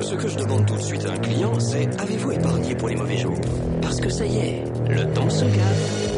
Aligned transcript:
Ce 0.00 0.14
que 0.14 0.28
je 0.28 0.36
demande 0.36 0.66
tout 0.66 0.76
de 0.76 0.82
suite 0.82 1.04
à 1.06 1.12
un 1.12 1.18
client, 1.18 1.58
c'est 1.58 1.88
avez-vous 2.00 2.32
épargné 2.32 2.74
pour 2.74 2.88
les 2.88 2.96
mauvais 2.96 3.16
jours? 3.16 3.40
Parce 3.80 4.00
que 4.00 4.10
ça 4.10 4.26
y 4.26 4.36
est, 4.36 4.64
le 4.88 5.04
temps 5.14 5.30
se 5.30 5.44
gave. 5.44 6.15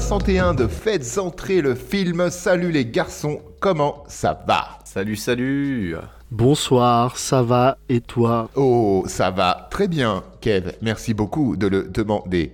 61 0.00 0.54
de 0.54 0.68
Faites 0.68 1.18
entrer 1.18 1.60
le 1.60 1.74
film. 1.74 2.30
Salut 2.30 2.70
les 2.70 2.86
garçons, 2.86 3.40
comment 3.58 4.04
ça 4.06 4.44
va 4.46 4.78
Salut, 4.84 5.16
salut 5.16 5.96
Bonsoir, 6.30 7.16
ça 7.16 7.42
va 7.42 7.78
et 7.88 8.00
toi 8.00 8.48
Oh, 8.54 9.02
ça 9.08 9.32
va 9.32 9.66
très 9.72 9.88
bien, 9.88 10.22
Kev. 10.40 10.70
Merci 10.82 11.14
beaucoup 11.14 11.56
de 11.56 11.66
le 11.66 11.82
demander. 11.82 12.52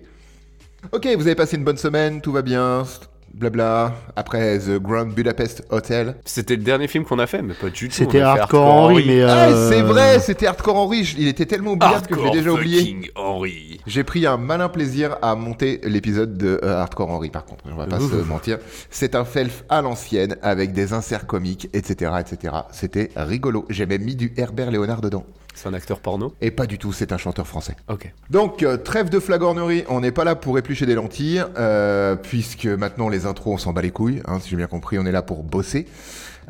Ok, 0.92 1.06
vous 1.16 1.26
avez 1.26 1.34
passé 1.34 1.56
une 1.56 1.64
bonne 1.64 1.76
semaine, 1.76 2.22
tout 2.22 2.32
va 2.32 2.40
bien, 2.40 2.84
blabla. 3.34 3.92
Après 4.16 4.58
The 4.58 4.78
Grand 4.80 5.06
Budapest 5.06 5.64
Hotel. 5.70 6.16
C'était 6.24 6.56
le 6.56 6.62
dernier 6.62 6.88
film 6.88 7.04
qu'on 7.04 7.18
a 7.18 7.26
fait, 7.26 7.42
mais 7.42 7.54
pas 7.54 7.68
du 7.70 7.88
tout. 7.88 7.94
C'était 7.94 8.20
Hardcore 8.20 8.64
Henry, 8.66 9.04
mais 9.06 9.22
Ah, 9.22 9.48
euh, 9.48 9.70
c'est 9.70 9.82
vrai, 9.82 10.20
c'était 10.20 10.46
Hardcore 10.46 10.76
Henry. 10.76 11.14
Il 11.18 11.28
était 11.28 11.46
tellement 11.46 11.72
oubliable 11.72 12.06
que 12.06 12.14
je 12.14 12.20
l'ai 12.20 12.26
Hardcore 12.26 12.34
déjà 12.42 12.52
oublié. 12.52 12.78
fucking 12.80 13.08
Henry. 13.16 13.80
J'ai 13.86 14.04
pris 14.04 14.26
un 14.26 14.36
malin 14.36 14.68
plaisir 14.68 15.16
à 15.22 15.34
monter 15.34 15.80
l'épisode 15.84 16.36
de 16.38 16.60
euh, 16.62 16.78
Hardcore 16.80 17.10
Henry, 17.10 17.30
par 17.30 17.44
contre, 17.44 17.64
on 17.70 17.74
va 17.74 17.86
pas 17.86 18.00
se 18.00 18.14
mentir. 18.26 18.58
C'est 18.90 19.14
un 19.14 19.24
felf 19.24 19.64
à 19.68 19.82
l'ancienne, 19.82 20.36
avec 20.42 20.72
des 20.72 20.92
inserts 20.92 21.26
comiques, 21.26 21.68
etc., 21.72 22.12
etc. 22.20 22.54
C'était 22.70 23.10
rigolo. 23.16 23.64
J'ai 23.68 23.86
même 23.86 24.02
mis 24.02 24.16
du 24.16 24.32
Herbert 24.36 24.70
Léonard 24.70 25.00
dedans. 25.00 25.24
C'est 25.54 25.68
un 25.68 25.74
acteur 25.74 26.00
porno 26.00 26.34
Et 26.40 26.50
pas 26.50 26.66
du 26.66 26.78
tout, 26.78 26.92
c'est 26.92 27.12
un 27.12 27.16
chanteur 27.16 27.46
français. 27.46 27.76
Ok. 27.88 28.12
Donc, 28.30 28.62
euh, 28.62 28.76
trêve 28.76 29.08
de 29.08 29.20
flagornerie, 29.20 29.84
on 29.88 30.00
n'est 30.00 30.12
pas 30.12 30.24
là 30.24 30.34
pour 30.34 30.58
éplucher 30.58 30.84
des 30.84 30.94
lentilles, 30.94 31.44
euh, 31.56 32.16
puisque 32.16 32.66
maintenant 32.66 33.08
les 33.08 33.24
intros, 33.24 33.54
on 33.54 33.58
s'en 33.58 33.72
bat 33.72 33.82
les 33.82 33.92
couilles, 33.92 34.20
hein, 34.26 34.40
si 34.40 34.50
j'ai 34.50 34.56
bien 34.56 34.66
compris, 34.66 34.98
on 34.98 35.06
est 35.06 35.12
là 35.12 35.22
pour 35.22 35.44
bosser. 35.44 35.86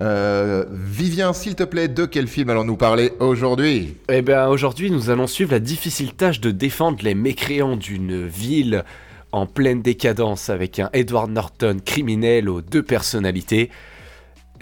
Euh, 0.00 0.64
Vivien, 0.70 1.32
s'il 1.32 1.54
te 1.54 1.62
plaît, 1.62 1.88
de 1.88 2.06
quel 2.06 2.26
film 2.26 2.50
allons-nous 2.50 2.76
parler 2.76 3.12
aujourd'hui? 3.20 3.96
Eh 4.08 4.22
bien, 4.22 4.48
aujourd'hui, 4.48 4.90
nous 4.90 5.10
allons 5.10 5.26
suivre 5.26 5.52
la 5.52 5.60
difficile 5.60 6.14
tâche 6.14 6.40
de 6.40 6.50
défendre 6.50 6.98
les 7.02 7.14
mécréants 7.14 7.76
d'une 7.76 8.26
ville 8.26 8.84
en 9.32 9.46
pleine 9.46 9.82
décadence 9.82 10.48
avec 10.48 10.78
un 10.78 10.90
Edward 10.92 11.30
Norton 11.30 11.76
criminel 11.84 12.48
aux 12.48 12.62
deux 12.62 12.82
personnalités. 12.82 13.70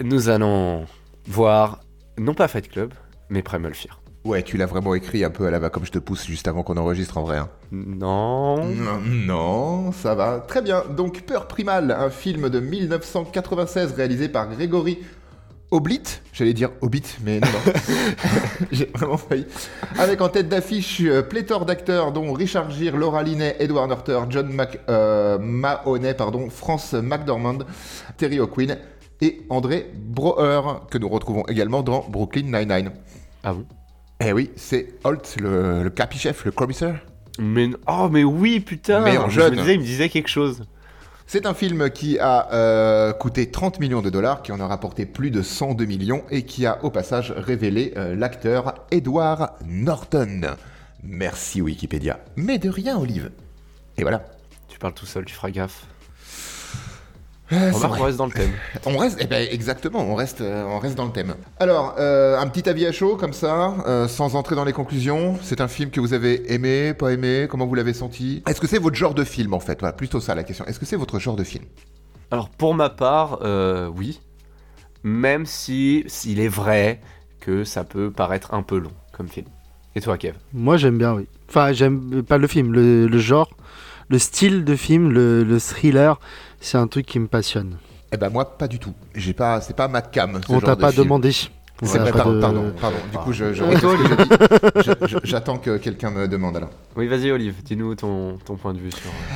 Nous 0.03 0.29
allons 0.29 0.85
voir, 1.27 1.79
non 2.17 2.33
pas 2.33 2.47
Fight 2.47 2.69
Club, 2.69 2.93
mais 3.29 3.41
Primal 3.41 3.73
Fear. 3.73 4.02
Ouais, 4.25 4.41
tu 4.41 4.55
l'as 4.55 4.65
vraiment 4.65 4.95
écrit 4.95 5.23
un 5.25 5.29
peu 5.29 5.45
à 5.45 5.51
la 5.51 5.59
va 5.59 5.69
comme 5.69 5.85
je 5.85 5.91
te 5.91 5.99
pousse 5.99 6.25
juste 6.25 6.47
avant 6.47 6.63
qu'on 6.63 6.77
enregistre 6.77 7.17
en 7.17 7.23
vrai. 7.23 7.37
hein. 7.37 7.49
Non. 7.73 8.63
Non, 8.65 8.99
non, 9.03 9.91
ça 9.91 10.15
va. 10.15 10.39
Très 10.47 10.61
bien. 10.61 10.83
Donc, 10.95 11.23
Peur 11.23 11.47
Primale, 11.47 11.91
un 11.91 12.09
film 12.09 12.49
de 12.49 12.59
1996 12.61 13.93
réalisé 13.93 14.29
par 14.29 14.49
Grégory 14.49 14.99
Oblit. 15.71 16.03
J'allais 16.31 16.53
dire 16.53 16.69
Hobbit, 16.81 17.03
mais 17.25 17.39
non, 17.41 17.47
non. 17.47 17.73
J'ai 18.71 18.89
vraiment 18.93 19.17
failli. 19.17 19.45
Avec 19.97 20.21
en 20.21 20.29
tête 20.29 20.47
d'affiche 20.47 21.01
euh, 21.01 21.21
pléthore 21.23 21.65
d'acteurs, 21.65 22.11
dont 22.13 22.31
Richard 22.31 22.69
Gere, 22.69 22.95
Laura 22.95 23.23
Linney, 23.23 23.55
Edward 23.59 23.89
Norton, 23.89 24.27
John 24.29 24.53
Mac, 24.53 24.79
euh, 24.87 25.37
Mahoney, 25.39 26.13
pardon, 26.13 26.49
France 26.49 26.93
McDormand, 26.93 27.57
Terry 28.17 28.39
O'Quinn 28.39 28.77
et 29.19 29.41
André 29.49 29.91
Broer, 29.95 30.85
que 30.91 30.97
nous 30.97 31.09
retrouvons 31.09 31.43
également 31.47 31.81
dans 31.81 32.05
Brooklyn 32.07 32.43
Nine-Nine. 32.43 32.91
Ah 33.43 33.53
bon 33.53 33.65
Eh 34.25 34.31
oui, 34.33 34.51
c'est 34.55 34.93
Holt, 35.03 35.35
le, 35.39 35.83
le 35.83 35.89
capichef, 35.89 36.45
le 36.45 36.51
commissaire. 36.51 36.99
mais, 37.39 37.69
Oh, 37.87 38.09
mais 38.11 38.23
oui, 38.23 38.59
putain 38.59 39.01
Mais 39.01 39.17
en 39.17 39.29
Je 39.29 39.41
jeune. 39.41 39.55
me 39.55 39.59
disais, 39.59 39.73
il 39.75 39.79
me 39.79 39.85
disait 39.85 40.09
quelque 40.09 40.29
chose. 40.29 40.63
C'est 41.25 41.45
un 41.45 41.53
film 41.53 41.89
qui 41.89 42.19
a 42.19 42.51
euh, 42.53 43.13
coûté 43.13 43.49
30 43.49 43.79
millions 43.79 44.01
de 44.01 44.09
dollars, 44.09 44.41
qui 44.43 44.51
en 44.51 44.59
a 44.59 44.67
rapporté 44.67 45.05
plus 45.05 45.31
de 45.31 45.41
102 45.41 45.85
millions 45.85 46.23
et 46.29 46.43
qui 46.43 46.65
a 46.65 46.83
au 46.83 46.91
passage 46.91 47.31
révélé 47.35 47.93
euh, 47.97 48.15
l'acteur 48.15 48.75
Edward 48.91 49.51
Norton. 49.65 50.41
Merci 51.01 51.61
Wikipédia. 51.61 52.19
Mais 52.35 52.59
de 52.59 52.69
rien, 52.69 52.97
Olive. 52.97 53.31
Et 53.97 54.03
voilà. 54.03 54.25
Tu 54.67 54.79
parles 54.79 54.93
tout 54.93 55.05
seul, 55.05 55.25
tu 55.25 55.33
feras 55.33 55.49
gaffe. 55.49 55.85
Euh, 57.53 57.71
Remarque, 57.71 57.99
on 58.01 58.03
reste 58.03 58.17
dans 58.17 58.25
le 58.25 58.31
thème. 58.31 58.51
On 58.85 58.97
reste, 58.97 59.17
eh 59.21 59.27
ben, 59.27 59.47
exactement, 59.51 59.99
on 60.01 60.15
reste, 60.15 60.41
euh, 60.41 60.63
on 60.65 60.79
reste 60.79 60.95
dans 60.95 61.05
le 61.05 61.11
thème. 61.11 61.35
Alors, 61.59 61.95
euh, 61.99 62.37
un 62.39 62.47
petit 62.47 62.67
avis 62.67 62.85
à 62.85 62.91
chaud, 62.91 63.15
comme 63.15 63.33
ça, 63.33 63.75
euh, 63.87 64.07
sans 64.07 64.35
entrer 64.35 64.55
dans 64.55 64.65
les 64.65 64.73
conclusions. 64.73 65.37
C'est 65.41 65.61
un 65.61 65.67
film 65.67 65.89
que 65.91 65.99
vous 65.99 66.13
avez 66.13 66.51
aimé, 66.53 66.93
pas 66.93 67.11
aimé, 67.13 67.47
comment 67.49 67.65
vous 67.65 67.75
l'avez 67.75 67.93
senti? 67.93 68.43
Est-ce 68.47 68.59
que 68.59 68.67
c'est 68.67 68.79
votre 68.79 68.95
genre 68.95 69.13
de 69.13 69.23
film, 69.23 69.53
en 69.53 69.59
fait? 69.59 69.79
Voilà, 69.79 69.93
plutôt 69.93 70.19
ça 70.19 70.35
la 70.35 70.43
question. 70.43 70.65
Est-ce 70.65 70.79
que 70.79 70.85
c'est 70.85 70.95
votre 70.95 71.19
genre 71.19 71.35
de 71.35 71.43
film? 71.43 71.63
Alors 72.31 72.49
pour 72.49 72.73
ma 72.73 72.89
part, 72.89 73.39
euh, 73.43 73.87
oui. 73.95 74.19
Même 75.03 75.45
si 75.45 76.03
s'il 76.07 76.39
est 76.39 76.47
vrai 76.47 76.99
que 77.39 77.63
ça 77.63 77.83
peut 77.83 78.09
paraître 78.09 78.53
un 78.55 78.63
peu 78.63 78.79
long 78.79 78.93
comme 79.11 79.27
film. 79.27 79.45
Et 79.95 80.01
toi, 80.01 80.17
Kev? 80.17 80.33
Moi 80.53 80.77
j'aime 80.77 80.97
bien, 80.97 81.13
oui. 81.13 81.27
Enfin, 81.49 81.73
j'aime 81.73 82.23
pas 82.23 82.39
le 82.39 82.47
film, 82.47 82.73
le, 82.73 83.05
le 83.05 83.17
genre, 83.19 83.51
le 84.09 84.17
style 84.17 84.63
de 84.65 84.75
film, 84.75 85.11
le, 85.11 85.43
le 85.43 85.59
thriller, 85.59 86.19
c'est 86.63 86.77
un 86.77 86.87
truc 86.87 87.05
qui 87.05 87.19
me 87.19 87.27
passionne. 87.27 87.77
Eh 88.11 88.17
ben 88.17 88.29
moi, 88.29 88.57
pas 88.57 88.67
du 88.67 88.79
tout. 88.79 88.93
J'ai 89.15 89.33
pas, 89.33 89.59
c'est 89.61 89.75
pas 89.75 89.87
ma 89.87 90.01
cam. 90.01 90.39
ce 90.47 90.51
On 90.53 90.59
t'a 90.59 90.75
de 90.75 90.81
pas 90.81 90.91
film. 90.91 91.03
demandé. 91.05 91.31
C'est 91.31 91.49
On 91.81 91.85
vrai, 91.87 91.97
t'a 91.99 92.11
pas 92.11 92.17
pardon, 92.19 92.33
de- 92.33 92.39
pardon, 92.39 92.73
pardon. 92.79 92.97
Du 93.11 93.17
coup, 93.17 93.33
toi, 93.33 93.95
ce 94.83 95.15
que 95.15 95.27
J'attends 95.27 95.57
que 95.57 95.77
quelqu'un 95.77 96.11
me 96.11 96.27
demande 96.27 96.55
alors. 96.57 96.69
Oui, 96.95 97.07
vas-y, 97.07 97.31
Olive, 97.31 97.55
dis-nous 97.63 97.95
ton, 97.95 98.37
ton 98.45 98.55
point 98.55 98.73
de 98.73 98.79
vue 98.79 98.91
sur. 98.91 99.09
euh, 99.09 99.35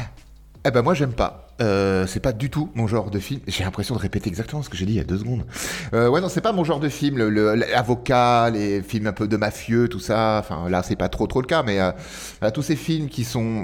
Eh 0.65 0.71
ben 0.71 0.81
moi, 0.83 0.93
j'aime 0.93 1.13
pas. 1.13 1.47
Euh, 1.59 2.05
c'est 2.05 2.19
pas 2.19 2.33
du 2.33 2.51
tout 2.51 2.69
mon 2.75 2.85
genre 2.87 3.09
de 3.09 3.17
film. 3.19 3.41
J'ai 3.47 3.63
l'impression 3.63 3.95
de 3.95 3.99
répéter 3.99 4.29
exactement 4.29 4.61
ce 4.61 4.69
que 4.69 4.77
j'ai 4.77 4.85
dit 4.85 4.93
il 4.93 4.97
y 4.97 5.01
a 5.01 5.03
deux 5.03 5.17
secondes. 5.17 5.45
Euh, 5.93 6.07
ouais, 6.09 6.21
non, 6.21 6.29
c'est 6.29 6.41
pas 6.41 6.51
mon 6.53 6.63
genre 6.63 6.79
de 6.79 6.89
film. 6.89 7.17
Le- 7.17 7.29
le- 7.31 7.55
L'avocat, 7.55 8.51
les 8.51 8.83
films 8.83 9.07
un 9.07 9.13
peu 9.13 9.27
de 9.27 9.37
mafieux, 9.37 9.89
tout 9.89 9.99
ça. 9.99 10.37
Enfin, 10.39 10.69
là, 10.69 10.83
c'est 10.83 10.95
pas 10.95 11.09
trop 11.09 11.25
trop 11.25 11.41
le 11.41 11.47
cas, 11.47 11.63
mais 11.63 11.79
euh, 11.81 11.91
voilà, 12.39 12.51
tous 12.51 12.61
ces 12.61 12.75
films 12.75 13.09
qui 13.09 13.23
sont 13.23 13.63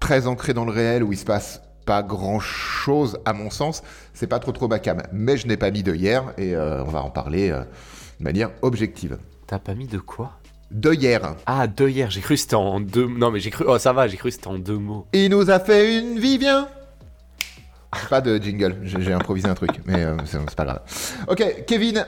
très 0.00 0.26
ancrés 0.26 0.54
dans 0.54 0.64
le 0.64 0.72
réel 0.72 1.02
où 1.04 1.12
il 1.12 1.18
se 1.18 1.24
passe 1.26 1.60
pas 1.88 2.02
grand 2.02 2.38
chose 2.38 3.18
à 3.24 3.32
mon 3.32 3.48
sens, 3.48 3.82
c'est 4.12 4.26
pas 4.26 4.40
trop 4.40 4.52
trop 4.52 4.68
ma 4.68 4.78
cam. 4.78 5.00
Mais 5.10 5.38
je 5.38 5.46
n'ai 5.46 5.56
pas 5.56 5.70
mis 5.70 5.82
de 5.82 5.94
hier 5.94 6.34
et 6.36 6.54
euh, 6.54 6.84
on 6.84 6.90
va 6.90 7.02
en 7.02 7.08
parler 7.08 7.48
euh, 7.48 7.60
de 7.60 8.24
manière 8.24 8.50
objective. 8.60 9.16
T'as 9.46 9.58
pas 9.58 9.72
mis 9.72 9.86
de 9.86 9.96
quoi? 9.96 10.32
De 10.70 10.92
hier. 10.92 11.34
Ah, 11.46 11.66
deux 11.66 11.88
hier, 11.88 12.10
j'ai 12.10 12.20
cru 12.20 12.36
c'était 12.36 12.56
en 12.56 12.78
deux. 12.78 13.08
Non, 13.08 13.30
mais 13.30 13.40
j'ai 13.40 13.48
cru. 13.48 13.64
Oh, 13.66 13.78
ça 13.78 13.94
va, 13.94 14.06
j'ai 14.06 14.18
cru 14.18 14.30
c'était 14.30 14.48
en 14.48 14.58
deux 14.58 14.76
mots. 14.76 15.06
Il 15.14 15.30
nous 15.30 15.48
a 15.48 15.58
fait 15.60 15.98
une 15.98 16.18
Vivien 16.18 16.68
Pas 18.10 18.20
de 18.20 18.36
jingle, 18.36 18.76
j'ai 18.82 19.14
improvisé 19.14 19.48
un 19.48 19.54
truc, 19.54 19.70
mais 19.86 20.04
euh, 20.04 20.14
c'est 20.26 20.36
c'est 20.46 20.56
pas 20.56 20.66
grave. 20.66 20.82
Ok, 21.26 21.64
Kevin, 21.66 22.04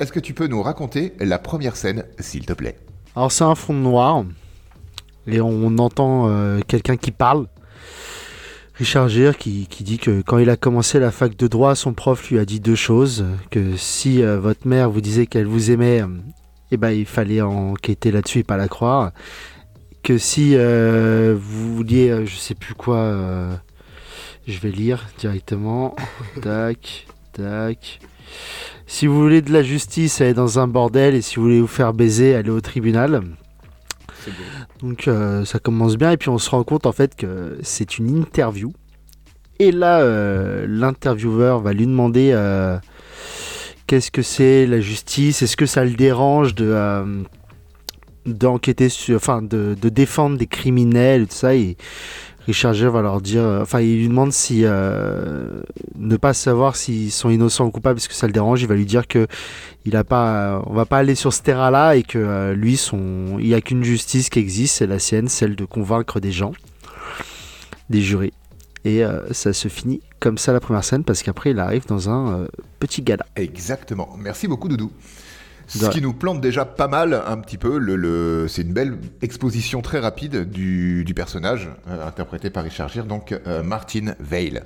est-ce 0.00 0.10
que 0.10 0.18
tu 0.18 0.34
peux 0.34 0.48
nous 0.48 0.62
raconter 0.62 1.12
la 1.20 1.38
première 1.38 1.76
scène, 1.76 2.06
s'il 2.18 2.44
te 2.44 2.52
plaît? 2.52 2.76
Alors 3.14 3.30
c'est 3.30 3.44
un 3.44 3.54
fond 3.54 3.72
noir 3.72 4.24
et 5.28 5.40
on 5.40 5.78
entend 5.78 6.28
euh, 6.28 6.60
quelqu'un 6.66 6.96
qui 6.96 7.12
parle. 7.12 7.46
Richard 8.76 9.08
Gere 9.08 9.36
qui, 9.36 9.68
qui 9.68 9.84
dit 9.84 9.98
que 9.98 10.20
quand 10.22 10.38
il 10.38 10.50
a 10.50 10.56
commencé 10.56 10.98
la 10.98 11.12
fac 11.12 11.36
de 11.36 11.46
droit, 11.46 11.76
son 11.76 11.92
prof 11.92 12.28
lui 12.30 12.40
a 12.40 12.44
dit 12.44 12.58
deux 12.58 12.74
choses. 12.74 13.24
Que 13.50 13.76
si 13.76 14.22
euh, 14.22 14.40
votre 14.40 14.66
mère 14.66 14.90
vous 14.90 15.00
disait 15.00 15.26
qu'elle 15.26 15.46
vous 15.46 15.70
aimait, 15.70 16.02
euh, 16.02 16.08
eh 16.72 16.76
ben, 16.76 16.90
il 16.90 17.06
fallait 17.06 17.40
enquêter 17.40 18.10
là-dessus 18.10 18.40
et 18.40 18.44
pas 18.44 18.56
la 18.56 18.66
croire. 18.66 19.12
Que 20.02 20.18
si 20.18 20.54
euh, 20.54 21.36
vous 21.38 21.76
vouliez, 21.76 22.26
je 22.26 22.34
sais 22.34 22.54
plus 22.54 22.74
quoi, 22.74 22.96
euh, 22.96 23.54
je 24.48 24.58
vais 24.58 24.70
lire 24.70 25.06
directement. 25.18 25.94
tac, 26.42 27.06
tac. 27.32 28.00
Si 28.86 29.06
vous 29.06 29.20
voulez 29.20 29.40
de 29.40 29.52
la 29.52 29.62
justice, 29.62 30.20
allez 30.20 30.34
dans 30.34 30.58
un 30.58 30.66
bordel. 30.66 31.14
Et 31.14 31.22
si 31.22 31.36
vous 31.36 31.42
voulez 31.42 31.60
vous 31.60 31.68
faire 31.68 31.94
baiser, 31.94 32.34
allez 32.34 32.50
au 32.50 32.60
tribunal. 32.60 33.22
Donc 34.80 35.08
euh, 35.08 35.44
ça 35.44 35.58
commence 35.58 35.96
bien 35.96 36.10
et 36.10 36.16
puis 36.16 36.28
on 36.28 36.38
se 36.38 36.50
rend 36.50 36.64
compte 36.64 36.86
en 36.86 36.92
fait 36.92 37.14
que 37.16 37.58
c'est 37.62 37.98
une 37.98 38.16
interview. 38.16 38.72
Et 39.58 39.70
là, 39.70 40.00
euh, 40.00 40.66
l'intervieweur 40.68 41.60
va 41.60 41.72
lui 41.72 41.86
demander 41.86 42.30
euh, 42.32 42.76
qu'est-ce 43.86 44.10
que 44.10 44.22
c'est 44.22 44.66
la 44.66 44.80
justice, 44.80 45.42
est-ce 45.42 45.56
que 45.56 45.66
ça 45.66 45.84
le 45.84 45.92
dérange 45.94 46.54
de 46.54 47.24
d'enquêter 48.26 48.88
sur, 48.88 49.16
enfin 49.16 49.42
de, 49.42 49.76
de 49.80 49.88
défendre 49.90 50.38
des 50.38 50.46
criminels 50.46 51.22
et 51.22 51.26
tout 51.26 51.34
ça? 51.34 51.54
Et 51.54 51.76
Richard 52.46 52.74
Gere 52.74 52.90
va 52.90 53.02
leur 53.02 53.20
dire, 53.20 53.42
euh, 53.42 53.62
enfin 53.62 53.80
il 53.80 53.98
lui 53.98 54.08
demande 54.08 54.32
si 54.32 54.62
euh, 54.64 55.62
ne 55.96 56.16
pas 56.16 56.34
savoir 56.34 56.76
s'ils 56.76 57.10
sont 57.10 57.30
innocents 57.30 57.66
ou 57.66 57.70
coupables 57.70 57.96
parce 57.96 58.08
que 58.08 58.14
ça 58.14 58.26
le 58.26 58.32
dérange. 58.32 58.62
Il 58.62 58.68
va 58.68 58.74
lui 58.74 58.86
dire 58.86 59.06
que 59.06 59.26
il 59.84 59.96
a 59.96 60.04
pas, 60.04 60.62
on 60.66 60.72
va 60.72 60.86
pas 60.86 60.98
aller 60.98 61.14
sur 61.14 61.32
ce 61.32 61.42
terrain-là 61.42 61.96
et 61.96 62.02
que 62.02 62.18
euh, 62.18 62.54
lui, 62.54 62.76
son, 62.76 63.38
il 63.38 63.46
y 63.46 63.54
a 63.54 63.60
qu'une 63.60 63.84
justice 63.84 64.28
qui 64.28 64.38
existe, 64.38 64.76
c'est 64.76 64.86
la 64.86 64.98
sienne, 64.98 65.28
celle 65.28 65.56
de 65.56 65.64
convaincre 65.64 66.20
des 66.20 66.32
gens, 66.32 66.52
des 67.90 68.00
jurés. 68.00 68.32
Et 68.84 69.02
euh, 69.02 69.32
ça 69.32 69.52
se 69.52 69.68
finit 69.68 70.02
comme 70.20 70.36
ça 70.36 70.52
la 70.52 70.60
première 70.60 70.84
scène 70.84 71.04
parce 71.04 71.22
qu'après 71.22 71.50
il 71.50 71.58
arrive 71.58 71.86
dans 71.86 72.10
un 72.10 72.40
euh, 72.40 72.48
petit 72.80 73.02
gala. 73.02 73.24
Exactement. 73.36 74.14
Merci 74.18 74.46
beaucoup, 74.46 74.68
Doudou. 74.68 74.92
Ce 75.66 75.88
qui 75.88 76.00
nous 76.00 76.12
plante 76.12 76.40
déjà 76.40 76.64
pas 76.64 76.88
mal, 76.88 77.22
un 77.26 77.38
petit 77.38 77.58
peu. 77.58 77.78
Le, 77.78 77.96
le- 77.96 78.46
c'est 78.48 78.62
une 78.62 78.72
belle 78.72 78.98
exposition 79.22 79.80
très 79.82 79.98
rapide 79.98 80.48
du, 80.50 81.04
du 81.04 81.14
personnage, 81.14 81.70
euh, 81.88 82.06
interprété 82.06 82.50
par 82.50 82.64
Richard 82.64 82.88
Gere, 82.88 83.06
donc 83.06 83.32
euh, 83.32 83.62
Martin 83.62 84.14
Veil. 84.20 84.60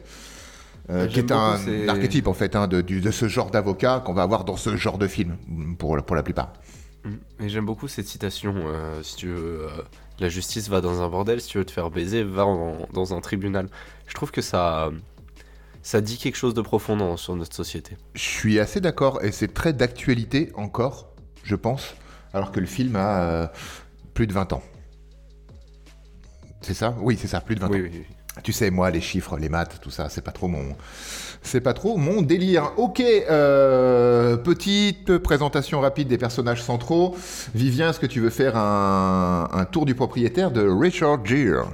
Euh, 0.91 1.07
qui 1.07 1.17
J'aime 1.17 1.27
est 1.27 1.33
un 1.33 1.89
archétype 1.89 2.27
en 2.29 2.33
fait 2.33 2.57
hein, 2.57 2.67
de, 2.67 3.11
ce 3.11 3.29
genre 3.29 3.51
d'avocat 3.51 4.03
qu'on 4.05 4.15
va 4.15 4.23
avoir 4.23 4.45
dans 4.45 4.57
ce 4.57 4.75
genre 4.77 4.97
de 4.97 5.07
film 5.07 5.37
pour, 5.79 5.97
pour 6.03 6.17
la 6.17 6.23
plupart. 6.23 6.53
Mm. 7.05 7.45
Et 7.45 7.49
j'aime 7.51 7.67
beaucoup 7.67 7.89
cette 7.89 8.07
citation. 8.09 8.55
euh, 8.57 9.03
si 9.03 9.17
tu 9.17 9.27
veux, 9.29 9.67
euh, 9.67 9.69
la 10.19 10.29
justice 10.31 10.69
va 10.71 10.81
dans 10.81 11.03
un 11.03 11.09
bordel, 11.09 11.41
si 11.43 11.49
tu 11.49 11.59
veux 11.59 11.65
te 11.67 11.73
faire 11.73 11.91
baiser, 11.91 12.25
va 12.25 12.47
en- 12.47 12.89
dans 12.95 13.13
un 13.15 13.21
tribunal. 13.21 13.69
Je 14.07 14.15
trouve 14.15 14.31
que 14.31 14.41
ça, 14.41 14.91
ça 15.89 16.03
dit 16.03 16.19
quelque 16.19 16.37
chose 16.37 16.53
de 16.53 16.61
profond 16.61 17.17
sur 17.17 17.35
notre 17.35 17.57
société. 17.57 17.97
Je 18.13 18.21
suis 18.21 18.61
assez 18.61 18.79
d'accord 18.79 19.25
et 19.25 19.33
c'est 19.33 19.55
très 19.55 19.73
d'actualité 19.73 20.53
encore, 20.55 21.15
je 21.45 21.55
pense, 21.55 21.95
alors 22.35 22.53
que 22.53 22.61
le 22.61 22.67
film 22.67 22.95
a 22.95 23.23
euh, 23.23 23.47
plus 24.13 24.27
de 24.27 24.35
20 24.35 24.53
ans. 24.53 24.63
C'est 26.61 26.75
ça? 26.75 26.95
Oui, 27.01 27.17
c'est 27.19 27.27
ça, 27.27 27.41
plus 27.41 27.55
de 27.55 27.61
20 27.61 27.69
Oui, 27.71 27.79
ans. 27.79 27.81
oui, 27.85 27.91
oui. 27.95 28.17
Tu 28.43 28.53
sais, 28.53 28.71
moi, 28.71 28.91
les 28.91 29.01
chiffres, 29.01 29.39
les 29.39 29.49
maths, 29.49 29.79
tout 29.81 29.89
ça, 29.89 30.11
c'est 30.11 30.21
pas 30.21 30.31
trop 30.31 30.47
mon, 30.47 30.77
c'est 31.41 31.63
pas 31.63 31.73
trop 31.73 31.97
mon 31.97 32.21
délire. 32.21 32.73
Ok, 32.77 33.01
euh, 33.01 34.37
petite 34.37 35.17
présentation 35.17 35.81
rapide 35.81 36.09
des 36.09 36.19
personnages 36.19 36.63
centraux. 36.63 37.17
Vivien, 37.55 37.89
est-ce 37.89 37.99
que 37.99 38.05
tu 38.05 38.21
veux 38.21 38.29
faire 38.29 38.59
un, 38.59 39.49
un 39.51 39.65
tour 39.65 39.87
du 39.87 39.95
propriétaire 39.95 40.51
de 40.51 40.69
Richard 40.69 41.25
Gere? 41.25 41.67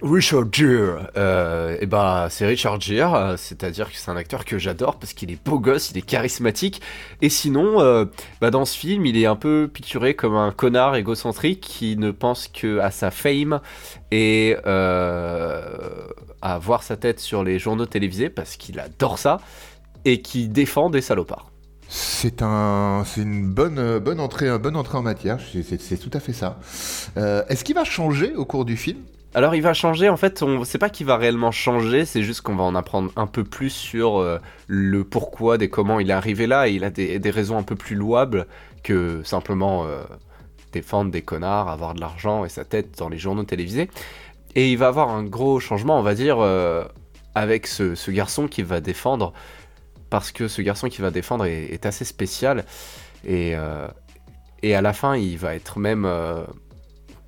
Richard 0.00 0.44
Gere, 0.52 1.10
euh, 1.16 1.76
et 1.80 1.86
bah 1.86 2.28
c'est 2.30 2.46
Richard 2.46 2.80
Gere, 2.80 3.14
euh, 3.14 3.36
c'est-à-dire 3.36 3.90
que 3.90 3.96
c'est 3.96 4.10
un 4.10 4.16
acteur 4.16 4.44
que 4.44 4.56
j'adore 4.56 4.96
parce 4.96 5.12
qu'il 5.12 5.30
est 5.32 5.44
beau 5.44 5.58
gosse, 5.58 5.90
il 5.90 5.98
est 5.98 6.02
charismatique, 6.02 6.80
et 7.20 7.28
sinon, 7.28 7.80
euh, 7.80 8.04
bah 8.40 8.50
dans 8.50 8.64
ce 8.64 8.78
film, 8.78 9.06
il 9.06 9.16
est 9.16 9.26
un 9.26 9.34
peu 9.34 9.68
picturé 9.72 10.14
comme 10.14 10.36
un 10.36 10.52
connard 10.52 10.94
égocentrique 10.94 11.60
qui 11.60 11.96
ne 11.96 12.12
pense 12.12 12.46
que 12.46 12.78
à 12.78 12.92
sa 12.92 13.10
fame 13.10 13.60
et 14.12 14.56
euh, 14.66 16.06
à 16.42 16.58
voir 16.58 16.84
sa 16.84 16.96
tête 16.96 17.18
sur 17.18 17.42
les 17.42 17.58
journaux 17.58 17.86
télévisés 17.86 18.30
parce 18.30 18.56
qu'il 18.56 18.78
adore 18.78 19.18
ça 19.18 19.40
et 20.04 20.22
qui 20.22 20.46
défend 20.48 20.90
des 20.90 21.00
salopards. 21.00 21.50
C'est 21.88 22.42
un, 22.42 23.02
c'est 23.06 23.22
une 23.22 23.48
bonne, 23.48 23.98
bonne 23.98 24.20
entrée, 24.20 24.48
une 24.48 24.58
bonne 24.58 24.76
entrée 24.76 24.98
en 24.98 25.02
matière. 25.02 25.38
C'est 25.40 25.96
tout 25.96 26.10
à 26.12 26.20
fait 26.20 26.34
ça. 26.34 26.58
Euh, 27.16 27.42
est-ce 27.48 27.64
qu'il 27.64 27.74
va 27.74 27.84
changer 27.84 28.34
au 28.36 28.44
cours 28.44 28.64
du 28.64 28.76
film? 28.76 28.98
Alors 29.34 29.54
il 29.54 29.60
va 29.60 29.74
changer, 29.74 30.08
en 30.08 30.16
fait, 30.16 30.42
on 30.42 30.64
sait 30.64 30.78
pas 30.78 30.88
qu'il 30.88 31.06
va 31.06 31.18
réellement 31.18 31.50
changer, 31.50 32.06
c'est 32.06 32.22
juste 32.22 32.40
qu'on 32.40 32.56
va 32.56 32.64
en 32.64 32.74
apprendre 32.74 33.12
un 33.16 33.26
peu 33.26 33.44
plus 33.44 33.70
sur 33.70 34.18
euh, 34.18 34.38
le 34.68 35.04
pourquoi, 35.04 35.58
des 35.58 35.68
comment 35.68 36.00
il 36.00 36.08
est 36.08 36.14
arrivé 36.14 36.46
là, 36.46 36.66
et 36.66 36.72
il 36.72 36.82
a 36.82 36.90
des, 36.90 37.30
raisons 37.30 37.58
un 37.58 37.62
peu 37.62 37.76
plus 37.76 37.94
louables 37.94 38.46
que 38.82 39.22
simplement 39.24 39.84
euh, 39.84 40.02
défendre 40.72 41.10
des 41.10 41.20
connards, 41.20 41.68
avoir 41.68 41.92
de 41.92 42.00
l'argent 42.00 42.46
et 42.46 42.48
sa 42.48 42.64
tête 42.64 42.96
dans 42.98 43.10
les 43.10 43.18
journaux 43.18 43.44
télévisés. 43.44 43.90
Et 44.54 44.72
il 44.72 44.78
va 44.78 44.88
avoir 44.88 45.10
un 45.10 45.24
gros 45.24 45.60
changement, 45.60 45.98
on 45.98 46.02
va 46.02 46.14
dire, 46.14 46.38
euh, 46.40 46.84
avec 47.34 47.66
ce, 47.66 48.10
garçon 48.10 48.48
qui 48.48 48.62
va 48.62 48.80
défendre, 48.80 49.34
parce 50.08 50.32
que 50.32 50.48
ce 50.48 50.62
garçon 50.62 50.88
qui 50.88 51.02
va 51.02 51.10
défendre 51.10 51.44
est, 51.44 51.84
assez 51.84 52.06
spécial, 52.06 52.64
et 53.26 53.54
à 53.54 53.92
la 54.62 54.92
fin 54.94 55.16
il 55.16 55.36
va 55.36 55.54
être 55.54 55.78
même... 55.78 56.06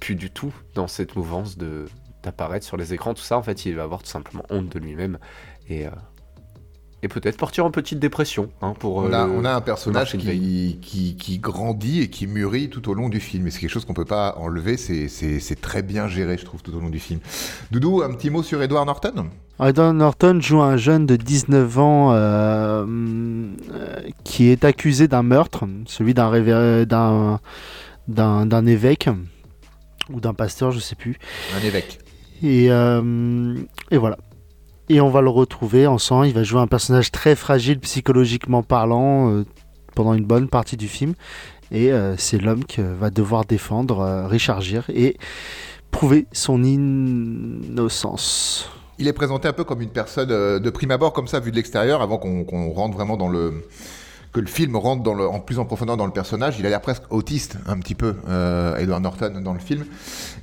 plus 0.00 0.17
du 0.17 0.31
tout 0.31 0.52
dans 0.75 0.88
cette 0.88 1.14
mouvance 1.14 1.56
de 1.56 1.87
d'apparaître 2.23 2.67
sur 2.67 2.76
les 2.76 2.93
écrans, 2.93 3.14
tout 3.14 3.23
ça, 3.23 3.38
en 3.38 3.43
fait, 3.43 3.64
il 3.64 3.76
va 3.76 3.82
avoir 3.85 4.02
tout 4.02 4.11
simplement 4.11 4.44
honte 4.50 4.69
de 4.69 4.79
lui-même 4.79 5.19
et, 5.69 5.87
euh, 5.87 5.91
et 7.02 7.08
peut-être 7.08 7.38
partir 7.38 7.64
en 7.64 7.70
petite 7.70 7.99
dépression. 7.99 8.50
Hein, 8.61 8.75
pour, 8.79 8.97
on, 8.97 9.12
a, 9.12 9.26
euh, 9.26 9.32
on 9.35 9.44
a 9.44 9.52
un 9.52 9.61
personnage 9.61 10.17
qui, 10.19 10.79
qui, 10.82 11.17
qui 11.17 11.38
grandit 11.38 12.02
et 12.02 12.11
qui 12.11 12.26
mûrit 12.26 12.69
tout 12.69 12.91
au 12.91 12.94
long 12.94 13.08
du 13.08 13.20
film. 13.20 13.47
Et 13.47 13.50
c'est 13.50 13.61
quelque 13.61 13.70
chose 13.70 13.87
qu'on 13.87 13.94
peut 13.94 14.05
pas 14.05 14.35
enlever. 14.37 14.76
C'est, 14.76 15.61
très 15.61 15.82
bien 15.82 16.08
géré, 16.08 16.37
je 16.37 16.44
trouve, 16.44 16.62
tout 16.62 16.75
au 16.76 16.81
long 16.81 16.91
du 16.91 16.99
film. 16.99 17.20
Doudou, 17.70 18.02
un 18.02 18.12
petit 18.12 18.29
mot 18.29 18.43
sur 18.43 18.62
Edward 18.62 18.87
Norton? 18.87 19.31
Edward 19.58 19.94
Norton 19.94 20.41
joue 20.41 20.61
un 20.61 20.76
jeune 20.76 21.06
de 21.06 21.17
19 21.17 21.79
ans 21.79 22.12
euh, 22.12 22.85
qui 24.25 24.49
est 24.49 24.64
accusé 24.64 25.08
d'un 25.08 25.23
meurtre, 25.23 25.64
celui 25.87 26.12
d'un 26.12 27.41
d'un 28.08 28.67
évêque 28.67 29.08
ou 30.12 30.20
d'un 30.20 30.34
pasteur, 30.34 30.70
je 30.70 30.78
sais 30.78 30.96
plus. 30.96 31.18
Un 31.56 31.64
évêque. 31.64 31.98
Et, 32.42 32.70
euh, 32.70 33.54
et 33.90 33.98
voilà. 33.98 34.18
Et 34.88 35.00
on 35.00 35.10
va 35.10 35.20
le 35.20 35.30
retrouver 35.30 35.86
ensemble. 35.86 36.26
Il 36.26 36.34
va 36.34 36.42
jouer 36.42 36.60
un 36.60 36.66
personnage 36.66 37.12
très 37.12 37.36
fragile 37.36 37.78
psychologiquement 37.80 38.62
parlant 38.62 39.30
euh, 39.30 39.44
pendant 39.94 40.14
une 40.14 40.24
bonne 40.24 40.48
partie 40.48 40.76
du 40.76 40.88
film. 40.88 41.14
Et 41.70 41.92
euh, 41.92 42.16
c'est 42.16 42.38
l'homme 42.38 42.64
qui 42.64 42.80
va 42.80 43.10
devoir 43.10 43.44
défendre 43.44 44.00
euh, 44.00 44.26
Richard 44.26 44.60
Gere 44.60 44.84
et 44.88 45.16
prouver 45.90 46.26
son 46.32 46.64
innocence. 46.64 48.68
Il 48.98 49.08
est 49.08 49.12
présenté 49.12 49.48
un 49.48 49.52
peu 49.52 49.64
comme 49.64 49.80
une 49.80 49.90
personne 49.90 50.30
euh, 50.30 50.58
de 50.58 50.70
prime 50.70 50.90
abord, 50.90 51.12
comme 51.12 51.28
ça, 51.28 51.40
vu 51.40 51.50
de 51.50 51.56
l'extérieur, 51.56 52.02
avant 52.02 52.18
qu'on, 52.18 52.44
qu'on 52.44 52.70
rentre 52.70 52.96
vraiment 52.96 53.16
dans 53.16 53.28
le. 53.28 53.64
Que 54.32 54.40
le 54.40 54.46
film 54.46 54.76
rentre 54.76 55.02
dans 55.02 55.14
le, 55.14 55.26
en 55.26 55.40
plus 55.40 55.58
en 55.58 55.64
profondeur 55.64 55.96
dans 55.96 56.06
le 56.06 56.12
personnage. 56.12 56.56
Il 56.58 56.66
a 56.66 56.68
l'air 56.68 56.80
presque 56.80 57.02
autiste, 57.10 57.56
un 57.66 57.78
petit 57.78 57.94
peu, 57.94 58.14
euh, 58.28 58.76
Edward 58.76 59.02
Norton, 59.02 59.40
dans 59.42 59.52
le 59.54 59.58
film. 59.58 59.84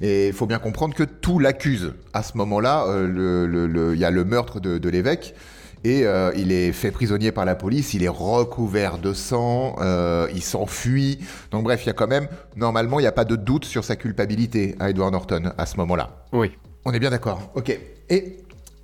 Et 0.02 0.28
il 0.28 0.34
faut 0.34 0.46
bien 0.46 0.60
comprendre 0.60 0.94
que 0.94 1.04
tout 1.04 1.40
l'accuse. 1.40 1.94
À 2.14 2.24
ce 2.24 2.38
moment-là, 2.38 2.86
euh, 2.88 3.08
le- 3.08 3.48
le- 3.48 3.68
le- 3.68 3.94
il 3.94 4.00
y 4.00 4.06
a 4.06 4.12
le 4.12 4.26
meurtre 4.26 4.60
de, 4.60 4.78
de 4.78 4.90
l'évêque. 4.90 5.36
Et 5.84 6.06
euh, 6.06 6.32
il 6.36 6.52
est 6.52 6.72
fait 6.74 6.90
prisonnier 6.92 7.32
par 7.32 7.46
la 7.46 7.56
police, 7.56 7.94
il 7.94 8.04
est 8.04 8.08
recouvert 8.10 8.98
de 8.98 9.14
sang, 9.14 9.76
euh, 9.80 10.28
il 10.34 10.42
s'enfuit. 10.42 11.20
Donc 11.52 11.64
bref, 11.64 11.84
il 11.84 11.88
y 11.88 11.90
a 11.92 11.94
quand 11.94 12.08
même, 12.08 12.28
normalement, 12.56 13.00
il 13.00 13.04
n'y 13.04 13.08
a 13.08 13.12
pas 13.12 13.26
de 13.26 13.36
doute 13.36 13.64
sur 13.64 13.86
sa 13.86 13.96
culpabilité 13.96 14.76
à 14.80 14.90
Edward 14.90 15.14
Norton 15.14 15.52
à 15.58 15.66
ce 15.68 15.78
moment-là. 15.78 16.26
Oui. 16.34 16.52
On 16.84 16.92
est 16.94 17.00
bien 17.00 17.12
d'accord. 17.12 17.52
Ok. 17.56 17.78
Et 18.10 18.38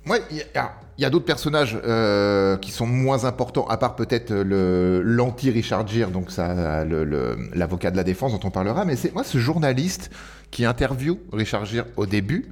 moi, 0.06 0.18
a, 0.54 0.72
il 0.96 1.02
y 1.02 1.04
a 1.04 1.10
d'autres 1.10 1.24
personnages 1.24 1.78
euh, 1.84 2.56
qui 2.56 2.70
sont 2.70 2.86
moins 2.86 3.24
importants, 3.24 3.66
à 3.66 3.76
part 3.76 3.96
peut-être 3.96 4.32
le 4.32 5.02
l'anti-Richard 5.02 5.86
Gere, 5.86 6.10
donc 6.10 6.30
ça, 6.30 6.84
l'avocat 6.84 7.90
de 7.90 7.96
la 7.96 8.04
défense 8.04 8.32
dont 8.32 8.46
on 8.46 8.50
parlera. 8.50 8.84
Mais 8.84 8.96
c'est 8.96 9.12
moi 9.12 9.24
ce 9.24 9.38
journaliste 9.38 10.10
qui 10.50 10.64
interviewe 10.64 11.18
Richard 11.32 11.64
Gere 11.64 11.86
au 11.96 12.06
début, 12.06 12.50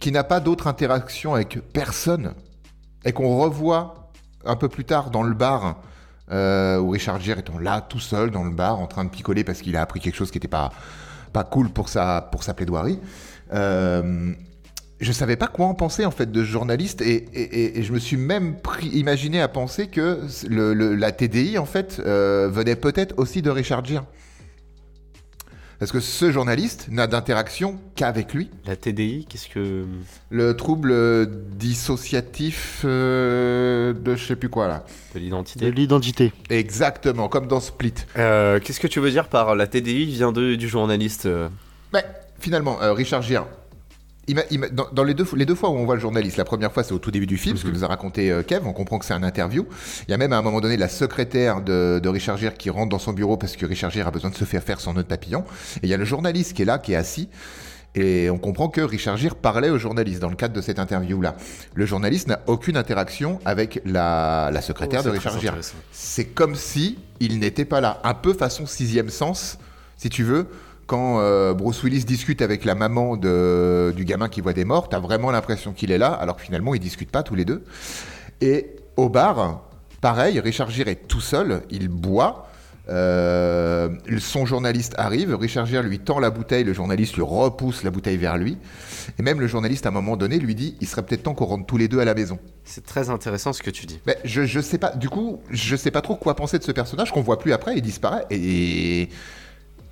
qui 0.00 0.10
n'a 0.12 0.24
pas 0.24 0.40
d'autre 0.40 0.66
interaction 0.66 1.34
avec 1.34 1.58
personne, 1.72 2.34
et 3.04 3.12
qu'on 3.12 3.38
revoit 3.38 4.10
un 4.44 4.56
peu 4.56 4.68
plus 4.68 4.84
tard 4.84 5.10
dans 5.10 5.22
le 5.22 5.34
bar. 5.34 5.76
euh, 6.32 6.78
où 6.78 6.90
Richard 6.90 7.20
Gere 7.20 7.38
étant 7.38 7.58
là 7.58 7.80
tout 7.80 8.00
seul 8.00 8.30
dans 8.30 8.44
le 8.44 8.50
bar 8.50 8.80
en 8.80 8.86
train 8.86 9.04
de 9.04 9.10
picoler 9.10 9.44
parce 9.44 9.62
qu'il 9.62 9.76
a 9.76 9.82
appris 9.82 10.00
quelque 10.00 10.16
chose 10.16 10.30
qui 10.30 10.38
n'était 10.38 10.48
pas, 10.48 10.72
pas 11.32 11.44
cool 11.44 11.70
pour 11.70 11.88
sa, 11.88 12.20
pour 12.32 12.42
sa 12.42 12.54
plaidoirie. 12.54 12.98
Euh, 13.52 14.32
je 15.00 15.12
savais 15.12 15.36
pas 15.36 15.46
quoi 15.46 15.66
en 15.66 15.74
penser 15.74 16.04
en 16.06 16.10
fait 16.10 16.30
de 16.32 16.40
ce 16.42 16.48
journaliste 16.48 17.02
et, 17.02 17.14
et- 17.34 17.40
et- 17.42 17.78
et 17.78 17.82
je 17.82 17.92
me 17.92 17.98
suis 17.98 18.16
même 18.16 18.56
pris, 18.56 18.88
imaginé 18.88 19.40
à 19.40 19.48
penser 19.48 19.88
que 19.88 20.20
le- 20.48 20.72
le- 20.74 20.94
la 20.94 21.12
TDI 21.12 21.58
en 21.58 21.66
fait 21.66 22.00
euh, 22.04 22.48
venait 22.50 22.76
peut-être 22.76 23.14
aussi 23.18 23.42
de 23.42 23.50
Richard 23.50 23.84
Gere. 23.84 24.04
Parce 25.78 25.92
que 25.92 26.00
ce 26.00 26.32
journaliste 26.32 26.86
n'a 26.90 27.06
d'interaction 27.06 27.78
qu'avec 27.96 28.32
lui. 28.32 28.48
La 28.64 28.76
TDI, 28.76 29.26
qu'est-ce 29.28 29.50
que. 29.50 29.84
Le 30.30 30.56
trouble 30.56 31.28
dissociatif 31.58 32.80
euh, 32.86 33.92
de 33.92 34.16
je 34.16 34.24
sais 34.24 34.36
plus 34.36 34.48
quoi 34.48 34.68
là. 34.68 34.84
de 35.14 35.18
De 35.18 35.24
l'identité 35.24 35.70
l'identité. 35.70 36.32
Exactement, 36.48 37.28
comme 37.28 37.46
dans 37.46 37.60
Split. 37.60 37.92
Euh, 38.16 38.58
Qu'est-ce 38.58 38.80
que 38.80 38.86
tu 38.86 39.00
veux 39.00 39.10
dire 39.10 39.28
par 39.28 39.54
la 39.54 39.66
TDI 39.66 40.06
vient 40.06 40.32
de, 40.32 40.54
du 40.54 40.66
journaliste 40.66 41.26
euh, 41.26 41.50
Mais 41.92 42.06
finalement, 42.40 42.80
euh, 42.80 42.94
Richard 42.94 43.20
Gere, 43.20 43.46
dans, 44.34 44.88
dans 44.92 45.04
les, 45.04 45.14
deux, 45.14 45.26
les 45.36 45.46
deux 45.46 45.54
fois 45.54 45.70
où 45.70 45.74
on 45.74 45.84
voit 45.84 45.94
le 45.94 46.00
journaliste, 46.00 46.36
la 46.36 46.44
première 46.44 46.72
fois 46.72 46.82
c'est 46.82 46.92
au 46.92 46.98
tout 46.98 47.10
début 47.10 47.26
du 47.26 47.36
film, 47.38 47.56
ce 47.56 47.64
que 47.64 47.70
nous 47.70 47.84
a 47.84 47.86
raconté 47.86 48.30
euh, 48.30 48.42
Kev, 48.42 48.66
on 48.66 48.72
comprend 48.72 48.98
que 48.98 49.04
c'est 49.04 49.14
un 49.14 49.22
interview. 49.22 49.66
Il 50.08 50.10
y 50.10 50.14
a 50.14 50.16
même 50.16 50.32
à 50.32 50.38
un 50.38 50.42
moment 50.42 50.60
donné 50.60 50.76
la 50.76 50.88
secrétaire 50.88 51.60
de, 51.60 52.00
de 52.02 52.08
Richard 52.08 52.36
Gere 52.36 52.54
qui 52.54 52.70
rentre 52.70 52.88
dans 52.88 52.98
son 52.98 53.12
bureau 53.12 53.36
parce 53.36 53.56
que 53.56 53.66
Richard 53.66 53.90
Gere 53.90 54.08
a 54.08 54.10
besoin 54.10 54.30
de 54.30 54.36
se 54.36 54.44
faire 54.44 54.62
faire 54.62 54.80
son 54.80 54.94
nœud 54.94 55.02
de 55.02 55.08
papillon. 55.08 55.44
Et 55.76 55.86
il 55.86 55.88
y 55.88 55.94
a 55.94 55.96
le 55.96 56.04
journaliste 56.04 56.54
qui 56.54 56.62
est 56.62 56.66
là, 56.66 56.78
qui 56.78 56.92
est 56.92 56.96
assis. 56.96 57.28
Et 57.94 58.28
on 58.28 58.36
comprend 58.36 58.68
que 58.68 58.82
Richard 58.82 59.16
Gere 59.16 59.34
parlait 59.34 59.70
au 59.70 59.78
journaliste 59.78 60.20
dans 60.20 60.28
le 60.28 60.36
cadre 60.36 60.54
de 60.54 60.60
cette 60.60 60.78
interview-là. 60.78 61.34
Le 61.74 61.86
journaliste 61.86 62.28
n'a 62.28 62.40
aucune 62.46 62.76
interaction 62.76 63.40
avec 63.46 63.80
la, 63.86 64.50
la 64.52 64.60
secrétaire 64.60 65.00
Oh, 65.02 65.06
de 65.06 65.10
Richard 65.10 65.40
Gere. 65.40 65.56
C'est 65.92 66.26
comme 66.26 66.56
si 66.56 66.98
il 67.20 67.38
n'était 67.38 67.64
pas 67.64 67.80
là. 67.80 68.00
Un 68.04 68.12
peu 68.12 68.34
façon 68.34 68.66
sixième 68.66 69.08
sens, 69.08 69.56
si 69.96 70.10
tu 70.10 70.24
veux. 70.24 70.46
Quand 70.86 71.18
euh, 71.18 71.52
Bruce 71.52 71.82
Willis 71.82 72.04
discute 72.04 72.42
avec 72.42 72.64
la 72.64 72.74
maman 72.74 73.16
de, 73.16 73.92
du 73.96 74.04
gamin 74.04 74.28
qui 74.28 74.40
voit 74.40 74.52
des 74.52 74.64
morts, 74.64 74.88
t'as 74.88 75.00
vraiment 75.00 75.30
l'impression 75.30 75.72
qu'il 75.72 75.90
est 75.90 75.98
là, 75.98 76.12
alors 76.12 76.36
que 76.36 76.42
finalement 76.42 76.74
ils 76.74 76.80
discutent 76.80 77.10
pas 77.10 77.22
tous 77.22 77.34
les 77.34 77.44
deux. 77.44 77.64
Et 78.40 78.76
au 78.96 79.08
bar, 79.08 79.62
pareil, 80.00 80.38
Richard 80.38 80.70
Gere 80.70 80.88
est 80.88 81.08
tout 81.08 81.20
seul, 81.20 81.62
il 81.70 81.88
boit. 81.88 82.46
Euh, 82.88 83.88
son 84.20 84.46
journaliste 84.46 84.94
arrive, 84.96 85.34
Richard 85.34 85.66
Gere 85.66 85.82
lui 85.82 85.98
tend 85.98 86.20
la 86.20 86.30
bouteille, 86.30 86.62
le 86.62 86.72
journaliste 86.72 87.16
lui 87.16 87.22
repousse 87.22 87.82
la 87.82 87.90
bouteille 87.90 88.16
vers 88.16 88.38
lui. 88.38 88.56
Et 89.18 89.22
même 89.22 89.40
le 89.40 89.48
journaliste, 89.48 89.86
à 89.86 89.88
un 89.88 89.92
moment 89.92 90.16
donné, 90.16 90.38
lui 90.38 90.54
dit 90.54 90.76
il 90.80 90.86
serait 90.86 91.02
peut-être 91.02 91.24
temps 91.24 91.34
qu'on 91.34 91.46
rentre 91.46 91.66
tous 91.66 91.78
les 91.78 91.88
deux 91.88 91.98
à 91.98 92.04
la 92.04 92.14
maison. 92.14 92.38
C'est 92.64 92.86
très 92.86 93.10
intéressant 93.10 93.52
ce 93.52 93.60
que 93.60 93.70
tu 93.70 93.86
dis. 93.86 93.98
Mais 94.06 94.16
je, 94.22 94.44
je 94.44 94.60
sais 94.60 94.78
pas, 94.78 94.90
du 94.90 95.08
coup, 95.08 95.40
je 95.50 95.74
sais 95.74 95.90
pas 95.90 96.00
trop 96.00 96.14
quoi 96.14 96.36
penser 96.36 96.60
de 96.60 96.64
ce 96.64 96.70
personnage 96.70 97.10
qu'on 97.10 97.22
voit 97.22 97.40
plus 97.40 97.52
après, 97.52 97.76
il 97.76 97.82
disparaît. 97.82 98.24
Et. 98.30 99.08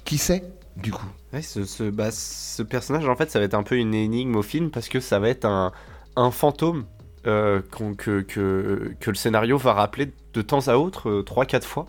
Qui 0.04 0.18
sait, 0.18 0.44
du 0.76 0.90
coup 0.93 1.07
Ouais, 1.33 1.43
ce, 1.43 1.64
ce, 1.64 1.85
bah, 1.85 2.11
ce 2.11 2.62
personnage, 2.62 3.09
en 3.09 3.16
fait, 3.16 3.31
ça 3.31 3.38
va 3.38 3.45
être 3.45 3.54
un 3.54 3.62
peu 3.62 3.76
une 3.76 3.95
énigme 3.95 4.37
au 4.37 4.43
film 4.43 4.71
parce 4.71 4.88
que 4.88 5.00
ça 5.00 5.19
va 5.19 5.28
être 5.28 5.45
un, 5.45 5.73
un 6.16 6.31
fantôme 6.31 6.85
euh, 7.26 7.61
que, 7.97 8.21
que, 8.21 8.95
que 9.00 9.11
le 9.11 9.16
scénario 9.16 9.57
va 9.59 9.73
rappeler 9.73 10.12
de 10.35 10.43
temps 10.43 10.69
à 10.69 10.76
autre, 10.76 11.09
euh, 11.11 11.23
trois, 11.23 11.47
quatre 11.47 11.66
fois. 11.66 11.87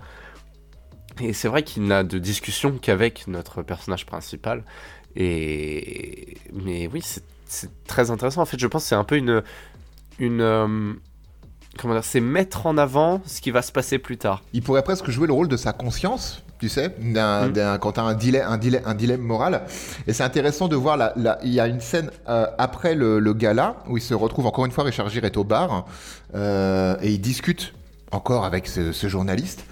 Et 1.22 1.34
c'est 1.34 1.48
vrai 1.48 1.64
qu'il 1.64 1.84
n'a 1.84 2.04
de 2.04 2.18
discussion 2.20 2.78
qu'avec 2.82 3.28
notre 3.28 3.62
personnage 3.62 4.06
principal. 4.06 4.64
Et 5.16 6.38
mais 6.54 6.88
oui, 6.88 7.02
c'est- 7.04 7.24
c'est 7.48 7.86
très 7.86 8.12
intéressant. 8.12 8.42
En 8.42 8.46
fait, 8.46 8.60
je 8.60 8.68
pense 8.68 8.84
que 8.84 8.90
c'est 8.90 8.96
un 8.96 9.04
peu 9.04 9.18
une 9.18 9.44
une 10.20 10.42
euh, 10.42 10.94
comment 11.78 11.94
dire, 11.94 12.04
c'est 12.04 12.20
mettre 12.22 12.66
en 12.68 12.78
avant 12.78 13.22
ce 13.26 13.42
qui 13.42 13.52
va 13.52 13.62
se 13.62 13.72
passer 13.72 14.00
plus 14.00 14.18
tard. 14.18 14.44
Il 14.54 14.62
pourrait 14.64 14.84
presque 14.84 15.10
jouer 15.10 15.28
le 15.28 15.34
rôle 15.34 15.48
de 15.48 15.58
sa 15.58 15.74
conscience, 15.74 16.44
tu 16.60 16.70
sais, 16.70 16.96
d'un, 17.00 17.48
Mm. 17.50 17.80
quand 17.80 17.94
tu 17.94 18.00
as 18.00 18.04
un 18.04 18.14
dilemme, 18.14 18.48
un, 18.50 18.58
dilemme, 18.58 18.84
un 18.86 18.94
dilemme 18.96 19.22
moral. 19.22 19.64
Et 20.08 20.14
c'est 20.14 20.24
intéressant 20.24 20.68
de 20.68 20.76
voir, 20.76 21.12
il 21.44 21.54
y 21.54 21.60
a 21.60 21.68
une 21.68 21.82
scène 21.82 22.10
euh, 22.30 22.48
après 22.58 22.96
le, 22.96 23.20
le 23.20 23.34
gala 23.34 23.78
où 23.90 23.98
il 23.98 24.02
se 24.02 24.14
retrouve, 24.14 24.46
encore 24.46 24.66
une 24.66 24.72
fois, 24.72 24.84
Richard 24.86 25.10
Gere 25.10 25.26
est 25.26 25.38
au 25.38 25.44
bar, 25.44 25.86
euh, 26.34 26.96
et 27.02 27.12
il 27.12 27.20
discute 27.20 27.74
encore 28.12 28.46
avec 28.46 28.68
ce, 28.68 28.92
ce 28.92 29.08
journaliste. 29.08 29.66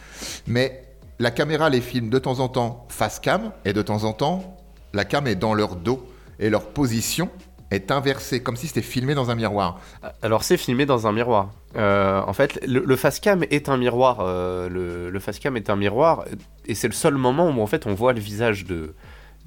Mais 0.47 0.83
la 1.19 1.31
caméra 1.31 1.69
les 1.69 1.81
filme 1.81 2.09
de 2.09 2.19
temps 2.19 2.39
en 2.39 2.49
temps 2.49 2.85
face 2.89 3.19
cam, 3.19 3.51
et 3.65 3.73
de 3.73 3.81
temps 3.81 4.03
en 4.03 4.13
temps, 4.13 4.57
la 4.93 5.05
cam 5.05 5.25
est 5.27 5.35
dans 5.35 5.53
leur 5.53 5.75
dos, 5.75 6.05
et 6.39 6.49
leur 6.49 6.65
position 6.65 7.29
est 7.73 7.91
inversée, 7.91 8.41
comme 8.41 8.55
si 8.55 8.67
c'était 8.67 8.81
filmé 8.81 9.15
dans 9.15 9.29
un 9.31 9.35
miroir. 9.35 9.79
Alors 10.21 10.43
c'est 10.43 10.57
filmé 10.57 10.85
dans 10.85 11.07
un 11.07 11.11
miroir. 11.11 11.51
Euh, 11.75 12.21
en 12.25 12.33
fait, 12.33 12.59
le, 12.67 12.83
le 12.85 12.95
facecam 12.95 13.43
est 13.49 13.69
un 13.69 13.77
miroir. 13.77 14.19
euh, 14.19 14.69
le, 14.69 15.09
le 15.09 15.19
facecam 15.19 15.57
est 15.57 15.69
un 15.69 15.75
miroir, 15.75 16.25
et 16.65 16.75
c'est 16.75 16.87
le 16.87 16.93
seul 16.93 17.15
moment 17.15 17.49
où 17.49 17.61
en 17.61 17.67
fait 17.67 17.85
on 17.87 17.93
voit 17.93 18.13
le 18.13 18.19
visage 18.19 18.65
de, 18.65 18.93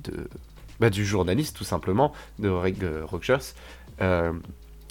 de 0.00 0.28
bah, 0.80 0.90
du 0.90 1.04
journaliste 1.04 1.56
tout 1.56 1.64
simplement 1.64 2.12
de 2.38 2.48
euh, 2.48 3.04
Rogers. 3.04 3.54
Euh, 4.00 4.32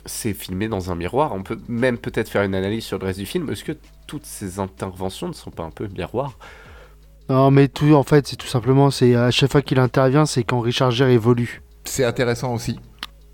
c'est 0.08 0.34
filmé 0.34 0.68
dans 0.68 0.92
un 0.92 0.96
miroir. 0.96 1.34
On 1.34 1.44
peut 1.44 1.60
même 1.68 1.98
peut-être 1.98 2.30
faire 2.30 2.44
une 2.44 2.56
analyse 2.56 2.84
sur 2.86 3.00
le 3.00 3.06
reste 3.06 3.20
du 3.20 3.26
film. 3.26 3.50
Est-ce 3.50 3.64
que 3.64 3.76
toutes 4.08 4.26
ces 4.26 4.60
interventions 4.60 5.28
ne 5.28 5.34
sont 5.34 5.52
pas 5.52 5.64
un 5.64 5.72
peu 5.72 5.88
miroirs? 5.88 6.38
Non, 7.28 7.50
mais 7.50 7.68
tout, 7.68 7.94
en 7.94 8.04
fait, 8.04 8.28
c'est 8.28 8.36
tout 8.36 8.46
simplement, 8.46 8.92
c'est 8.92 9.16
à 9.16 9.32
chaque 9.32 9.52
fois 9.52 9.64
qu'il 9.64 9.80
intervient, 9.80 10.28
c'est 10.28 10.44
quand 10.44 10.60
Richard 10.60 10.92
Gere 10.92 11.10
évolue. 11.10 11.64
C'est 11.84 12.04
intéressant 12.04 12.54
aussi. 12.54 12.80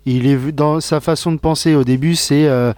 Il 0.04 0.26
est 0.26 0.52
dans 0.52 0.80
sa 0.80 1.00
façon 1.00 1.30
de 1.30 1.38
penser 1.38 1.76
au 1.76 1.84
début, 1.84 2.16
c'est 2.16 2.48
euh, 2.48 2.72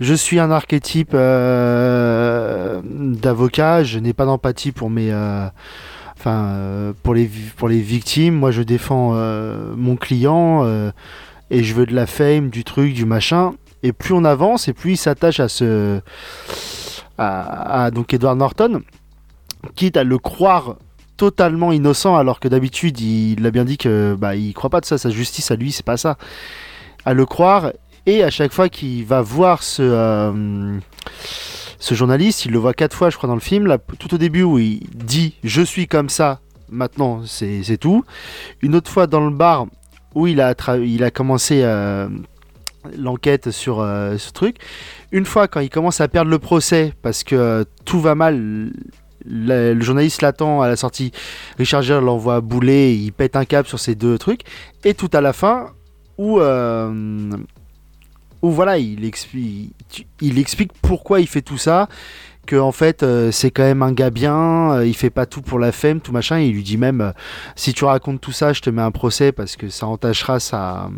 je 0.00 0.12
suis 0.12 0.40
un 0.40 0.50
archétype 0.50 1.12
euh, 1.14 2.80
d'avocat, 2.84 3.84
je 3.84 4.00
n'ai 4.00 4.12
pas 4.12 4.24
d'empathie 4.24 4.72
pour 4.72 4.90
mes, 4.90 5.12
euh, 5.12 5.46
enfin 6.18 6.92
pour 7.04 7.14
les 7.14 7.30
pour 7.56 7.68
les 7.68 7.80
victimes. 7.80 8.34
Moi, 8.34 8.50
je 8.50 8.62
défends 8.62 9.12
mon 9.76 9.94
client 9.94 10.66
et 11.50 11.62
je 11.62 11.74
veux 11.74 11.86
de 11.86 11.94
la 11.94 12.06
fame, 12.06 12.50
du 12.50 12.64
truc, 12.64 12.92
du 12.92 13.04
machin. 13.04 13.52
Et 13.84 13.92
plus 13.92 14.14
on 14.14 14.24
avance, 14.24 14.66
et 14.66 14.72
plus 14.72 14.92
il 14.92 14.96
s'attache 14.96 15.40
à 15.40 15.48
ce 15.48 16.00
à, 17.18 17.90
donc 17.92 18.12
Edward 18.12 18.36
Norton, 18.36 18.82
quitte 19.76 19.96
à 19.96 20.02
le 20.02 20.18
croire 20.18 20.76
totalement 21.16 21.72
innocent 21.72 22.16
alors 22.16 22.40
que 22.40 22.48
d'habitude 22.48 23.00
il, 23.00 23.46
a 23.46 23.50
bien 23.50 23.64
dit 23.64 23.78
que 23.78 24.16
bah 24.18 24.34
il 24.34 24.52
croit 24.54 24.70
pas 24.70 24.80
de 24.80 24.86
ça 24.86 24.98
sa 24.98 25.10
justice 25.10 25.50
à 25.50 25.56
lui 25.56 25.72
c'est 25.72 25.84
pas 25.84 25.96
ça. 25.96 26.16
À 27.04 27.14
le 27.14 27.26
croire 27.26 27.72
et 28.06 28.22
à 28.22 28.30
chaque 28.30 28.52
fois 28.52 28.68
qu'il 28.68 29.04
va 29.04 29.22
voir 29.22 29.62
ce 29.62 29.82
euh, 29.82 30.78
ce 31.78 31.94
journaliste 31.94 32.46
il 32.46 32.52
le 32.52 32.58
voit 32.58 32.74
quatre 32.74 32.96
fois 32.96 33.10
je 33.10 33.16
crois 33.16 33.28
dans 33.28 33.34
le 33.34 33.40
film 33.40 33.66
là, 33.66 33.78
tout 33.98 34.14
au 34.14 34.18
début 34.18 34.42
où 34.42 34.58
il 34.58 34.80
dit 34.94 35.34
je 35.44 35.62
suis 35.62 35.86
comme 35.86 36.08
ça 36.08 36.40
maintenant 36.70 37.22
c'est 37.26 37.78
tout 37.78 38.04
une 38.62 38.74
autre 38.74 38.90
fois 38.90 39.06
dans 39.06 39.24
le 39.24 39.34
bar 39.34 39.66
où 40.14 40.26
il 40.26 40.40
a 40.40 40.54
il 40.78 41.04
a 41.04 41.10
commencé 41.10 41.60
euh, 41.62 42.08
l'enquête 42.98 43.50
sur 43.50 43.80
euh, 43.80 44.16
ce 44.18 44.32
truc. 44.32 44.56
Une 45.12 45.24
fois 45.24 45.48
quand 45.48 45.60
il 45.60 45.70
commence 45.70 46.00
à 46.00 46.08
perdre 46.08 46.30
le 46.30 46.38
procès 46.38 46.92
parce 47.02 47.24
que 47.24 47.64
tout 47.84 48.00
va 48.00 48.14
mal 48.14 48.72
le, 49.24 49.74
le 49.74 49.80
journaliste 49.80 50.22
l'attend 50.22 50.62
à 50.62 50.68
la 50.68 50.76
sortie. 50.76 51.12
Richard 51.58 51.82
Gere 51.82 52.00
l'envoie 52.00 52.40
bouler, 52.40 52.94
il 52.94 53.12
pète 53.12 53.36
un 53.36 53.44
câble 53.44 53.68
sur 53.68 53.78
ces 53.78 53.94
deux 53.94 54.18
trucs. 54.18 54.42
Et 54.84 54.94
tout 54.94 55.10
à 55.12 55.20
la 55.20 55.32
fin, 55.32 55.70
où, 56.18 56.40
euh, 56.40 57.30
où 58.42 58.50
voilà, 58.50 58.78
il 58.78 59.04
explique, 59.04 60.06
il 60.20 60.38
explique 60.38 60.72
pourquoi 60.82 61.20
il 61.20 61.26
fait 61.26 61.42
tout 61.42 61.58
ça. 61.58 61.88
Que 62.46 62.56
en 62.56 62.72
fait, 62.72 63.02
euh, 63.02 63.32
c'est 63.32 63.50
quand 63.50 63.62
même 63.62 63.82
un 63.82 63.92
gars 63.92 64.10
bien, 64.10 64.72
euh, 64.72 64.86
il 64.86 64.94
fait 64.94 65.08
pas 65.08 65.24
tout 65.24 65.40
pour 65.40 65.58
la 65.58 65.72
femme, 65.72 66.02
tout 66.02 66.12
machin. 66.12 66.38
Il 66.40 66.52
lui 66.52 66.62
dit 66.62 66.76
même, 66.76 67.14
si 67.56 67.72
tu 67.72 67.86
racontes 67.86 68.20
tout 68.20 68.32
ça, 68.32 68.52
je 68.52 68.60
te 68.60 68.68
mets 68.68 68.82
un 68.82 68.90
procès 68.90 69.32
parce 69.32 69.56
que 69.56 69.70
ça 69.70 69.86
entachera 69.86 70.40
sa, 70.40 70.90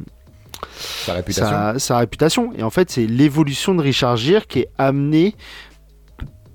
Sa 0.77 1.13
réputation. 1.13 1.47
sa, 1.47 1.79
sa 1.79 1.99
réputation. 1.99 2.53
Et 2.59 2.65
en 2.65 2.71
fait, 2.71 2.91
c'est 2.91 3.07
l'évolution 3.07 3.77
de 3.77 3.83
Richard 3.83 4.17
Gere 4.17 4.49
qui 4.49 4.61
est 4.61 4.69
amenée 4.77 5.37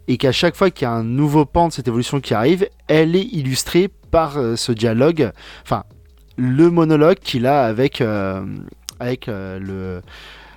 et 0.08 0.18
qu'à 0.18 0.32
chaque 0.32 0.56
fois 0.56 0.70
qu'il 0.72 0.86
y 0.86 0.90
a 0.90 0.94
un 0.94 1.04
nouveau 1.04 1.46
pan 1.46 1.68
de 1.68 1.74
cette 1.74 1.88
évolution 1.88 2.20
qui 2.20 2.34
arrive, 2.34 2.68
elle 2.88 3.16
est 3.16 3.24
illustrée 3.26 3.90
par 4.12 4.38
euh, 4.38 4.56
ce 4.56 4.72
dialogue, 4.72 5.32
enfin, 5.64 5.84
le 6.38 6.70
monologue 6.70 7.18
qu'il 7.20 7.46
a 7.46 7.66
avec, 7.66 8.02
euh, 8.02 8.44
avec 9.00 9.28
euh, 9.28 9.60
le, 9.60 10.02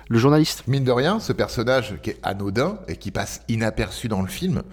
le 0.09 0.17
journaliste. 0.19 0.63
Mine 0.67 0.83
de 0.83 0.91
rien, 0.91 1.19
ce 1.19 1.33
personnage 1.33 1.95
qui 2.01 2.11
est 2.11 2.19
anodin 2.23 2.79
et 2.87 2.97
qui 2.97 3.11
passe 3.11 3.41
inaperçu 3.47 4.07
dans 4.07 4.21
le 4.21 4.27
film, 4.27 4.63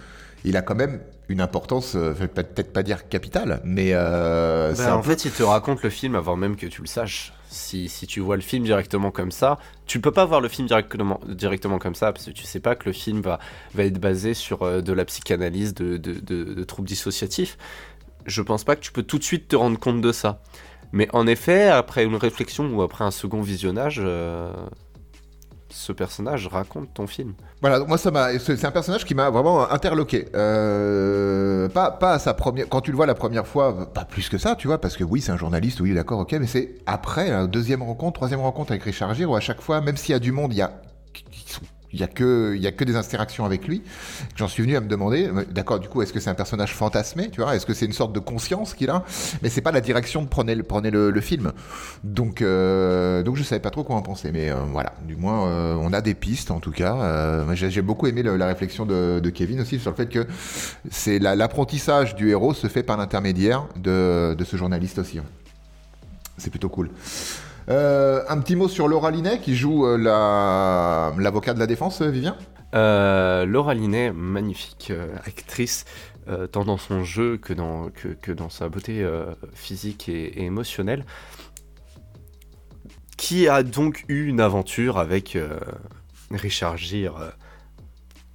il 0.43 0.57
a 0.57 0.61
quand 0.61 0.75
même 0.75 0.99
une 1.29 1.39
importance, 1.41 1.95
euh, 1.95 2.13
je 2.15 2.19
vais 2.19 2.27
peut-être 2.27 2.73
pas 2.73 2.83
dire 2.83 3.07
capitale, 3.07 3.61
mais 3.63 3.93
euh, 3.93 4.75
c'est 4.75 4.83
Bah, 4.83 4.93
un 4.93 4.97
En 4.97 5.03
fait, 5.03 5.25
il 5.25 5.31
te 5.31 5.43
raconte 5.43 5.81
le 5.83 5.89
film 5.89 6.15
avant 6.15 6.35
même 6.35 6.55
que 6.55 6.65
tu 6.67 6.81
le 6.81 6.87
saches. 6.87 7.33
Si, 7.53 7.89
tu 8.07 8.19
vois 8.19 8.35
le 8.35 8.41
film 8.41 8.63
directement 8.63 9.11
comme 9.11 9.31
ça, 9.31 9.59
tu 9.85 10.01
peux 10.01 10.11
pas 10.11 10.25
voir 10.25 10.41
le 10.41 10.49
film 10.49 10.67
directement, 10.67 11.79
comme 11.79 11.95
ça, 11.95 12.11
parce 12.11 12.25
que 12.25 12.31
tu 12.31 12.43
sais 12.43 12.59
pas 12.59 12.75
que 12.75 12.85
le 12.85 12.93
film 12.93 13.21
va, 13.21 13.39
être 13.77 13.99
basé 13.99 14.33
sur 14.33 14.63
euh, 14.63 14.81
de 14.81 14.93
la 14.93 15.05
psychanalyse 15.05 15.73
de 15.73 16.63
troubles 16.63 16.87
dissociatifs. 16.87 17.57
Je 18.25 18.41
pense 18.41 18.63
pas 18.63 18.75
que 18.75 18.81
tu 18.81 18.91
peux 18.91 19.03
tout 19.03 19.19
de 19.19 19.23
suite 19.23 19.49
te 19.49 19.55
rendre 19.55 19.79
compte 19.79 20.01
de 20.01 20.11
ça. 20.11 20.41
Mais 20.93 21.07
en 21.11 21.25
effet, 21.25 21.69
après 21.69 22.05
une 22.05 22.15
réflexion 22.15 22.69
ou 22.69 22.83
après 22.83 23.03
un 23.03 23.11
second 23.11 23.41
visionnage, 23.41 23.99
euh, 24.03 24.53
ce 25.73 25.91
personnage 25.91 26.47
raconte 26.47 26.93
ton 26.93 27.07
film. 27.07 27.33
Voilà, 27.61 27.79
moi 27.79 27.97
ça 27.97 28.11
m'a, 28.11 28.37
c'est 28.39 28.63
un 28.65 28.71
personnage 28.71 29.05
qui 29.05 29.15
m'a 29.15 29.29
vraiment 29.29 29.69
interloqué. 29.71 30.27
Euh, 30.35 31.67
pas, 31.69 31.91
pas 31.91 32.13
à 32.13 32.19
sa 32.19 32.33
première, 32.33 32.69
quand 32.69 32.81
tu 32.81 32.91
le 32.91 32.97
vois 32.97 33.05
la 33.05 33.15
première 33.15 33.47
fois, 33.47 33.91
pas 33.91 34.05
plus 34.05 34.29
que 34.29 34.37
ça, 34.37 34.55
tu 34.55 34.67
vois, 34.67 34.79
parce 34.79 34.95
que 34.95 35.03
oui, 35.03 35.21
c'est 35.21 35.31
un 35.31 35.37
journaliste, 35.37 35.79
oui, 35.79 35.93
d'accord, 35.93 36.19
ok, 36.19 36.33
mais 36.33 36.47
c'est 36.47 36.75
après, 36.85 37.29
la 37.29 37.47
deuxième 37.47 37.81
rencontre, 37.81 38.13
troisième 38.13 38.41
rencontre 38.41 38.71
avec 38.71 38.83
Richard 38.83 39.13
Gere, 39.13 39.31
où 39.31 39.35
à 39.35 39.39
chaque 39.39 39.61
fois, 39.61 39.81
même 39.81 39.97
s'il 39.97 40.13
y 40.13 40.15
a 40.15 40.19
du 40.19 40.31
monde, 40.31 40.53
il 40.53 40.57
y 40.57 40.61
a, 40.61 40.71
il 41.93 41.99
y 41.99 42.03
a 42.03 42.07
que, 42.07 42.55
y 42.57 42.67
a 42.67 42.71
que 42.71 42.83
des 42.83 42.95
interactions 42.95 43.45
avec 43.45 43.67
lui. 43.67 43.83
J'en 44.35 44.47
suis 44.47 44.63
venu 44.63 44.75
à 44.75 44.81
me 44.81 44.87
demander, 44.87 45.29
d'accord, 45.51 45.79
du 45.79 45.87
coup, 45.87 46.01
est-ce 46.01 46.11
que 46.11 46.19
c'est 46.19 46.29
un 46.29 46.35
personnage 46.35 46.73
fantasmé, 46.73 47.29
tu 47.29 47.41
vois, 47.41 47.55
est-ce 47.55 47.65
que 47.65 47.73
c'est 47.73 47.85
une 47.85 47.93
sorte 47.93 48.13
de 48.13 48.19
conscience 48.19 48.73
qu'il 48.73 48.89
a, 48.89 49.03
mais 49.41 49.49
c'est 49.49 49.61
pas 49.61 49.71
la 49.71 49.81
direction 49.81 50.25
que 50.25 50.29
prenait 50.29 50.55
le, 50.55 51.21
film. 51.21 51.53
Donc, 52.03 52.41
euh, 52.41 53.23
donc 53.23 53.37
je 53.37 53.43
savais 53.43 53.61
pas 53.61 53.69
trop 53.69 53.83
quoi 53.83 53.95
en 53.95 54.01
penser, 54.01 54.31
mais 54.33 54.49
euh, 54.49 54.55
voilà, 54.71 54.93
du 55.07 55.15
moins 55.15 55.47
euh, 55.47 55.75
on 55.79 55.93
a 55.93 56.01
des 56.01 56.15
pistes 56.15 56.51
en 56.51 56.59
tout 56.59 56.71
cas. 56.71 56.95
Euh, 56.95 57.55
j'ai 57.55 57.81
beaucoup 57.81 58.07
aimé 58.07 58.23
la 58.23 58.47
réflexion 58.47 58.85
de, 58.85 59.21
Kevin 59.33 59.61
aussi 59.61 59.79
sur 59.79 59.91
le 59.91 59.95
fait 59.95 60.07
que 60.07 60.27
c'est 60.91 61.19
la- 61.19 61.35
l'apprentissage 61.35 62.15
du 62.15 62.29
héros 62.29 62.53
se 62.53 62.67
fait 62.67 62.83
par 62.83 62.97
l'intermédiaire 62.97 63.65
de, 63.75 64.35
ce 64.43 64.57
journaliste 64.57 64.99
aussi. 64.99 65.19
C'est 66.37 66.49
plutôt 66.49 66.69
cool. 66.69 66.89
Euh, 67.69 68.23
un 68.27 68.39
petit 68.41 68.55
mot 68.55 68.67
sur 68.67 68.87
Laura 68.87 69.09
Linney 69.11 69.39
qui 69.39 69.55
joue 69.55 69.85
euh, 69.85 69.97
la- 69.97 71.13
l'avocat 71.21 71.53
de 71.53 71.59
la 71.59 71.67
défense, 71.67 72.01
euh, 72.01 72.09
Vivien? 72.09 72.35
Euh, 72.75 73.45
Laura 73.45 73.73
Linney, 73.73 74.11
magnifique 74.11 74.89
euh, 74.91 75.15
actrice, 75.25 75.85
euh, 76.27 76.47
tant 76.47 76.65
dans 76.65 76.77
son 76.77 77.03
jeu 77.03 77.37
que 77.37 77.53
dans, 77.53 77.89
que, 77.89 78.09
que 78.09 78.31
dans 78.31 78.49
sa 78.49 78.67
beauté 78.67 79.01
euh, 79.03 79.25
physique 79.53 80.09
et, 80.09 80.23
et 80.39 80.43
émotionnelle, 80.43 81.05
qui 83.17 83.47
a 83.47 83.63
donc 83.63 84.03
eu 84.09 84.25
une 84.25 84.41
aventure 84.41 84.97
avec 84.97 85.35
euh, 85.35 85.59
Richard 86.31 86.77
Gere, 86.77 87.17
euh, 87.21 87.29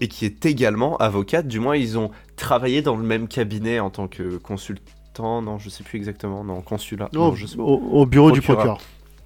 et 0.00 0.08
qui 0.08 0.25
est 0.25 0.47
également 0.47 0.97
avocate, 0.99 1.49
du 1.49 1.58
moins 1.58 1.76
ils 1.76 1.99
ont 1.99 2.11
travaillé 2.37 2.80
dans 2.80 2.97
le 2.97 3.02
même 3.02 3.26
cabinet 3.28 3.80
en 3.80 3.90
tant 3.90 4.06
que 4.06 4.37
consultant, 4.38 5.42
non 5.42 5.58
je 5.58 5.68
sais 5.68 5.82
plus 5.82 5.99
exactement, 5.99 6.44
non 6.44 6.62
consulat, 6.62 7.08
non, 7.12 7.30
Au, 7.30 7.35
je 7.35 7.47
sais- 7.47 7.58
au- 7.58 7.64
au 7.64 8.06
bureau 8.06 8.30
du 8.30 8.40
Procureur. 8.40 8.78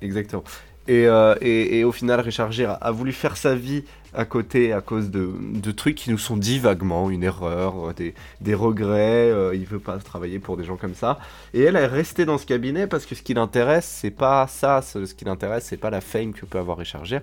Exactement. 0.03 0.45
Et, 0.89 1.07
euh, 1.07 1.37
et, 1.41 1.79
et 1.79 1.85
au 1.85 1.93
final, 1.93 2.21
Richard 2.21 2.51
Gere 2.51 2.77
a 2.81 2.91
voulu 2.91 3.13
faire 3.13 3.37
sa 3.37 3.55
vie 3.55 3.85
à 4.15 4.25
côté 4.25 4.73
à 4.73 4.81
cause 4.81 5.11
de, 5.11 5.31
de 5.41 5.73
trucs 5.73 5.95
qui 5.95 6.11
nous 6.11 6.19
sont 6.19 6.37
dit 6.37 6.59
vaguement, 6.59 7.09
une 7.09 7.23
erreur, 7.23 7.91
euh, 7.91 7.93
des, 7.95 8.15
des 8.41 8.55
regrets, 8.55 9.31
euh, 9.31 9.55
il 9.55 9.65
veut 9.65 9.79
pas 9.79 9.97
travailler 9.99 10.39
pour 10.39 10.57
des 10.57 10.65
gens 10.65 10.77
comme 10.77 10.95
ça. 10.95 11.19
Et 11.55 11.63
elle 11.63 11.77
est 11.77 11.87
restée 11.87 12.25
dans 12.25 12.37
ce 12.37 12.45
cabinet 12.45 12.87
parce 12.87 13.07
que 13.07 13.15
ce 13.15 13.23
qui 13.23 13.33
l'intéresse, 13.33 13.87
c'est 13.87 14.11
pas 14.11 14.47
ça, 14.49 14.83
ce, 14.83 14.99
qui 15.15 15.25
l'intéresse, 15.25 15.67
c'est 15.67 15.79
pas 15.79 15.91
la 15.91 16.01
fame 16.01 16.33
que 16.33 16.45
peut 16.45 16.59
avoir 16.59 16.79
Richard 16.79 17.05
Gere. 17.05 17.23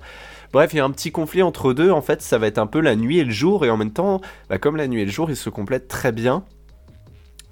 Bref, 0.52 0.74
il 0.74 0.78
y 0.78 0.80
a 0.80 0.86
un 0.86 0.92
petit 0.92 1.12
conflit 1.12 1.44
entre 1.44 1.74
deux, 1.74 1.92
en 1.92 2.02
fait, 2.02 2.22
ça 2.22 2.38
va 2.38 2.48
être 2.48 2.58
un 2.58 2.68
peu 2.68 2.80
la 2.80 2.96
nuit 2.96 3.20
et 3.20 3.24
le 3.24 3.32
jour, 3.32 3.66
et 3.66 3.70
en 3.70 3.78
même 3.78 3.92
temps, 3.92 4.22
bah, 4.50 4.58
comme 4.58 4.76
la 4.76 4.88
nuit 4.88 5.02
et 5.02 5.06
le 5.06 5.12
jour, 5.12 5.30
ils 5.30 5.36
se 5.36 5.50
complètent 5.50 5.88
très 5.88 6.12
bien. 6.12 6.44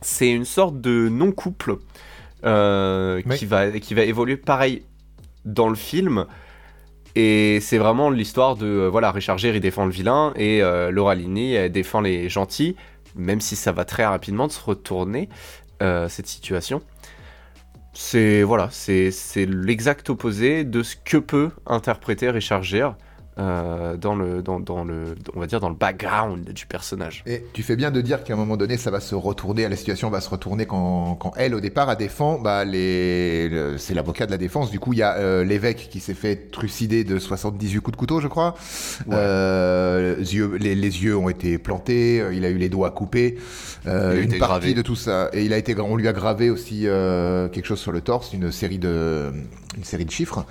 C'est 0.01 0.31
une 0.31 0.45
sorte 0.45 0.79
de 0.79 1.09
non-couple 1.09 1.77
euh, 2.43 3.21
qui, 3.35 3.45
va, 3.45 3.71
qui 3.71 3.93
va 3.93 4.03
évoluer 4.03 4.37
pareil 4.37 4.83
dans 5.47 5.69
le 5.69 5.75
film. 5.75 6.25
Et 7.15 7.59
c'est 7.61 7.79
vraiment 7.79 8.11
l'histoire 8.11 8.55
de 8.55 8.67
euh, 8.67 8.89
voilà 8.89 9.11
Richard 9.11 9.39
il 9.43 9.59
défend 9.59 9.85
le 9.85 9.91
vilain 9.91 10.33
et 10.35 10.61
euh, 10.61 10.91
Laura 10.91 11.15
Linney 11.15 11.67
défend 11.69 12.01
les 12.01 12.29
gentils, 12.29 12.75
même 13.15 13.41
si 13.41 13.55
ça 13.55 13.71
va 13.71 13.85
très 13.85 14.05
rapidement 14.05 14.45
de 14.45 14.51
se 14.51 14.63
retourner 14.63 15.27
euh, 15.81 16.07
cette 16.09 16.27
situation. 16.27 16.83
C'est 17.93 18.43
voilà, 18.43 18.69
c'est 18.71 19.11
l'exact 19.47 20.11
opposé 20.11 20.63
de 20.63 20.83
ce 20.83 20.95
que 20.95 21.17
peut 21.17 21.49
interpréter 21.65 22.29
Richard 22.29 22.61
euh, 23.39 23.97
dans 23.97 24.15
le 24.15 24.41
dans, 24.41 24.59
dans 24.59 24.83
le 24.83 25.15
on 25.35 25.39
va 25.39 25.47
dire 25.47 25.59
dans 25.59 25.69
le 25.69 25.75
background 25.75 26.51
du 26.53 26.65
personnage. 26.65 27.23
Et 27.27 27.43
tu 27.53 27.61
fais 27.63 27.75
bien 27.75 27.91
de 27.91 28.01
dire 28.01 28.23
qu'à 28.23 28.33
un 28.33 28.37
moment 28.37 28.57
donné, 28.57 28.77
ça 28.77 28.89
va 28.91 28.99
se 28.99 29.13
retourner, 29.15 29.67
la 29.69 29.75
situation 29.75 30.09
va 30.09 30.21
se 30.21 30.29
retourner 30.29 30.65
quand, 30.65 31.15
quand 31.15 31.33
elle, 31.37 31.53
au 31.55 31.59
départ, 31.59 31.89
a 31.89 31.95
défend, 31.95 32.39
bah, 32.39 32.65
les, 32.65 33.49
le- 33.49 33.77
c'est 33.77 33.93
l'avocat 33.93 34.25
de 34.25 34.31
la 34.31 34.37
défense. 34.37 34.71
Du 34.71 34.79
coup, 34.79 34.93
il 34.93 34.99
y 34.99 35.03
a 35.03 35.15
euh, 35.17 35.43
l'évêque 35.43 35.87
qui 35.91 35.99
s'est 35.99 36.13
fait 36.13 36.49
trucider 36.51 37.03
de 37.03 37.19
78 37.19 37.79
coups 37.81 37.91
de 37.93 37.97
couteau, 37.99 38.19
je 38.19 38.27
crois. 38.27 38.55
Euh, 39.11 40.15
les, 40.17 40.35
yeux, 40.35 40.55
les, 40.59 40.75
les 40.75 41.03
yeux 41.03 41.15
ont 41.17 41.29
été 41.29 41.57
plantés, 41.57 42.23
il 42.33 42.45
a 42.45 42.49
eu 42.49 42.57
les 42.57 42.69
doigts 42.69 42.91
coupés. 42.91 43.37
Une 43.85 43.91
partie 43.91 44.37
gravé. 44.39 44.73
de 44.73 44.81
tout 44.81 44.95
ça. 44.95 45.29
Et 45.33 45.45
il 45.45 45.53
a 45.53 45.57
été, 45.57 45.79
on 45.79 45.95
lui 45.95 46.07
a 46.07 46.13
gravé 46.13 46.49
aussi 46.49 46.81
quelque 46.81 47.65
chose 47.65 47.79
sur 47.79 47.91
le 47.91 48.01
torse, 48.01 48.33
une 48.33 48.51
série 48.51 48.79
de, 48.79 49.31
une 49.77 49.83
série 49.83 50.05
de 50.05 50.11
chiffres. 50.11 50.45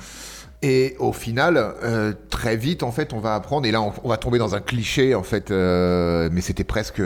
Et 0.69 0.97
au 0.99 1.13
final, 1.13 1.57
euh, 1.85 2.13
très 2.29 2.57
vite, 2.57 2.83
en 2.83 2.91
fait, 2.91 3.13
on 3.13 3.21
va 3.21 3.37
apprendre, 3.37 3.67
et 3.69 3.71
là, 3.71 3.81
on, 3.81 3.93
on 4.03 4.09
va 4.09 4.17
tomber 4.17 4.39
dans 4.39 4.57
un 4.57 4.61
cliché, 4.61 5.15
en 5.15 5.23
fait, 5.23 5.53
euh, 5.53 6.29
mais 6.33 6.41
c'était 6.41 6.65
presque 6.65 7.01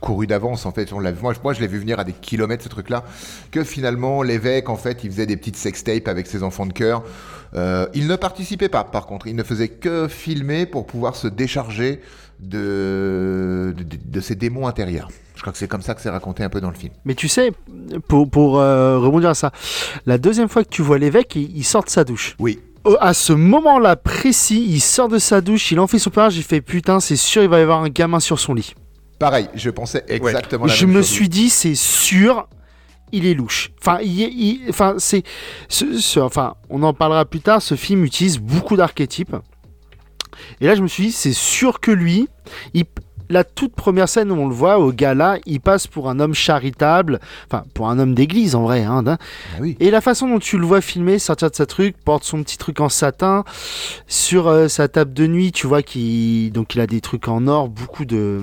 couru 0.00 0.26
d'avance, 0.26 0.66
en 0.66 0.72
fait. 0.72 0.92
On 0.92 0.98
l'a, 0.98 1.12
moi, 1.12 1.32
je- 1.32 1.38
moi, 1.44 1.52
je 1.52 1.60
l'ai 1.60 1.68
vu 1.68 1.78
venir 1.78 2.00
à 2.00 2.04
des 2.04 2.12
kilomètres, 2.12 2.64
ce 2.64 2.68
truc-là, 2.68 3.04
que 3.52 3.62
finalement, 3.62 4.24
l'évêque, 4.24 4.68
en 4.68 4.74
fait, 4.76 5.04
il 5.04 5.12
faisait 5.12 5.26
des 5.26 5.36
petites 5.36 5.54
sextapes 5.54 6.08
avec 6.08 6.26
ses 6.26 6.42
enfants 6.42 6.66
de 6.66 6.72
cœur. 6.72 7.04
Euh, 7.54 7.86
il 7.94 8.08
ne 8.08 8.16
participait 8.16 8.68
pas, 8.68 8.82
par 8.82 9.06
contre, 9.06 9.28
il 9.28 9.36
ne 9.36 9.44
faisait 9.44 9.68
que 9.68 10.08
filmer 10.08 10.66
pour 10.66 10.84
pouvoir 10.84 11.14
se 11.14 11.28
décharger 11.28 12.00
de, 12.40 13.74
de, 14.04 14.20
ses 14.20 14.34
démons 14.34 14.66
intérieurs. 14.66 15.08
Je 15.36 15.40
crois 15.42 15.52
que 15.52 15.58
c'est 15.58 15.68
comme 15.68 15.82
ça 15.82 15.94
que 15.94 16.00
c'est 16.00 16.10
raconté 16.10 16.42
un 16.42 16.48
peu 16.48 16.60
dans 16.60 16.70
le 16.70 16.76
film. 16.76 16.92
Mais 17.04 17.14
tu 17.14 17.28
sais, 17.28 17.52
pour, 18.08 18.28
pour 18.28 18.54
rebondir 18.54 19.30
à 19.30 19.34
ça, 19.34 19.52
la 20.04 20.18
deuxième 20.18 20.48
fois 20.48 20.64
que 20.64 20.68
tu 20.68 20.82
vois 20.82 20.98
l'évêque, 20.98 21.36
il, 21.36 21.56
il 21.56 21.64
sort 21.64 21.84
de 21.84 21.90
sa 21.90 22.02
douche. 22.04 22.34
Oui. 22.40 22.58
Euh, 22.86 22.96
À 23.00 23.14
ce 23.14 23.32
moment-là 23.32 23.96
précis, 23.96 24.64
il 24.68 24.80
sort 24.80 25.08
de 25.08 25.18
sa 25.18 25.40
douche, 25.40 25.72
il 25.72 25.80
en 25.80 25.86
fait 25.86 25.98
son 25.98 26.10
père, 26.10 26.30
j'ai 26.30 26.42
fait 26.42 26.60
putain, 26.60 27.00
c'est 27.00 27.16
sûr, 27.16 27.42
il 27.42 27.48
va 27.48 27.58
y 27.58 27.62
avoir 27.62 27.82
un 27.82 27.88
gamin 27.88 28.20
sur 28.20 28.38
son 28.38 28.54
lit. 28.54 28.74
Pareil, 29.18 29.48
je 29.54 29.70
pensais 29.70 30.04
exactement 30.08 30.66
la 30.66 30.72
Je 30.72 30.86
même 30.86 30.96
me 30.96 31.02
suis 31.02 31.28
dit, 31.28 31.50
c'est 31.50 31.74
sûr, 31.74 32.48
il 33.10 33.26
est 33.26 33.34
louche. 33.34 33.72
Enfin, 33.80 33.98
il, 34.02 34.22
est- 34.22 34.30
il- 34.32 34.60
enfin, 34.70 34.94
c'est, 34.98 35.22
ce- 35.68 35.98
ce- 35.98 36.20
enfin, 36.20 36.54
on 36.70 36.82
en 36.84 36.94
parlera 36.94 37.24
plus 37.24 37.40
tard. 37.40 37.60
Ce 37.60 37.74
film 37.74 38.04
utilise 38.04 38.38
beaucoup 38.38 38.76
d'archétypes. 38.76 39.34
Et 40.60 40.66
là, 40.66 40.76
je 40.76 40.82
me 40.82 40.86
suis 40.86 41.06
dit, 41.06 41.12
c'est 41.12 41.32
sûr 41.32 41.80
que 41.80 41.90
lui, 41.90 42.28
il- 42.74 42.84
la 43.30 43.44
toute 43.44 43.74
première 43.74 44.08
scène 44.08 44.30
où 44.30 44.34
on 44.34 44.48
le 44.48 44.54
voit 44.54 44.78
au 44.78 44.92
gala, 44.92 45.38
il 45.46 45.60
passe 45.60 45.86
pour 45.86 46.08
un 46.08 46.20
homme 46.20 46.34
charitable, 46.34 47.20
enfin, 47.50 47.64
pour 47.74 47.88
un 47.88 47.98
homme 47.98 48.14
d'église 48.14 48.54
en 48.54 48.62
vrai. 48.62 48.84
Hein, 48.84 49.02
d'un- 49.02 49.18
Ah 49.54 49.58
oui. 49.60 49.76
et 49.80 49.90
la 49.90 50.00
façon 50.00 50.28
dont 50.28 50.38
tu 50.38 50.58
le 50.58 50.66
vois 50.66 50.80
filmer, 50.80 51.18
sortir 51.18 51.50
de 51.50 51.56
sa 51.56 51.66
truc, 51.66 51.96
porte 52.04 52.24
son 52.24 52.42
petit 52.42 52.58
truc 52.58 52.80
en 52.80 52.88
satin, 52.88 53.44
sur 54.06 54.48
euh, 54.48 54.68
sa 54.68 54.88
table 54.88 55.12
de 55.12 55.26
nuit, 55.26 55.52
tu 55.52 55.66
vois 55.66 55.82
qu'il 55.82 56.52
donc 56.52 56.74
il 56.74 56.80
a 56.80 56.86
des 56.86 57.00
trucs 57.00 57.28
en 57.28 57.46
or, 57.46 57.68
beaucoup 57.68 58.04
de, 58.04 58.40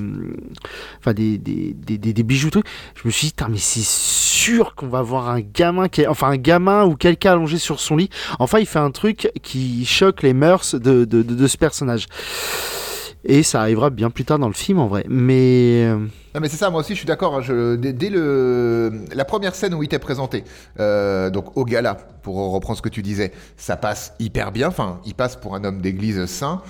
enfin 1.00 1.13
des, 1.13 1.38
des, 1.38 1.74
des, 1.74 1.98
des- 1.98 2.13
des 2.13 2.24
bijoux 2.24 2.50
trucs. 2.50 2.65
Je 2.96 3.08
me 3.08 3.12
suis 3.12 3.27
dit, 3.27 3.34
mais 3.50 3.58
c'est 3.58 3.84
sûr 3.84 4.75
qu'on 4.75 4.88
va 4.88 5.01
voir 5.01 5.30
un 5.30 5.39
gamin 5.42 5.88
qui, 5.88 6.01
est- 6.01 6.08
enfin 6.08 6.28
un 6.30 6.38
gamin 6.38 6.86
ou 6.86 6.95
quelqu'un 6.95 7.34
allongé 7.34 7.58
sur 7.58 7.80
son 7.80 7.95
lit. 7.98 8.10
Enfin, 8.39 8.60
il 8.60 8.65
fait 8.65 8.80
un 8.80 8.91
truc 8.91 9.32
qui 9.41 9.86
choque 9.86 10.21
les 10.24 10.34
mœurs 10.34 10.76
de, 10.76 11.06
de, 11.06 11.21
de, 11.24 11.34
de 11.36 11.48
ce 11.48 11.58
personnage. 11.58 12.06
Et 13.27 13.41
ça 13.43 13.61
arrivera 13.61 13.89
bien 13.89 14.09
plus 14.11 14.23
tard 14.23 14.38
dans 14.39 14.47
le 14.47 14.53
film 14.53 14.77
en 14.79 14.88
vrai. 14.88 15.03
Mais 15.09 15.88
Non 16.35 16.41
mais 16.41 16.47
c'est 16.47 16.57
ça, 16.57 16.69
moi 16.69 16.81
aussi 16.81 16.93
je 16.93 16.99
suis 16.99 17.07
d'accord. 17.07 17.35
hein, 17.38 17.41
je- 17.41 17.75
dès, 17.75 17.91
dès 17.91 18.09
le 18.09 18.91
la 19.13 19.25
première 19.25 19.55
scène 19.55 19.73
où 19.73 19.81
il 19.81 19.89
t'est 19.89 19.97
présenté, 19.99 20.43
euh, 20.79 21.29
donc 21.31 21.57
au 21.57 21.65
gala, 21.65 21.95
pour 22.21 22.35
reprendre 22.51 22.77
ce 22.77 22.81
que 22.83 22.89
tu 22.89 23.01
disais, 23.01 23.31
ça 23.57 23.77
passe 23.77 24.13
hyper 24.19 24.51
bien. 24.51 24.67
Enfin, 24.67 24.99
il 25.05 25.15
passe 25.15 25.35
pour 25.38 25.55
un 25.55 25.63
homme 25.63 25.81
d'église 25.81 26.25
saint, 26.27 26.61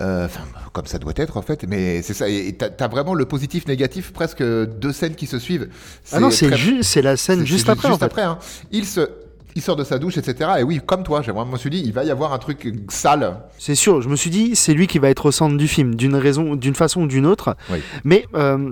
euh, 0.00 0.26
enfin 0.26 0.42
comme 0.74 0.86
ça 0.86 0.98
doit 0.98 1.12
être 1.16 1.36
en 1.38 1.42
fait. 1.42 1.64
Mais 1.66 2.02
c'est 2.02 2.14
ça. 2.14 2.28
Et 2.28 2.52
t'as 2.58 2.68
t'as 2.68 2.88
vraiment 2.88 3.14
le 3.14 3.24
positif, 3.24 3.66
négatif, 3.66 4.12
presque 4.12 4.42
deux 4.42 4.92
scènes 4.92 5.14
qui 5.14 5.26
se 5.26 5.38
suivent. 5.38 5.68
ah 6.12 6.20
non, 6.20 6.30
c'est 6.30 6.48
très- 6.48 6.56
ju- 6.56 6.82
c'est 6.82 7.02
la 7.02 7.16
scène 7.16 7.46
juste 7.46 7.68
après. 7.70 7.88
en 7.88 7.96
fait. 7.98 8.04
après, 8.04 8.22
hein. 8.22 8.38
Il 8.70 8.84
se 8.84 9.08
il 9.54 9.62
sort 9.62 9.76
de 9.76 9.84
sa 9.84 9.98
douche, 9.98 10.16
etc. 10.18 10.50
Et 10.60 10.62
oui, 10.62 10.80
comme 10.84 11.02
toi, 11.02 11.22
j'ai 11.22 11.32
vraiment 11.32 11.52
me 11.52 11.58
suis 11.58 11.70
dit, 11.70 11.82
il 11.84 11.92
va 11.92 12.04
y 12.04 12.10
avoir 12.10 12.32
un 12.32 12.38
truc 12.38 12.72
sale. 12.88 13.38
C'est 13.58 13.74
sûr, 13.74 14.00
je 14.02 14.08
me 14.08 14.16
suis 14.16 14.30
dit, 14.30 14.56
c'est 14.56 14.74
lui 14.74 14.86
qui 14.86 14.98
va 14.98 15.08
être 15.10 15.26
au 15.26 15.30
centre 15.32 15.56
du 15.56 15.68
film, 15.68 15.94
d'une 15.94 16.14
raison, 16.16 16.56
d'une 16.56 16.74
façon 16.74 17.02
ou 17.02 17.06
d'une 17.06 17.26
autre. 17.26 17.56
Oui. 17.70 17.78
Mais 18.04 18.24
euh, 18.34 18.70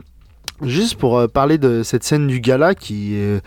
juste 0.63 0.97
pour 0.97 1.19
euh, 1.19 1.27
parler 1.29 1.59
de 1.59 1.83
cette 1.83 2.05
scène 2.05 2.27
du 2.27 2.41
gala 2.41 2.75
qui, 2.75 3.11
euh, 3.17 3.41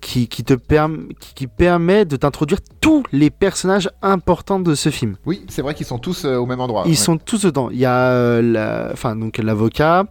qui, 0.00 0.28
qui 0.28 0.42
te 0.44 0.54
perm- 0.54 1.08
qui, 1.20 1.34
qui 1.34 1.46
permet 1.46 2.04
de 2.04 2.16
t'introduire 2.16 2.58
tous 2.80 3.04
les 3.12 3.30
personnages 3.30 3.90
importants 4.02 4.58
de 4.60 4.74
ce 4.74 4.88
film. 4.88 5.16
Oui, 5.26 5.44
c'est 5.48 5.62
vrai 5.62 5.74
qu'ils 5.74 5.86
sont 5.86 5.98
tous 5.98 6.24
euh, 6.24 6.36
au 6.36 6.46
même 6.46 6.60
endroit. 6.60 6.82
Ils 6.86 6.90
Ouais. 6.90 6.94
sont 6.96 7.16
tous 7.18 7.42
dedans. 7.44 7.68
Il 7.70 7.78
y 7.78 7.84
a 7.84 8.10
euh, 8.12 8.40
la, 8.42 8.94
l'avocat, 9.42 10.04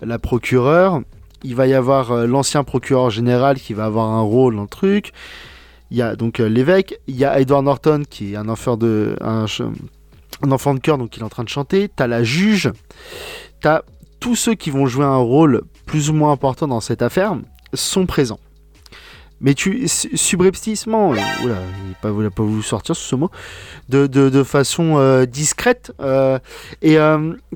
la 0.00 0.18
procureure. 0.18 1.00
Il 1.44 1.56
va 1.56 1.66
y 1.66 1.74
avoir 1.74 2.12
euh, 2.12 2.26
l'ancien 2.26 2.62
procureur 2.62 3.10
général 3.10 3.58
qui 3.58 3.74
va 3.74 3.86
avoir 3.86 4.10
un 4.10 4.20
rôle 4.22 4.54
dans 4.54 4.62
le 4.62 4.68
truc. 4.68 5.12
Il 5.92 5.98
y 5.98 6.02
a 6.02 6.16
donc 6.16 6.40
euh, 6.40 6.48
l'évêque. 6.48 6.98
Il 7.06 7.16
y 7.16 7.26
a 7.26 7.38
Edward 7.38 7.64
Norton 7.64 8.04
qui 8.08 8.32
est 8.32 8.36
un 8.36 8.48
enfant 8.48 8.78
de 8.78 9.14
un, 9.20 9.44
cœur 10.82 10.96
donc 10.96 11.14
il 11.18 11.20
est 11.20 11.24
en 11.24 11.28
train 11.28 11.44
de 11.44 11.50
chanter. 11.50 11.90
T'as 11.94 12.06
la 12.06 12.24
juge. 12.24 12.72
T'as 13.60 13.82
tous 14.18 14.34
ceux 14.34 14.54
qui 14.54 14.70
vont 14.70 14.86
jouer 14.86 15.04
un 15.04 15.18
rôle 15.18 15.60
plus 15.84 16.08
ou 16.08 16.14
moins 16.14 16.32
important 16.32 16.66
dans 16.66 16.80
cette 16.80 17.02
affaire 17.02 17.36
sont 17.74 18.06
présents. 18.06 18.40
Mais 19.42 19.52
tu 19.52 19.86
su- 19.86 20.16
subrepticement, 20.16 21.12
euh, 21.12 21.16
oula, 21.44 21.56
il 21.84 21.90
n'a 21.90 21.94
pas, 22.00 22.30
pas 22.30 22.42
voulu 22.42 22.62
sortir 22.62 22.96
ce 22.96 23.14
mot, 23.14 23.30
de, 23.90 24.06
de, 24.06 24.42
façon 24.44 24.96
euh, 24.96 25.26
discrète, 25.26 25.92
et 26.80 26.96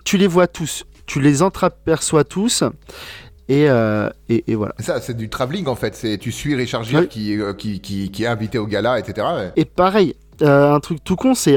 tu 0.05 0.19
les 0.19 0.27
vois 0.27 0.47
tous, 0.49 0.85
tu 1.07 1.21
les 1.21 1.43
entreaperçois 1.43 2.25
tous, 2.25 2.65
et, 3.49 3.69
euh, 3.69 4.11
et, 4.29 4.45
et 4.51 4.55
voilà. 4.55 4.75
Ça, 4.79 5.01
c'est 5.01 5.17
du 5.17 5.29
travelling 5.29 5.67
en 5.69 5.77
fait. 5.77 5.95
C'est 5.95 6.19
tu 6.19 6.33
suis 6.33 6.55
Richard 6.55 6.83
Gere 6.85 7.03
Oui. 7.03 7.09
qui, 7.09 7.41
euh, 7.41 7.53
qui, 7.53 7.81
qui, 7.81 8.11
qui 8.11 8.25
est 8.25 8.27
invité 8.27 8.59
au 8.59 8.67
gala, 8.67 8.99
etc. 8.99 9.27
ouais. 9.37 9.53
Et 9.57 9.65
pareil, 9.65 10.15
euh, 10.43 10.73
un 10.75 10.81
truc 10.81 11.03
tout 11.05 11.17
con, 11.17 11.35
c'est 11.35 11.57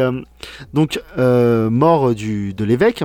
donc 0.74 1.02
mort 1.18 2.14
du, 2.14 2.54
de 2.54 2.64
l'évêque. 2.64 3.04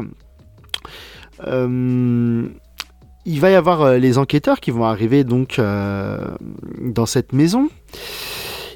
Il 3.26 3.40
va 3.40 3.50
y 3.50 3.54
avoir 3.54 3.94
les 3.94 4.18
enquêteurs 4.18 4.60
qui 4.60 4.70
vont 4.70 4.84
arriver 4.84 5.24
donc 5.24 5.58
dans 5.58 7.06
cette 7.06 7.32
maison. 7.32 7.68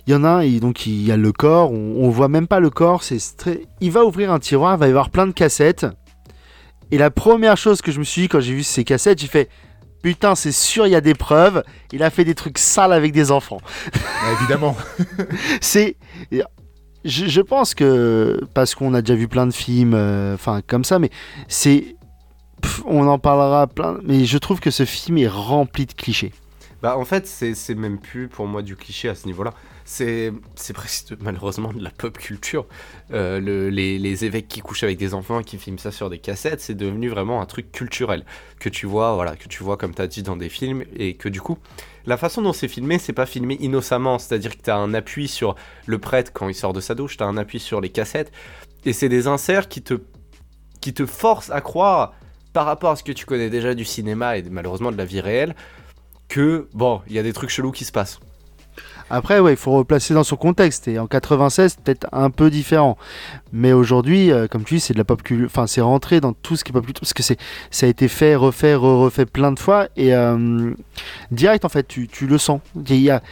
Il 0.07 0.13
y 0.13 0.15
en 0.15 0.25
a 0.25 0.29
un, 0.29 0.41
et 0.41 0.59
donc 0.59 0.87
il 0.87 1.07
y 1.07 1.13
a 1.13 1.19
le 1.19 1.33
corps, 1.33 1.71
on, 1.71 1.97
on 1.99 2.09
voit 2.09 2.29
même 2.29 2.47
pas 2.47 2.61
le 2.61 2.71
corps. 2.71 3.03
C'est 3.03 3.19
très... 3.37 3.61
Il 3.83 3.91
va 3.91 4.07
ouvrir 4.07 4.33
un 4.33 4.39
tiroir, 4.39 4.75
il 4.77 4.81
va 4.81 4.87
y 4.87 4.91
avoir 4.91 5.11
plein 5.11 5.27
de 5.27 5.33
cassettes. 5.33 5.87
Et 6.91 6.97
la 6.97 7.11
première 7.11 7.59
chose 7.59 7.83
que 7.83 7.93
je 7.93 7.99
me 7.99 8.05
suis 8.05 8.23
dit 8.23 8.29
quand 8.29 8.41
j'ai 8.41 8.55
vu 8.55 8.63
ces 8.63 8.85
cassettes, 8.85 9.19
j'ai 9.19 9.27
fait 9.27 9.51
putain, 10.03 10.35
c'est 10.35 10.53
sûr, 10.53 10.87
il 10.87 10.91
y 10.91 10.97
a 10.97 11.01
des 11.01 11.15
preuves. 11.15 11.63
Il 11.93 12.03
a 12.03 12.11
fait 12.11 12.25
des 12.25 12.35
trucs 12.35 12.59
sales 12.59 12.93
avec 12.93 13.13
des 13.13 13.31
enfants 13.31 13.61
évidemment. 14.41 14.77
c'est 15.61 15.97
je, 17.05 17.27
je 17.27 17.41
pense 17.41 17.75
que 17.75 18.41
parce 18.55 18.75
qu'on 18.75 18.95
a 18.95 19.03
déjà 19.03 19.15
vu 19.15 19.29
plein 19.29 19.47
de 19.47 19.53
films 19.53 19.95
euh, 19.95 20.35
enfin 20.35 20.61
comme 20.67 20.85
ça 20.85 20.99
mais 20.99 21.11
c'est 21.47 21.97
on 22.87 23.07
en 23.07 23.19
parlera 23.19 23.67
plein 23.69 23.99
mais 24.03 24.25
je 24.25 24.37
trouve 24.37 24.61
que 24.61 24.71
ce 24.71 24.85
film 24.85 25.19
est 25.19 25.29
rempli 25.29 25.87
de 25.87 25.93
clichés 25.93 26.33
Bah 26.83 26.97
en 26.97 27.05
fait 27.05 27.27
c'est 27.27 27.75
même 27.75 27.99
plus 27.99 28.29
pour 28.29 28.47
moi 28.47 28.63
du 28.63 28.77
cliché 28.77 29.09
à 29.09 29.15
ce 29.15 29.27
niveau-là. 29.27 29.53
C'est 29.85 30.33
presque 30.75 31.15
malheureusement 31.21 31.73
de 31.73 31.83
la 31.83 31.91
pop 31.91 32.17
culture. 32.19 32.67
Euh, 33.13 33.41
le- 33.41 33.71
les, 33.71 34.25
évêques 34.25 34.49
qui 34.49 34.61
couchent 34.61 34.83
avec 34.85 34.99
des 34.99 35.15
enfants 35.15 35.43
qui 35.43 35.59
filment 35.59 35.79
ça 35.79 35.91
sur 35.91 36.11
des 36.11 36.19
cassettes, 36.19 36.61
c'est 36.61 36.75
devenu 36.75 37.09
vraiment 37.09 37.41
un 37.41 37.47
truc 37.47 37.73
culturel 37.73 38.25
que 38.61 38.69
tu 38.69 38.87
vois 38.87 39.15
voilà 39.15 39.37
que 39.37 39.49
tu 39.49 39.63
vois 39.63 39.77
comme 39.77 39.95
tu 39.95 40.03
as 40.03 40.07
dit 40.07 40.23
dans 40.23 40.37
des 40.37 40.49
films 40.49 40.85
et 40.97 41.15
que 41.15 41.29
du 41.29 41.41
coup 41.41 41.59
la 42.07 42.17
façon 42.17 42.43
dont 42.43 42.53
c'est 42.53 42.69
filmé, 42.69 42.99
c'est 42.99 43.13
pas 43.13 43.27
filmé 43.27 43.57
innocemment, 43.61 44.19
c'est-à-dire 44.19 44.57
que 44.57 44.63
tu 44.63 44.71
as 44.71 44.77
un 44.77 44.95
appui 44.95 45.29
sur 45.29 45.57
le 45.87 45.99
prêtre 45.99 46.33
quand 46.33 46.49
il 46.49 46.55
sort 46.55 46.73
de 46.73 46.81
sa 46.81 46.95
douche, 46.95 47.17
tu 47.17 47.23
as 47.23 47.27
un 47.27 47.37
appui 47.37 47.61
sur 47.61 47.81
les 47.81 47.91
cassettes 47.91 48.33
et 48.85 48.93
c'est 48.93 49.09
des 49.09 49.27
inserts 49.27 49.69
qui 49.69 49.83
te 49.83 49.95
qui 50.81 50.95
te 50.95 51.07
force 51.07 51.51
à 51.51 51.61
croire, 51.61 52.15
par 52.53 52.67
rapport 52.67 52.91
à 52.91 52.97
ce 52.97 53.03
que 53.03 53.13
tu 53.13 53.27
connais 53.27 53.51
déjà 53.51 53.75
du 53.75 53.85
cinéma 53.85 54.37
et 54.37 54.43
malheureusement 54.43 54.91
de 54.91 54.97
la 54.97 55.05
vie 55.05 55.21
réelle, 55.21 55.55
que 56.29 56.69
bon, 56.75 57.01
il 57.09 57.15
y 57.15 57.19
a 57.19 57.23
des 57.23 57.33
trucs 57.33 57.51
chelous 57.51 57.73
qui 57.73 57.85
se 57.85 57.93
passent. 57.93 58.21
Après, 59.11 59.41
ouais, 59.41 59.55
il 59.55 59.57
faut 59.57 59.73
replacer 59.73 60.13
dans 60.13 60.23
son 60.23 60.37
contexte. 60.37 60.87
Et 60.87 60.99
en 60.99 61.07
96, 61.07 61.77
peut-être 61.83 62.07
un 62.13 62.29
peu 62.29 62.51
différent. 62.51 62.99
Mais 63.55 63.73
aujourd'hui, 63.73 64.31
euh, 64.31 64.47
comme 64.49 64.65
tu 64.65 64.75
dis, 64.75 64.81
c'est 64.81 64.93
de 64.93 64.99
la 64.99 65.05
pop 65.05 65.23
culture. 65.23 65.47
Enfin, 65.47 65.67
c'est 65.67 65.81
rentré 65.81 66.21
dans 66.21 66.35
tout 66.35 66.57
ce 66.57 66.63
qui 66.63 66.73
est 66.73 66.75
pop 66.75 66.85
culture. 66.85 67.01
Parce 67.01 67.15
que 67.15 67.23
c'est, 67.23 67.39
ça 67.71 67.87
a 67.87 67.89
été 67.89 68.07
fait, 68.07 68.37
refait, 68.37 68.75
refait 68.75 69.25
plein 69.25 69.51
de 69.53 69.59
fois. 69.59 69.89
Et 69.97 70.15
euh, 70.15 70.75
direct, 71.31 71.65
en 71.65 71.71
fait, 71.71 71.89
tu, 71.89 72.07
tu 72.07 72.27
le 72.27 72.37
sens. 72.37 72.61
Il 72.77 72.97
y 72.97 73.09
a, 73.11 73.23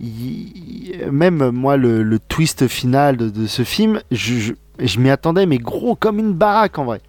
il- 0.00 1.06
même 1.12 1.50
moi, 1.50 1.76
le, 1.76 2.02
le 2.02 2.18
twist 2.18 2.66
final 2.66 3.18
de, 3.18 3.28
de 3.28 3.46
ce 3.46 3.62
film, 3.62 4.00
je, 4.10 4.34
je, 4.38 4.52
je 4.78 4.98
m'y 4.98 5.10
attendais, 5.10 5.44
mais 5.44 5.58
gros 5.58 5.96
comme 5.96 6.18
une 6.18 6.32
baraque 6.32 6.78
en 6.78 6.86
vrai. 6.86 7.02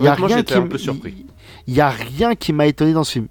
Il 0.00 0.06
y 0.06 0.08
a 0.08 0.14
rien 0.14 0.38
j'étais 0.38 0.54
qui 0.54 0.58
un 0.58 0.62
peu 0.66 0.78
surpris. 0.78 1.26
Il 1.68 1.74
y 1.74 1.80
a 1.80 1.90
rien 1.90 2.34
qui 2.34 2.52
m'a 2.52 2.66
étonné 2.66 2.92
dans 2.92 3.04
ce 3.04 3.12
film. 3.12 3.28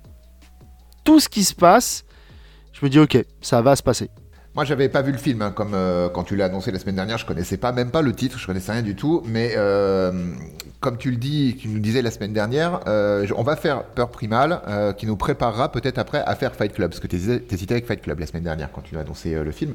Tout 1.04 1.20
ce 1.20 1.30
qui 1.30 1.44
se 1.44 1.56
passe, 1.56 2.04
je 2.74 2.86
me 2.86 2.90
dis 2.90 3.00
ok, 3.00 3.24
ça 3.42 3.62
va 3.62 3.76
se 3.76 3.84
passer. 3.84 4.10
Moi, 4.54 4.66
j'avais 4.66 4.90
pas 4.90 5.02
vu 5.02 5.14
le 5.14 5.18
film, 5.18 5.42
hein, 5.42 5.52
comme 5.52 5.74
euh, 5.74 6.10
quand 6.10 6.26
tu 6.26 6.36
l'as 6.36 6.46
annoncé 6.46 6.72
la 6.72 6.80
semaine 6.80 6.96
dernière, 6.96 7.18
je 7.18 7.26
connaissais 7.26 7.56
pas, 7.56 7.72
même 7.72 7.90
pas 7.90 8.02
le 8.02 8.14
titre, 8.14 8.38
je 8.38 8.46
connaissais 8.46 8.74
rien 8.74 8.82
du 8.82 8.98
tout. 8.98 9.24
Mais 9.26 9.54
euh, 9.56 10.12
comme 10.82 10.98
tu 10.98 11.10
le 11.10 11.16
dis, 11.16 11.56
tu 11.58 11.70
nous 11.70 11.80
disais 11.80 12.02
la 12.02 12.12
semaine 12.12 12.34
dernière, 12.34 12.82
euh, 12.88 13.26
on 13.38 13.44
va 13.44 13.56
faire 13.56 13.86
Peur 13.86 14.12
Primale, 14.12 14.62
qui 14.98 15.06
nous 15.06 15.16
préparera 15.16 15.72
peut-être 15.72 16.00
après 16.00 16.22
à 16.26 16.36
faire 16.36 16.54
Fight 16.54 16.74
Club, 16.74 16.92
parce 16.92 17.00
que 17.00 17.08
tu 17.08 17.16
hésitais 17.16 17.74
avec 17.74 17.88
Fight 17.88 18.02
Club 18.02 18.20
la 18.20 18.26
semaine 18.26 18.44
dernière 18.44 18.74
quand 18.74 18.82
tu 18.82 18.98
as 18.98 19.00
annoncé 19.00 19.42
le 19.42 19.52
film. 19.52 19.74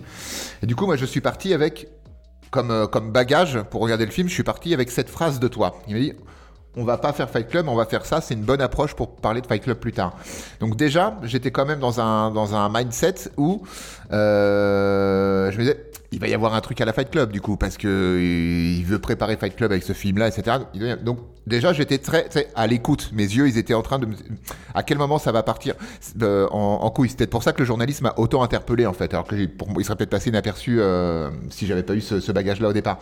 Et 0.62 0.66
du 0.66 0.76
coup, 0.76 0.84
moi, 0.84 0.96
je 0.96 1.06
suis 1.06 1.22
parti 1.22 1.54
avec, 1.54 1.88
comme, 2.50 2.86
comme 2.88 3.12
bagage 3.12 3.62
pour 3.70 3.80
regarder 3.80 4.04
le 4.04 4.12
film, 4.12 4.28
je 4.28 4.34
suis 4.34 4.42
parti 4.42 4.74
avec 4.74 4.90
cette 4.90 5.08
phrase 5.08 5.40
de 5.40 5.48
toi. 5.48 5.80
Il 5.88 5.94
m'a 5.94 6.00
dit. 6.00 6.12
On 6.76 6.84
va 6.84 6.98
pas 6.98 7.12
faire 7.12 7.30
Fight 7.30 7.48
Club, 7.48 7.68
on 7.68 7.74
va 7.74 7.86
faire 7.86 8.04
ça. 8.04 8.20
C'est 8.20 8.34
une 8.34 8.42
bonne 8.42 8.60
approche 8.60 8.94
pour 8.94 9.16
parler 9.16 9.40
de 9.40 9.46
Fight 9.46 9.62
Club 9.62 9.78
plus 9.78 9.92
tard. 9.92 10.12
Donc 10.60 10.76
déjà, 10.76 11.16
j'étais 11.22 11.50
quand 11.50 11.64
même 11.64 11.80
dans 11.80 12.00
un 12.00 12.30
dans 12.30 12.54
un 12.54 12.68
mindset 12.68 13.30
où 13.38 13.62
euh, 14.12 15.50
je 15.50 15.56
me 15.56 15.62
disais, 15.62 15.85
il 16.12 16.20
va 16.20 16.28
y 16.28 16.34
avoir 16.34 16.54
un 16.54 16.60
truc 16.60 16.80
à 16.80 16.84
la 16.84 16.92
Fight 16.92 17.10
Club 17.10 17.32
du 17.32 17.40
coup, 17.40 17.56
parce 17.56 17.76
que 17.76 17.88
euh, 17.88 18.74
il 18.78 18.84
veut 18.84 18.98
préparer 18.98 19.36
Fight 19.36 19.56
Club 19.56 19.72
avec 19.72 19.82
ce 19.82 19.92
film-là, 19.92 20.28
etc. 20.28 20.58
Il 20.74 20.80
doit 20.80 20.88
y- 20.90 20.96
Donc 21.04 21.18
déjà, 21.46 21.72
j'étais 21.72 21.98
très, 21.98 22.28
à 22.54 22.66
l'écoute. 22.66 23.10
Mes 23.12 23.22
yeux, 23.24 23.48
ils 23.48 23.58
étaient 23.58 23.74
en 23.74 23.82
train 23.82 23.98
de 23.98 24.06
me... 24.06 24.14
À 24.74 24.82
quel 24.82 24.98
moment 24.98 25.18
ça 25.18 25.32
va 25.32 25.42
partir? 25.42 25.74
Euh, 26.22 26.46
en, 26.50 26.80
en 26.82 26.90
couille 26.90 27.12
C'est 27.16 27.26
pour 27.28 27.42
ça 27.42 27.52
que 27.52 27.58
le 27.60 27.64
journaliste 27.64 28.02
m'a 28.02 28.14
autant 28.16 28.42
interpellé 28.42 28.86
en 28.86 28.92
fait, 28.92 29.12
alors 29.14 29.26
que 29.26 29.46
pour 29.46 29.68
moi, 29.68 29.76
il 29.80 29.84
serait 29.84 29.96
peut-être 29.96 30.10
passé 30.10 30.30
inaperçu 30.30 30.80
euh, 30.80 31.30
si 31.50 31.66
j'avais 31.66 31.82
pas 31.82 31.94
eu 31.94 32.00
ce, 32.00 32.20
ce 32.20 32.32
bagage-là 32.32 32.68
au 32.68 32.72
départ. 32.72 32.98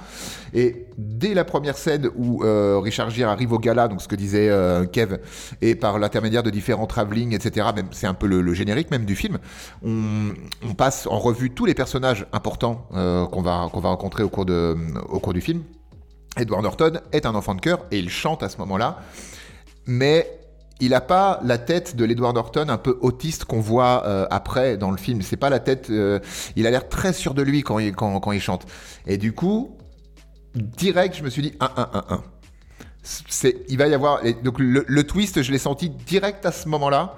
Et 0.53 0.87
dès 0.99 1.35
la 1.35 1.45
première 1.45 1.77
scène 1.77 2.09
où 2.17 2.45
euh, 2.45 2.79
Richard 2.79 3.11
Gere 3.11 3.29
arrive 3.31 3.53
au 3.53 3.59
gala, 3.59 3.89
donc 3.89 4.03
ce 4.03 4.09
que 4.09 4.17
disait 4.17 4.49
euh, 4.51 4.85
Kev, 4.87 5.19
et 5.63 5.75
par 5.75 5.99
l'intermédiaire 5.99 6.43
de 6.43 6.51
différents 6.51 6.87
travelling, 6.87 7.35
etc., 7.35 7.67
même 7.75 7.87
c'est 7.93 8.07
un 8.07 8.15
peu 8.15 8.27
le, 8.27 8.41
le 8.41 8.55
générique 8.55 8.91
même 8.91 9.05
du 9.05 9.17
film, 9.17 9.39
on, 9.85 10.33
on 10.69 10.75
passe 10.75 11.07
en 11.07 11.19
revue 11.19 11.51
tous 11.51 11.65
les 11.67 11.75
personnages 11.75 12.27
importants 12.33 12.87
qu'on 12.95 13.43
va, 13.43 13.69
va 13.73 13.89
rencontrer 13.89 14.23
au 14.23 14.29
cours, 14.29 14.45
de, 14.47 14.77
au 15.09 15.19
cours 15.21 15.33
du 15.35 15.41
film. 15.41 15.63
Edward 16.37 16.63
Norton 16.63 17.01
est 17.13 17.27
un 17.27 17.35
enfant 17.35 17.55
de 17.55 17.61
cœur 17.61 17.85
et 17.91 17.99
il 17.99 18.09
chante 18.11 18.43
à 18.43 18.49
ce 18.49 18.59
moment-là, 18.59 18.99
mais 19.87 20.41
il 20.81 20.91
n'a 20.91 21.01
pas 21.01 21.41
la 21.45 21.59
tête 21.59 21.95
de 21.97 22.05
l'Edward 22.05 22.35
Norton 22.35 22.69
un 22.69 22.79
peu 22.79 22.99
autiste 23.01 23.45
qu'on 23.45 23.61
voit 23.61 24.05
euh, 24.07 24.27
après 24.31 24.77
dans 24.77 24.91
le 24.91 24.97
film. 24.97 25.23
C'est 25.23 25.37
pas 25.37 25.51
la 25.51 25.61
tête. 25.61 25.89
euh, 25.91 26.19
il 26.57 26.67
a 26.67 26.71
l'air 26.71 26.89
très 26.89 27.13
sûr 27.13 27.35
de 27.35 27.43
lui 27.43 27.63
quand 27.63 27.79
il, 27.79 27.95
quand, 27.95 28.19
quand 28.21 28.33
il 28.33 28.41
chante. 28.41 28.67
Et 29.07 29.17
du 29.17 29.33
coup, 29.33 29.77
direct, 30.55 31.17
je 31.17 31.23
me 31.23 31.31
suis 31.31 31.43
dit 31.43 31.55
1 31.61 31.71
1 31.77 31.91
1 31.93 32.05
1. 32.15 32.23
C'est, 33.03 33.65
il 33.69 33.79
va 33.79 33.87
y 33.87 33.95
avoir. 33.95 34.21
donc 34.43 34.59
le, 34.59 34.85
le 34.87 35.05
twist, 35.05 35.43
je 35.43 35.53
l'ai 35.53 35.59
senti 35.59 35.91
direct 35.91 36.45
à 36.47 36.53
ce 36.53 36.69
moment-là. 36.69 37.17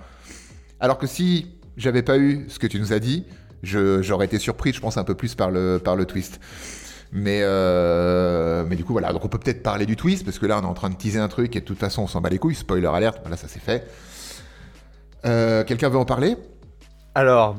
Alors 0.81 0.99
que 0.99 1.07
si 1.07 1.47
j'avais 1.77 2.03
pas 2.03 2.19
eu 2.19 2.47
ce 2.49 2.59
que 2.59 2.67
tu 2.67 2.79
nous 2.79 2.93
as 2.93 2.99
dit, 2.99 3.25
j'aurais 3.67 4.27
été 4.27 4.39
surpris, 4.39 4.73
je 4.73 4.81
pense, 4.81 4.97
un 4.97 5.05
peu 5.05 5.15
plus 5.15 5.35
par 5.35 5.51
le, 5.51 5.79
par 5.79 5.97
le 5.97 6.07
twist. 6.07 6.41
Mais, 7.13 7.41
euh, 7.43 8.65
mais 8.69 8.77
du 8.77 8.85
coup, 8.85 8.93
voilà. 8.93 9.13
Donc, 9.13 9.25
on 9.25 9.29
peut 9.29 9.39
peut-être 9.39 9.63
parler 9.63 9.87
du 9.87 9.97
twist, 9.97 10.25
parce 10.25 10.39
que 10.39 10.47
là, 10.47 10.59
on 10.59 10.63
est 10.63 10.67
en 10.67 10.75
train 10.75 10.91
de 10.91 10.97
teaser 10.97 11.19
un 11.19 11.29
truc, 11.29 11.55
et 11.57 11.61
de 11.61 11.65
toute 11.65 11.79
façon, 11.79 12.03
on 12.03 12.07
s'en 12.07 12.21
bat 12.21 12.29
les 12.29 12.39
couilles. 12.39 12.55
Spoiler 12.55 12.87
alerte, 12.87 13.19
voilà, 13.23 13.37
ça 13.37 13.49
c'est 13.49 13.63
fait. 13.63 13.87
Euh, 15.25 15.65
Quelqu'un 15.65 15.89
veut 15.89 15.99
en 15.99 16.05
parler? 16.05 16.37
Alors, 17.15 17.57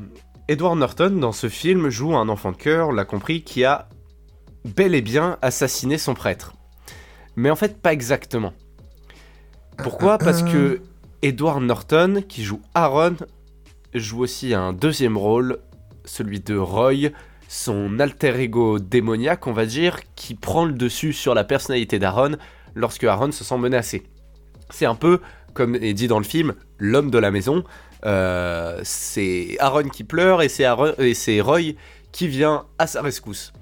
Edward 0.47 0.77
Norton, 0.77 1.11
dans 1.11 1.31
ce 1.31 1.49
film, 1.49 1.89
joue 1.89 2.15
un 2.15 2.29
enfant 2.29 2.51
de 2.51 2.57
cœur, 2.57 2.91
l'a 2.91 3.05
compris, 3.05 3.43
qui 3.43 3.65
a 3.65 3.89
bel 4.65 4.95
et 4.95 5.01
bien 5.01 5.37
assassiné 5.41 5.97
son 5.97 6.13
prêtre. 6.13 6.53
Mais 7.35 7.49
en 7.49 7.55
fait, 7.55 7.81
pas 7.81 7.93
exactement. 7.93 8.53
Pourquoi? 9.77 10.17
Parce 10.17 10.43
que 10.43 10.81
Edward 11.21 11.61
Norton, 11.61 12.23
qui 12.27 12.43
joue 12.43 12.61
Aaron, 12.73 13.15
joue 13.93 14.21
aussi 14.21 14.53
un 14.53 14.73
deuxième 14.73 15.17
rôle, 15.17 15.59
celui 16.07 16.39
de 16.39 16.57
Roy, 16.57 17.11
son 17.47 17.99
alter 17.99 18.39
ego 18.39 18.79
démoniaque, 18.79 19.45
on 19.47 19.53
va 19.53 19.65
dire, 19.65 19.99
qui 20.15 20.33
prend 20.35 20.65
le 20.65 20.73
dessus 20.73 21.13
sur 21.13 21.33
la 21.33 21.43
personnalité 21.43 21.99
d'Aaron 21.99 22.37
lorsque 22.75 23.03
Aaron 23.03 23.31
se 23.31 23.43
sent 23.43 23.57
menacé. 23.57 24.03
C'est 24.69 24.85
un 24.85 24.95
peu, 24.95 25.21
comme 25.53 25.75
est 25.75 25.93
dit 25.93 26.07
dans 26.07 26.19
le 26.19 26.25
film, 26.25 26.55
l'homme 26.77 27.09
de 27.11 27.17
la 27.17 27.31
maison. 27.31 27.63
Euh, 28.05 28.79
c'est 28.83 29.55
Aaron 29.59 29.89
qui 29.89 30.03
pleure 30.03 30.41
et 30.41 30.49
c'est 30.49 30.65
Aaron- 30.65 30.93
et 30.97 31.13
c'est 31.13 31.41
Roy 31.41 31.73
qui 32.11 32.27
vient 32.27 32.65
à 32.77 32.87
sa 32.87 33.01
rescousse. 33.01 33.53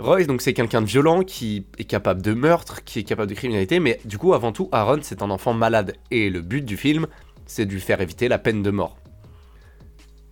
Roy, 0.00 0.24
donc 0.24 0.42
c'est 0.42 0.54
quelqu'un 0.54 0.80
de 0.80 0.86
violent 0.86 1.22
qui 1.22 1.66
est 1.78 1.84
capable 1.84 2.20
de 2.20 2.34
meurtre, 2.34 2.82
qui 2.84 2.98
est 2.98 3.04
capable 3.04 3.30
de 3.30 3.34
criminalité, 3.36 3.78
mais 3.78 4.00
du 4.04 4.18
coup, 4.18 4.34
avant 4.34 4.50
tout, 4.50 4.68
Aaron 4.72 4.98
c'est 5.02 5.22
un 5.22 5.30
enfant 5.30 5.54
malade. 5.54 5.94
Et 6.10 6.30
le 6.30 6.40
but 6.40 6.64
du 6.64 6.76
film, 6.76 7.06
c'est 7.46 7.64
de 7.66 7.70
lui 7.70 7.80
faire 7.80 8.00
éviter 8.00 8.28
la 8.28 8.38
peine 8.38 8.62
de 8.62 8.70
mort. 8.70 8.96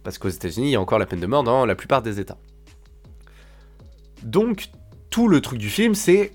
Parce 0.05 0.19
qu'aux 0.19 0.29
États-Unis, 0.29 0.69
il 0.69 0.73
y 0.73 0.77
a 0.77 0.81
encore 0.81 0.99
la 0.99 1.07
peine 1.07 1.21
de 1.21 1.27
mort 1.27 1.45
dans 1.45 1.65
la 1.65 1.75
plupart 1.75 2.03
des 2.03 2.19
États. 2.21 2.38
Donc, 4.23 4.69
tout 5.11 5.29
le 5.29 5.41
truc 5.41 5.59
du 5.59 5.69
film, 5.71 5.95
c'est 5.95 6.33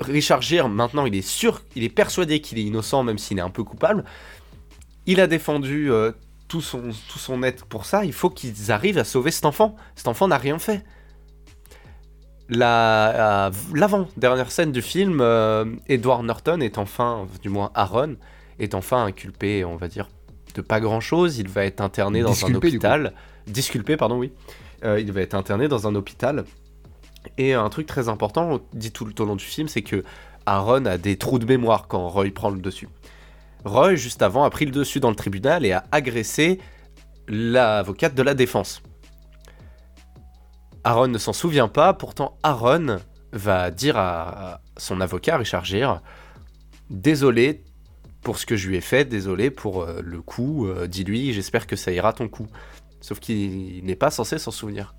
Richard 0.00 0.42
Gere, 0.42 0.68
maintenant, 0.68 1.06
il 1.06 1.14
est 1.14 1.26
sûr, 1.26 1.62
il 1.74 1.82
est 1.84 1.88
persuadé 1.88 2.40
qu'il 2.40 2.58
est 2.58 2.62
innocent, 2.64 3.02
même 3.02 3.18
s'il 3.18 3.38
est 3.38 3.42
un 3.42 3.50
peu 3.50 3.64
coupable. 3.64 4.04
Il 5.06 5.20
a 5.20 5.26
défendu 5.26 5.90
euh, 5.90 6.12
tout, 6.48 6.60
son, 6.60 7.42
être 7.42 7.66
pour 7.66 7.86
ça. 7.86 8.04
Il 8.04 8.12
faut 8.12 8.30
qu'ils 8.30 8.72
arrivent 8.72 8.98
à 8.98 9.04
sauver 9.04 9.30
cet 9.30 9.44
enfant. 9.44 9.76
Cet 9.94 10.08
enfant 10.08 10.28
n'a 10.28 10.38
rien 10.38 10.58
fait. 10.58 10.84
La- 12.48 13.50
L'avant-dernière 13.74 14.50
scène 14.50 14.72
du 14.72 14.82
film, 14.82 15.20
euh, 15.20 15.64
Edward 15.88 16.24
Norton 16.24 16.60
est 16.60 16.78
enfin, 16.78 17.26
du 17.42 17.48
moins 17.48 17.70
Aaron, 17.74 18.16
est 18.58 18.74
enfin 18.74 19.04
inculpé, 19.04 19.64
on 19.64 19.76
va 19.76 19.88
dire, 19.88 20.08
de 20.56 20.62
pas 20.62 20.80
grand-chose. 20.80 21.38
Il 21.38 21.48
va 21.48 21.64
être 21.64 21.80
interné 21.80 22.22
dans 22.22 22.30
un 22.30 22.32
Disculpé, 22.32 22.68
hôpital. 22.68 23.12
Disculpé, 23.46 23.96
pardon, 23.96 24.18
oui. 24.18 24.32
Euh, 24.84 25.00
il 25.00 25.12
va 25.12 25.20
être 25.20 25.34
interné 25.34 25.68
dans 25.68 25.86
un 25.86 25.94
hôpital. 25.94 26.44
Et 27.38 27.54
un 27.54 27.68
truc 27.68 27.86
très 27.86 28.08
important, 28.08 28.60
dit 28.72 28.92
tout 28.92 29.04
le 29.04 29.12
long 29.24 29.36
du 29.36 29.44
film, 29.44 29.68
c'est 29.68 29.82
que 29.82 30.04
Aaron 30.46 30.84
a 30.86 30.96
des 30.96 31.16
trous 31.16 31.38
de 31.38 31.46
mémoire 31.46 31.88
quand 31.88 32.08
Roy 32.08 32.30
prend 32.30 32.50
le 32.50 32.60
dessus. 32.60 32.88
Roy, 33.64 33.96
juste 33.96 34.22
avant, 34.22 34.44
a 34.44 34.50
pris 34.50 34.64
le 34.64 34.70
dessus 34.70 35.00
dans 35.00 35.10
le 35.10 35.16
tribunal 35.16 35.66
et 35.66 35.72
a 35.72 35.84
agressé 35.90 36.60
l'avocate 37.26 38.14
de 38.14 38.22
la 38.22 38.34
défense. 38.34 38.82
Aaron 40.84 41.08
ne 41.08 41.18
s'en 41.18 41.32
souvient 41.32 41.66
pas, 41.66 41.92
pourtant 41.94 42.38
Aaron 42.44 42.98
va 43.32 43.72
dire 43.72 43.96
à 43.96 44.60
son 44.76 45.00
avocat, 45.00 45.36
Richard 45.38 45.64
Gere, 45.64 46.00
Désolé 46.90 47.64
pour 48.26 48.38
ce 48.38 48.44
que 48.44 48.56
je 48.56 48.68
lui 48.68 48.74
ai 48.74 48.80
fait, 48.80 49.04
désolé 49.04 49.52
pour 49.52 49.82
euh, 49.82 50.00
le 50.02 50.20
coup, 50.20 50.66
euh, 50.66 50.88
dis-lui, 50.88 51.32
j'espère 51.32 51.68
que 51.68 51.76
ça 51.76 51.92
ira 51.92 52.12
ton 52.12 52.26
coup. 52.26 52.48
Sauf 53.00 53.20
qu'il 53.20 53.84
n'est 53.84 53.94
pas 53.94 54.10
censé 54.10 54.36
s'en 54.40 54.50
souvenir. 54.50 54.96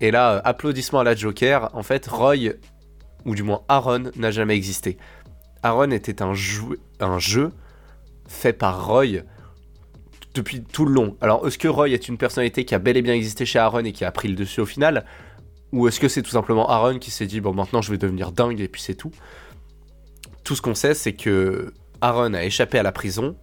Et 0.00 0.10
là, 0.10 0.36
euh, 0.36 0.40
applaudissements 0.42 1.00
à 1.00 1.04
la 1.04 1.14
Joker, 1.14 1.68
en 1.74 1.82
fait, 1.82 2.06
Roy, 2.06 2.54
ou 3.26 3.34
du 3.34 3.42
moins 3.42 3.64
Aaron, 3.68 4.04
n'a 4.16 4.30
jamais 4.30 4.56
existé. 4.56 4.96
Aaron 5.62 5.90
était 5.90 6.22
un 6.22 6.32
jeu 6.32 7.52
fait 8.26 8.54
par 8.54 8.86
Roy 8.86 9.20
depuis 10.32 10.62
tout 10.62 10.86
le 10.86 10.94
long. 10.94 11.18
Alors, 11.20 11.46
est-ce 11.46 11.58
que 11.58 11.68
Roy 11.68 11.90
est 11.90 12.08
une 12.08 12.16
personnalité 12.16 12.64
qui 12.64 12.74
a 12.74 12.78
bel 12.78 12.96
et 12.96 13.02
bien 13.02 13.12
existé 13.12 13.44
chez 13.44 13.58
Aaron 13.58 13.84
et 13.84 13.92
qui 13.92 14.06
a 14.06 14.10
pris 14.10 14.28
le 14.28 14.36
dessus 14.36 14.62
au 14.62 14.66
final? 14.66 15.04
Ou 15.72 15.86
est-ce 15.86 16.00
que 16.00 16.08
c'est 16.08 16.22
tout 16.22 16.30
simplement 16.30 16.66
Aaron 16.70 16.98
qui 16.98 17.10
s'est 17.10 17.26
dit, 17.26 17.42
bon, 17.42 17.52
maintenant 17.52 17.82
je 17.82 17.90
vais 17.90 17.98
devenir 17.98 18.32
dingue 18.32 18.62
et 18.62 18.68
puis 18.68 18.80
c'est 18.80 18.94
tout? 18.94 19.12
Tout 20.44 20.54
ce 20.54 20.62
qu'on 20.62 20.74
sait, 20.74 20.94
c'est 20.94 21.12
que 21.12 21.74
Aaron 22.00 22.34
a 22.34 22.44
échappé 22.44 22.78
à 22.78 22.82
la 22.82 22.92
prison 22.92 23.36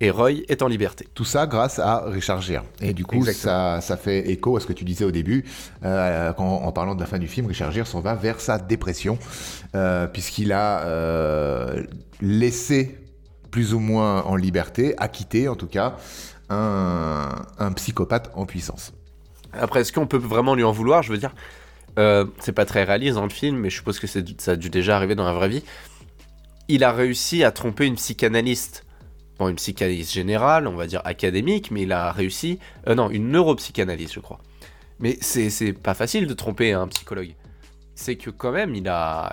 et 0.00 0.10
Roy 0.10 0.44
est 0.48 0.62
en 0.62 0.66
liberté. 0.66 1.06
Tout 1.14 1.26
ça 1.26 1.46
grâce 1.46 1.78
à 1.78 2.04
Richard 2.06 2.40
Gere. 2.40 2.64
Et 2.80 2.94
du 2.94 3.04
coup, 3.04 3.24
ça, 3.26 3.80
ça 3.82 3.96
fait 3.96 4.30
écho 4.30 4.56
à 4.56 4.60
ce 4.60 4.66
que 4.66 4.72
tu 4.72 4.84
disais 4.84 5.04
au 5.04 5.10
début, 5.10 5.44
euh, 5.84 6.32
quand, 6.32 6.46
en 6.46 6.72
parlant 6.72 6.94
de 6.94 7.00
la 7.00 7.06
fin 7.06 7.18
du 7.18 7.28
film, 7.28 7.46
Richard 7.46 7.70
Gere 7.70 7.86
s'en 7.86 8.00
va 8.00 8.14
vers 8.14 8.40
sa 8.40 8.58
dépression, 8.58 9.18
euh, 9.74 10.06
puisqu'il 10.06 10.52
a 10.52 10.80
euh, 10.86 11.84
laissé 12.22 12.98
plus 13.50 13.74
ou 13.74 13.78
moins 13.78 14.22
en 14.22 14.36
liberté, 14.36 14.94
acquitté 14.96 15.48
en 15.48 15.56
tout 15.56 15.66
cas, 15.66 15.96
un, 16.48 17.28
un 17.58 17.72
psychopathe 17.72 18.30
en 18.34 18.46
puissance. 18.46 18.92
Après, 19.52 19.80
est-ce 19.80 19.92
qu'on 19.92 20.06
peut 20.06 20.16
vraiment 20.16 20.54
lui 20.54 20.64
en 20.64 20.72
vouloir? 20.72 21.02
Je 21.02 21.12
veux 21.12 21.18
dire, 21.18 21.34
c'est 22.38 22.52
pas 22.52 22.64
très 22.64 22.84
réaliste 22.84 23.16
dans 23.16 23.24
le 23.24 23.30
film, 23.30 23.58
mais 23.58 23.68
je 23.68 23.76
suppose 23.76 23.98
que 23.98 24.06
ça 24.06 24.20
a 24.52 24.56
dû 24.56 24.70
déjà 24.70 24.96
arriver 24.96 25.14
dans 25.14 25.24
la 25.24 25.34
vraie 25.34 25.50
vie. 25.50 25.62
Il 26.74 26.84
a 26.84 26.92
réussi 26.92 27.44
à 27.44 27.50
tromper 27.50 27.86
une 27.86 27.96
psychanalyste. 27.96 28.84
Bon, 29.38 29.48
une 29.48 29.56
psychanalyste 29.56 30.12
générale, 30.12 30.66
on 30.66 30.74
va 30.76 30.86
dire 30.86 31.00
académique, 31.04 31.70
mais 31.70 31.82
il 31.82 31.92
a 31.92 32.12
réussi. 32.12 32.58
euh, 32.88 32.94
non, 32.94 33.10
une 33.10 33.30
neuropsychanalyste, 33.30 34.14
je 34.14 34.20
crois. 34.20 34.40
Mais 34.98 35.16
c'est 35.20 35.72
pas 35.72 35.94
facile 35.94 36.26
de 36.26 36.34
tromper 36.34 36.72
un 36.72 36.86
psychologue. 36.88 37.34
C'est 37.94 38.16
que 38.16 38.30
quand 38.30 38.52
même, 38.52 38.74
il 38.74 38.88
a. 38.88 39.32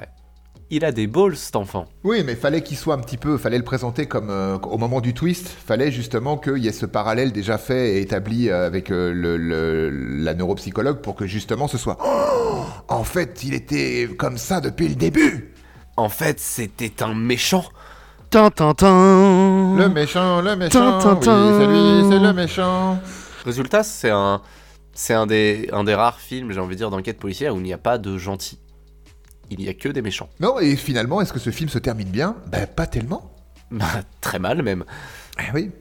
Il 0.69 0.83
a 0.83 0.91
des 0.91 1.07
balls, 1.07 1.37
cet 1.37 1.55
enfant. 1.55 1.85
Oui, 2.03 2.23
mais 2.25 2.35
fallait 2.35 2.61
qu'il 2.61 2.75
soit 2.75 2.93
un 2.93 2.99
petit 2.99 3.15
peu, 3.15 3.37
fallait 3.37 3.57
le 3.57 3.63
présenter 3.63 4.05
comme 4.05 4.29
euh, 4.29 4.57
au 4.57 4.77
moment 4.77 4.99
du 4.99 5.13
twist, 5.13 5.47
fallait 5.47 5.91
justement 5.93 6.37
qu'il 6.37 6.57
y 6.57 6.67
ait 6.67 6.73
ce 6.73 6.85
parallèle 6.85 7.31
déjà 7.31 7.57
fait 7.57 7.93
et 7.95 8.01
établi 8.01 8.49
euh, 8.49 8.67
avec 8.67 8.89
le, 8.89 9.13
le- 9.13 9.89
la 9.89 10.33
neuropsychologue 10.33 11.01
pour 11.01 11.15
que 11.15 11.25
justement 11.25 11.69
ce 11.69 11.77
soit. 11.77 11.97
Oh, 12.03 12.65
en 12.93 13.05
fait, 13.05 13.45
il 13.45 13.53
était 13.53 14.09
comme 14.17 14.37
ça 14.37 14.59
depuis 14.59 14.89
le 14.89 14.95
début. 14.95 15.53
En 15.97 16.09
fait, 16.09 16.39
c'était 16.39 17.01
un 17.03 17.15
méchant. 17.15 17.65
Tin, 18.29 18.51
tin, 18.51 18.73
tin. 18.73 19.75
Le 19.77 19.89
méchant, 19.89 20.41
le 20.41 20.55
méchant, 20.55 20.99
oui, 20.99 21.23
c'est 21.23 21.67
lui, 21.67 22.09
c'est 22.09 22.19
le 22.19 22.33
méchant. 22.33 22.99
Résultat, 23.45 23.83
c'est 23.83 24.11
un. 24.11 24.41
C'est 24.93 25.13
un 25.13 25.27
des, 25.27 25.69
un 25.71 25.83
des 25.83 25.93
rares 25.93 26.19
films, 26.19 26.51
j'ai 26.51 26.59
envie 26.59 26.75
de 26.75 26.79
dire, 26.79 26.89
d'enquête 26.89 27.19
policière 27.19 27.53
où 27.55 27.57
il 27.57 27.63
n'y 27.63 27.73
a 27.73 27.77
pas 27.77 27.97
de 27.97 28.17
gentils. 28.17 28.59
Il 29.49 29.59
n'y 29.59 29.69
a 29.69 29.73
que 29.73 29.89
des 29.89 30.01
méchants. 30.01 30.29
Non, 30.39 30.59
et 30.59 30.75
finalement, 30.75 31.21
est-ce 31.21 31.31
que 31.31 31.39
ce 31.39 31.51
film 31.51 31.69
se 31.69 31.77
termine 31.77 32.09
bien? 32.09 32.35
Ben, 32.47 32.67
pas 32.67 32.87
tellement. 32.87 33.31
Bah, 33.71 33.85
très 34.21 34.39
mal 34.39 34.61
même. 34.63 34.83
Eh 35.39 35.51
oui. 35.53 35.71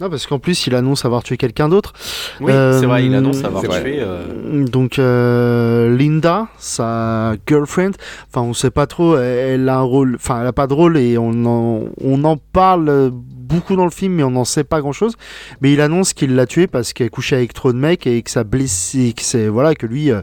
Ah, 0.00 0.08
parce 0.08 0.26
qu'en 0.26 0.38
plus, 0.38 0.66
il 0.68 0.74
annonce 0.76 1.04
avoir 1.04 1.24
tué 1.24 1.36
quelqu'un 1.36 1.68
d'autre. 1.68 1.92
Oui, 2.40 2.52
Euh, 2.52 2.78
c'est 2.78 2.86
vrai, 2.86 3.04
il 3.04 3.14
annonce 3.14 3.42
avoir 3.42 3.62
tué. 3.64 3.98
euh, 4.00 4.64
Donc 4.64 4.98
euh, 5.00 5.96
Linda, 5.96 6.46
sa 6.58 7.34
girlfriend, 7.48 7.92
enfin 8.28 8.42
on 8.42 8.54
sait 8.54 8.70
pas 8.70 8.86
trop, 8.86 9.16
elle, 9.18 9.68
a 9.68 9.78
un 9.78 9.82
rôle, 9.82 10.14
enfin 10.14 10.40
elle 10.40 10.46
a 10.46 10.52
pas 10.52 10.68
de 10.68 10.74
rôle 10.74 10.96
et 10.98 11.18
on 11.18 11.44
en, 11.46 11.84
on 12.00 12.24
en 12.24 12.36
parle 12.36 13.10
beaucoup 13.12 13.76
dans 13.76 13.84
le 13.86 13.90
film 13.90 14.12
mais 14.14 14.22
on 14.22 14.30
n'en 14.30 14.44
sait 14.44 14.62
pas 14.64 14.80
grand 14.80 14.92
chose. 14.92 15.14
Mais 15.62 15.72
il 15.72 15.80
annonce 15.80 16.12
qu'il 16.12 16.34
l'a 16.36 16.46
tué 16.46 16.66
parce 16.68 16.92
qu'elle 16.92 17.10
couchait 17.10 17.36
avec 17.36 17.52
trop 17.52 17.72
de 17.72 17.78
mecs 17.78 18.06
et 18.06 18.22
que 18.22 18.30
ça 18.30 18.44
blessé, 18.44 19.14
que 19.16 19.22
c'est 19.22 19.48
voilà 19.48 19.74
que 19.74 19.86
lui 19.86 20.12
euh, 20.12 20.20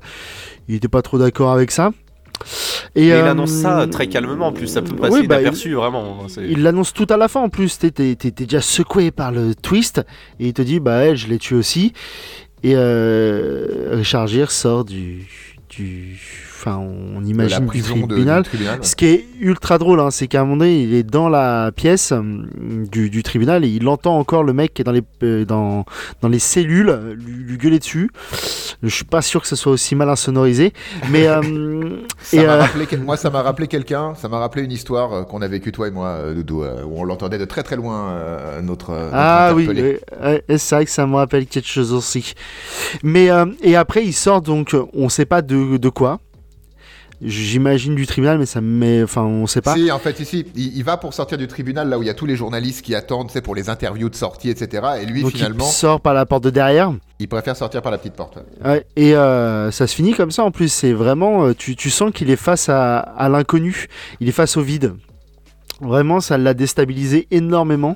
il 0.70 0.76
était 0.76 0.88
pas 0.88 1.02
trop 1.02 1.18
d'accord 1.18 1.52
avec 1.52 1.72
ça. 1.72 1.92
Et 2.96 3.08
il 3.08 3.12
euh, 3.12 3.30
annonce 3.30 3.52
ça 3.52 3.88
très 3.88 4.08
calmement, 4.08 4.48
en 4.48 4.52
plus 4.54 4.68
ça 4.68 4.82
peut 4.82 4.96
passer 4.96 5.22
oui, 5.22 5.28
bah, 5.28 5.42
inaperçu, 5.42 5.74
vraiment. 5.74 6.20
hein, 6.24 6.42
il 6.42 6.64
l'annonce 6.64 6.94
tout 6.94 7.08
à 7.10 7.18
la 7.18 7.28
fin 7.28 7.42
en 7.42 7.50
plus. 7.50 7.78
T'es 7.78 7.92
déjà 8.16 8.62
secoué 8.62 9.12
par 9.12 9.32
le 9.32 9.54
twist 9.54 10.02
et 10.40 10.48
il 10.48 10.54
te 10.54 10.62
dit 10.62 10.80
bah 10.80 11.14
je 11.16 11.28
l'ai 11.28 11.38
tué 11.38 11.56
aussi. 11.56 11.94
Et 12.64 12.74
euh, 12.76 13.90
Richard 13.92 14.28
Gere 14.28 14.50
sort 14.50 14.86
du, 14.86 15.28
du, 15.70 16.18
enfin 16.58 16.78
on 16.78 17.24
imagine 17.24 17.66
la 17.66 17.72
du 17.72 17.82
de, 17.82 17.84
tribunal. 17.86 18.44
du 18.44 18.50
tribunal. 18.50 18.80
Ce 18.82 18.96
qui 18.96 19.06
est 19.08 19.26
ultra 19.40 19.78
drôle, 19.78 20.00
hein, 20.00 20.12
c'est 20.12 20.28
qu'à 20.28 20.42
un 20.42 20.46
moment 20.46 20.58
donné, 20.58 20.82
il 20.84 20.94
est 20.94 21.04
dans 21.04 21.30
la 21.30 21.72
pièce 21.76 22.12
euh, 22.12 22.22
du, 22.92 23.10
du 23.10 23.24
tribunal 23.24 23.64
et 23.66 23.68
il 23.68 23.88
entend 23.88 24.18
encore 24.18 24.44
le 24.44 24.54
mec 24.54 24.74
qui 24.74 24.82
est 24.82 24.86
dans 24.86 24.92
les, 24.92 25.04
euh, 25.24 25.46
dans, 25.46 25.86
dans 26.22 26.28
les 26.30 26.40
cellules 26.40 26.90
euh, 26.90 27.14
lui, 27.14 27.44
lui 27.44 27.58
gueuler 27.58 27.80
dessus. 27.80 28.10
Je 28.82 28.90
suis 28.90 29.06
pas 29.06 29.22
sûr 29.22 29.42
que 29.42 29.48
ce 29.48 29.56
soit 29.56 29.72
aussi 29.72 29.96
mal 29.96 30.10
insonorisé, 30.10 30.74
mais 31.10 31.28
euh, 31.28 31.42
Ça 32.22 32.38
et, 32.38 32.46
m'a 32.46 32.56
rappelé 32.58 32.86
quel- 32.88 33.02
moi, 33.02 33.18
ça 33.18 33.30
m'a 33.30 33.42
rappelé 33.42 33.68
quelqu'un, 33.68 34.16
ça 34.16 34.28
m'a 34.30 34.40
rappelé 34.40 34.64
une 34.64 34.72
histoire 34.72 35.26
qu'on 35.28 35.42
a 35.42 35.48
vécue 35.48 35.72
toi 35.72 35.88
et 35.88 35.92
moi, 35.92 36.20
Doudou, 36.34 36.64
où 36.64 37.00
on 37.00 37.04
l'entendait 37.04 37.38
de 37.38 37.46
très 37.46 37.64
très 37.64 37.76
loin, 37.76 38.14
notre, 38.64 38.92
notre 38.92 39.10
Ah 39.14 39.52
oui, 39.56 39.64
interpellé. 39.64 40.00
c'est 40.58 40.76
vrai 40.76 40.86
que 40.86 40.92
ça 40.92 41.06
me 41.06 41.16
rappelle 41.16 41.46
quelque 41.46 41.68
chose 41.68 41.94
aussi. 41.94 42.34
Mais 43.04 43.30
et 43.64 43.76
après 43.76 44.04
il 44.06 44.14
sort 44.14 44.42
donc 44.42 44.76
on 44.94 45.10
sait 45.10 45.26
pas 45.26 45.42
de, 45.42 45.78
de 45.78 45.90
quoi. 45.90 46.20
J'imagine 47.22 47.96
du 47.96 48.06
tribunal, 48.06 48.38
mais 48.38 48.46
ça 48.46 48.62
me 48.62 48.68
met, 48.68 49.04
enfin 49.04 49.24
on 49.24 49.48
sait 49.48 49.62
pas. 49.62 49.76
Si, 49.76 49.92
en 49.92 50.00
fait, 50.00 50.20
ici, 50.20 50.46
il, 50.56 50.78
il 50.78 50.84
va 50.84 50.98
pour 50.98 51.14
sortir 51.14 51.38
du 51.38 51.48
tribunal, 51.48 51.88
là 51.90 51.98
où 51.98 52.04
il 52.04 52.08
y 52.08 52.10
a 52.10 52.14
tous 52.14 52.26
les 52.26 52.36
journalistes 52.36 52.82
qui 52.84 52.94
attendent, 52.94 53.32
sais, 53.32 53.42
pour 53.42 53.56
les 53.56 53.70
interviews 53.70 54.10
de 54.10 54.16
sortie, 54.16 54.50
etc. 54.50 54.84
Et 55.02 55.06
lui, 55.06 55.22
donc 55.24 55.32
finalement, 55.32 55.66
il 55.66 55.72
sort 55.72 56.02
par 56.02 56.14
la 56.14 56.26
porte 56.26 56.44
de 56.44 56.50
derrière. 56.50 56.94
il 57.20 57.28
préfère 57.28 57.56
sortir 57.56 57.82
par 57.82 57.92
la 57.92 57.98
petite 57.98 58.14
porte. 58.16 58.38
Ouais, 58.64 58.86
et 58.96 59.16
euh, 59.16 59.72
ça 59.72 59.88
se 59.88 59.96
finit 59.96 60.14
comme 60.14 60.32
ça 60.32 60.44
en 60.44 60.52
plus. 60.52 60.70
C'est 60.72 60.94
vraiment, 60.94 61.46
euh, 61.46 61.54
tu, 61.54 61.76
tu 61.76 61.90
sens 61.90 62.12
qu'il 62.14 62.30
est 62.30 62.36
face 62.36 62.68
à, 62.70 62.98
à 63.00 63.30
l'inconnu. 63.30 63.88
Il 64.20 64.28
est 64.28 64.34
face 64.34 64.58
au 64.58 64.62
vide. 64.62 64.94
Vraiment, 65.82 66.20
ça 66.20 66.38
l'a 66.38 66.54
déstabilisé 66.54 67.28
énormément. 67.32 67.96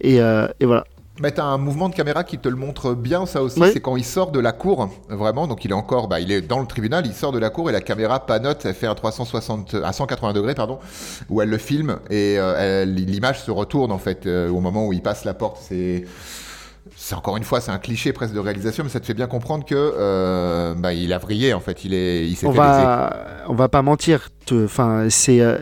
Et, 0.00 0.20
euh, 0.20 0.48
et 0.60 0.66
voilà. 0.66 0.84
Mais 1.20 1.30
t'as 1.30 1.44
un 1.44 1.58
mouvement 1.58 1.88
de 1.88 1.94
caméra 1.94 2.24
qui 2.24 2.38
te 2.38 2.48
le 2.48 2.56
montre 2.56 2.92
bien, 2.94 3.24
ça 3.24 3.40
aussi, 3.42 3.60
c'est 3.72 3.80
quand 3.80 3.96
il 3.96 4.04
sort 4.04 4.32
de 4.32 4.40
la 4.40 4.50
cour, 4.50 4.90
vraiment, 5.08 5.46
donc 5.46 5.64
il 5.64 5.70
est 5.70 5.74
encore, 5.74 6.08
bah, 6.08 6.18
il 6.18 6.32
est 6.32 6.40
dans 6.40 6.58
le 6.58 6.66
tribunal, 6.66 7.06
il 7.06 7.12
sort 7.14 7.30
de 7.30 7.38
la 7.38 7.50
cour 7.50 7.70
et 7.70 7.72
la 7.72 7.80
caméra 7.80 8.26
panote, 8.26 8.64
elle 8.64 8.74
fait 8.74 8.88
un 8.88 8.96
360, 8.96 9.76
un 9.76 9.92
180 9.92 10.32
degrés, 10.32 10.54
pardon, 10.56 10.80
où 11.28 11.40
elle 11.40 11.50
le 11.50 11.58
filme 11.58 11.98
et 12.10 12.34
euh, 12.38 12.84
l'image 12.84 13.40
se 13.42 13.52
retourne 13.52 13.92
en 13.92 13.98
fait 13.98 14.26
euh, 14.26 14.48
au 14.50 14.58
moment 14.58 14.88
où 14.88 14.92
il 14.92 15.02
passe 15.02 15.24
la 15.24 15.34
porte. 15.34 15.58
C'est, 15.60 16.04
c'est 16.96 17.14
encore 17.14 17.36
une 17.36 17.44
fois, 17.44 17.60
c'est 17.60 17.70
un 17.70 17.78
cliché 17.78 18.12
presque 18.12 18.34
de 18.34 18.40
réalisation, 18.40 18.82
mais 18.82 18.90
ça 18.90 18.98
te 18.98 19.06
fait 19.06 19.14
bien 19.14 19.28
comprendre 19.28 19.64
que, 19.64 19.74
euh, 19.76 20.74
bah, 20.74 20.94
il 20.94 21.12
a 21.12 21.18
vrillé 21.18 21.54
en 21.54 21.60
fait, 21.60 21.84
il 21.84 21.94
est, 21.94 22.26
il 22.26 22.34
s'est 22.34 22.46
On 22.46 22.50
fait 22.52 22.58
va, 22.58 23.16
on 23.48 23.54
va 23.54 23.68
pas 23.68 23.82
mentir. 23.82 24.30
Enfin, 24.50 25.06
c'est 25.10 25.40
euh, 25.40 25.58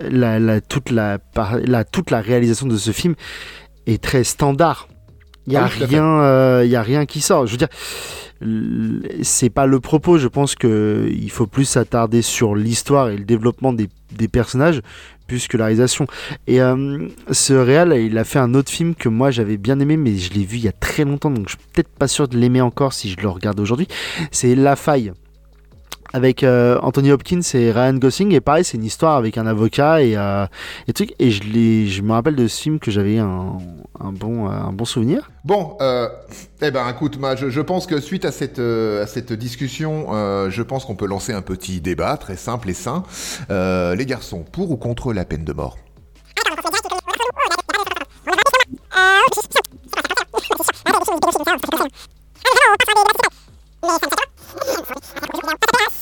la, 0.00 0.40
la- 0.40 0.60
toute 0.60 0.90
la 0.90 1.18
toute 1.92 2.10
la 2.10 2.20
réalisation 2.20 2.66
de 2.66 2.76
ce 2.76 2.90
film 2.90 3.14
est 3.86 4.02
très 4.02 4.24
standard. 4.24 4.88
Il 5.46 5.52
y 5.52 5.56
a 5.56 5.64
Ah 5.64 5.70
oui, 5.78 5.84
rien, 5.84 6.04
euh, 6.04 6.64
y 6.66 6.76
a 6.76 6.82
rien 6.82 7.06
qui 7.06 7.20
sort. 7.20 7.46
Je 7.46 7.52
veux 7.52 7.56
dire, 7.56 7.68
c'est 9.22 9.50
pas 9.50 9.66
le 9.66 9.80
propos. 9.80 10.18
Je 10.18 10.28
pense 10.28 10.54
que 10.54 11.08
il 11.10 11.30
faut 11.30 11.46
plus 11.46 11.64
s'attarder 11.64 12.22
sur 12.22 12.54
l'histoire 12.54 13.08
et 13.10 13.16
le 13.16 13.24
développement 13.24 13.72
des, 13.72 13.88
des 14.12 14.28
personnages 14.28 14.80
plus 15.26 15.48
que 15.48 15.56
la 15.56 15.66
réalisation. 15.66 16.06
Et 16.46 16.60
euh, 16.60 17.08
ce 17.30 17.52
réal, 17.52 17.96
il 17.96 18.16
a 18.18 18.24
fait 18.24 18.38
un 18.38 18.54
autre 18.54 18.70
film 18.70 18.94
que 18.94 19.08
moi 19.08 19.30
j'avais 19.30 19.56
bien 19.56 19.80
aimé, 19.80 19.96
mais 19.96 20.16
je 20.16 20.32
l'ai 20.32 20.44
vu 20.44 20.58
il 20.58 20.64
y 20.64 20.68
a 20.68 20.72
très 20.72 21.04
longtemps, 21.04 21.30
donc 21.30 21.48
je 21.48 21.56
suis 21.56 21.58
peut-être 21.72 21.88
pas 21.88 22.08
sûr 22.08 22.28
de 22.28 22.36
l'aimer 22.36 22.60
encore 22.60 22.92
si 22.92 23.10
je 23.10 23.16
le 23.20 23.28
regarde 23.28 23.58
aujourd'hui. 23.60 23.88
C'est 24.30 24.54
La 24.54 24.76
Faille 24.76 25.12
avec 26.12 26.42
euh, 26.42 26.78
Anthony 26.82 27.12
Hopkins 27.12 27.40
et 27.54 27.70
Ryan 27.70 27.94
Gosling. 27.94 28.32
Et 28.32 28.40
pareil 28.40 28.64
c'est 28.64 28.76
une 28.76 28.84
histoire 28.84 29.16
avec 29.16 29.38
un 29.38 29.46
avocat 29.46 30.02
et, 30.02 30.16
euh, 30.16 30.46
et 30.88 30.92
truc. 30.92 31.14
Et 31.18 31.30
je 31.30 32.02
me 32.02 32.12
rappelle 32.12 32.36
de 32.36 32.48
ce 32.48 32.60
film 32.60 32.78
que 32.78 32.90
j'avais 32.90 33.18
un, 33.18 33.58
un 34.00 34.12
bon 34.12 34.46
euh, 34.46 34.50
un 34.50 34.72
bon 34.72 34.84
souvenir. 34.84 35.30
Bon, 35.44 35.76
euh, 35.80 36.08
eh 36.60 36.70
ben, 36.70 36.88
écoute, 36.88 37.18
moi, 37.18 37.36
je, 37.36 37.50
je 37.50 37.60
pense 37.60 37.86
que 37.86 38.00
suite 38.00 38.24
à 38.24 38.32
cette, 38.32 38.58
euh, 38.58 39.04
à 39.04 39.06
cette 39.06 39.32
discussion, 39.32 40.08
euh, 40.10 40.50
je 40.50 40.62
pense 40.62 40.84
qu'on 40.84 40.96
peut 40.96 41.06
lancer 41.06 41.32
un 41.32 41.42
petit 41.42 41.80
débat 41.80 42.16
très 42.16 42.36
simple 42.36 42.70
et 42.70 42.74
sain. 42.74 43.04
Euh, 43.50 43.94
les 43.94 44.06
garçons, 44.06 44.44
pour 44.50 44.70
ou 44.70 44.76
contre 44.76 45.12
la 45.12 45.24
peine 45.24 45.44
de 45.44 45.52
mort? 45.52 45.76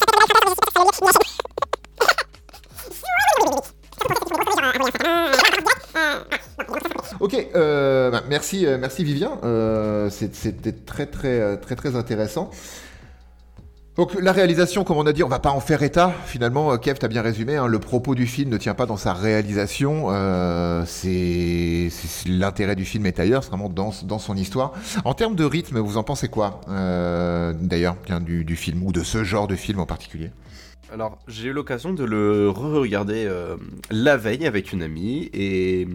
Ok, 7.21 7.35
euh, 7.55 8.11
bah, 8.11 8.23
merci, 8.29 8.67
euh, 8.67 8.77
merci 8.79 9.05
Vivien. 9.05 9.39
Euh, 9.45 10.11
C'était 10.11 10.73
très, 10.73 11.07
très, 11.07 11.57
très, 11.59 11.77
très 11.77 11.97
intéressant. 11.97 12.51
Donc 13.97 14.21
la 14.21 14.33
réalisation, 14.33 14.83
comme 14.83 14.97
on 14.97 15.07
a 15.07 15.13
dit, 15.13 15.23
on 15.23 15.29
va 15.29 15.39
pas 15.39 15.53
en 15.53 15.61
faire 15.61 15.85
état. 15.85 16.13
Finalement, 16.27 16.73
euh, 16.73 16.79
Kev, 16.79 16.99
t'as 16.99 17.07
bien 17.07 17.23
résumé. 17.23 17.55
hein, 17.55 17.69
le 17.69 17.79
propos 17.79 18.17
du 18.17 18.27
film 18.27 18.51
ne 18.51 18.57
tient 18.57 18.75
pas 18.75 18.87
dans 18.87 18.97
sa 18.97 19.15
réalisation. 19.15 20.07
euh, 20.11 20.83
c'est 20.85 21.91
l'intérêt 22.27 22.75
du 22.75 22.85
film 22.85 23.07
est 23.07 23.21
ailleurs, 23.21 23.45
c'est 23.45 23.51
vraiment 23.51 23.69
dans, 23.69 23.93
dans 24.05 24.19
son 24.19 24.37
histoire. 24.37 24.73
En 25.05 25.15
termes 25.15 25.37
de 25.37 25.45
rythme, 25.45 25.79
vous 25.79 25.97
en 25.97 26.03
pensez 26.03 26.27
quoi 26.29 26.61
euh, 26.69 27.53
D'ailleurs, 27.57 27.95
du, 28.21 28.57
film 28.57 28.83
ou 28.83 28.91
de 28.91 29.05
ce 29.05 29.23
genre 29.23 29.47
de 29.47 29.55
film 29.55 29.79
en 29.79 29.87
particulier? 29.87 30.33
Alors, 30.93 31.19
j'ai 31.29 31.49
eu 31.49 31.53
l'occasion 31.53 31.93
de 31.93 32.05
le 32.05 32.51
re-regarder 32.51 33.31
la 33.91 34.17
veille 34.17 34.47
avec 34.47 34.73
une 34.73 34.83
amie 34.83 35.31
et 35.33 35.87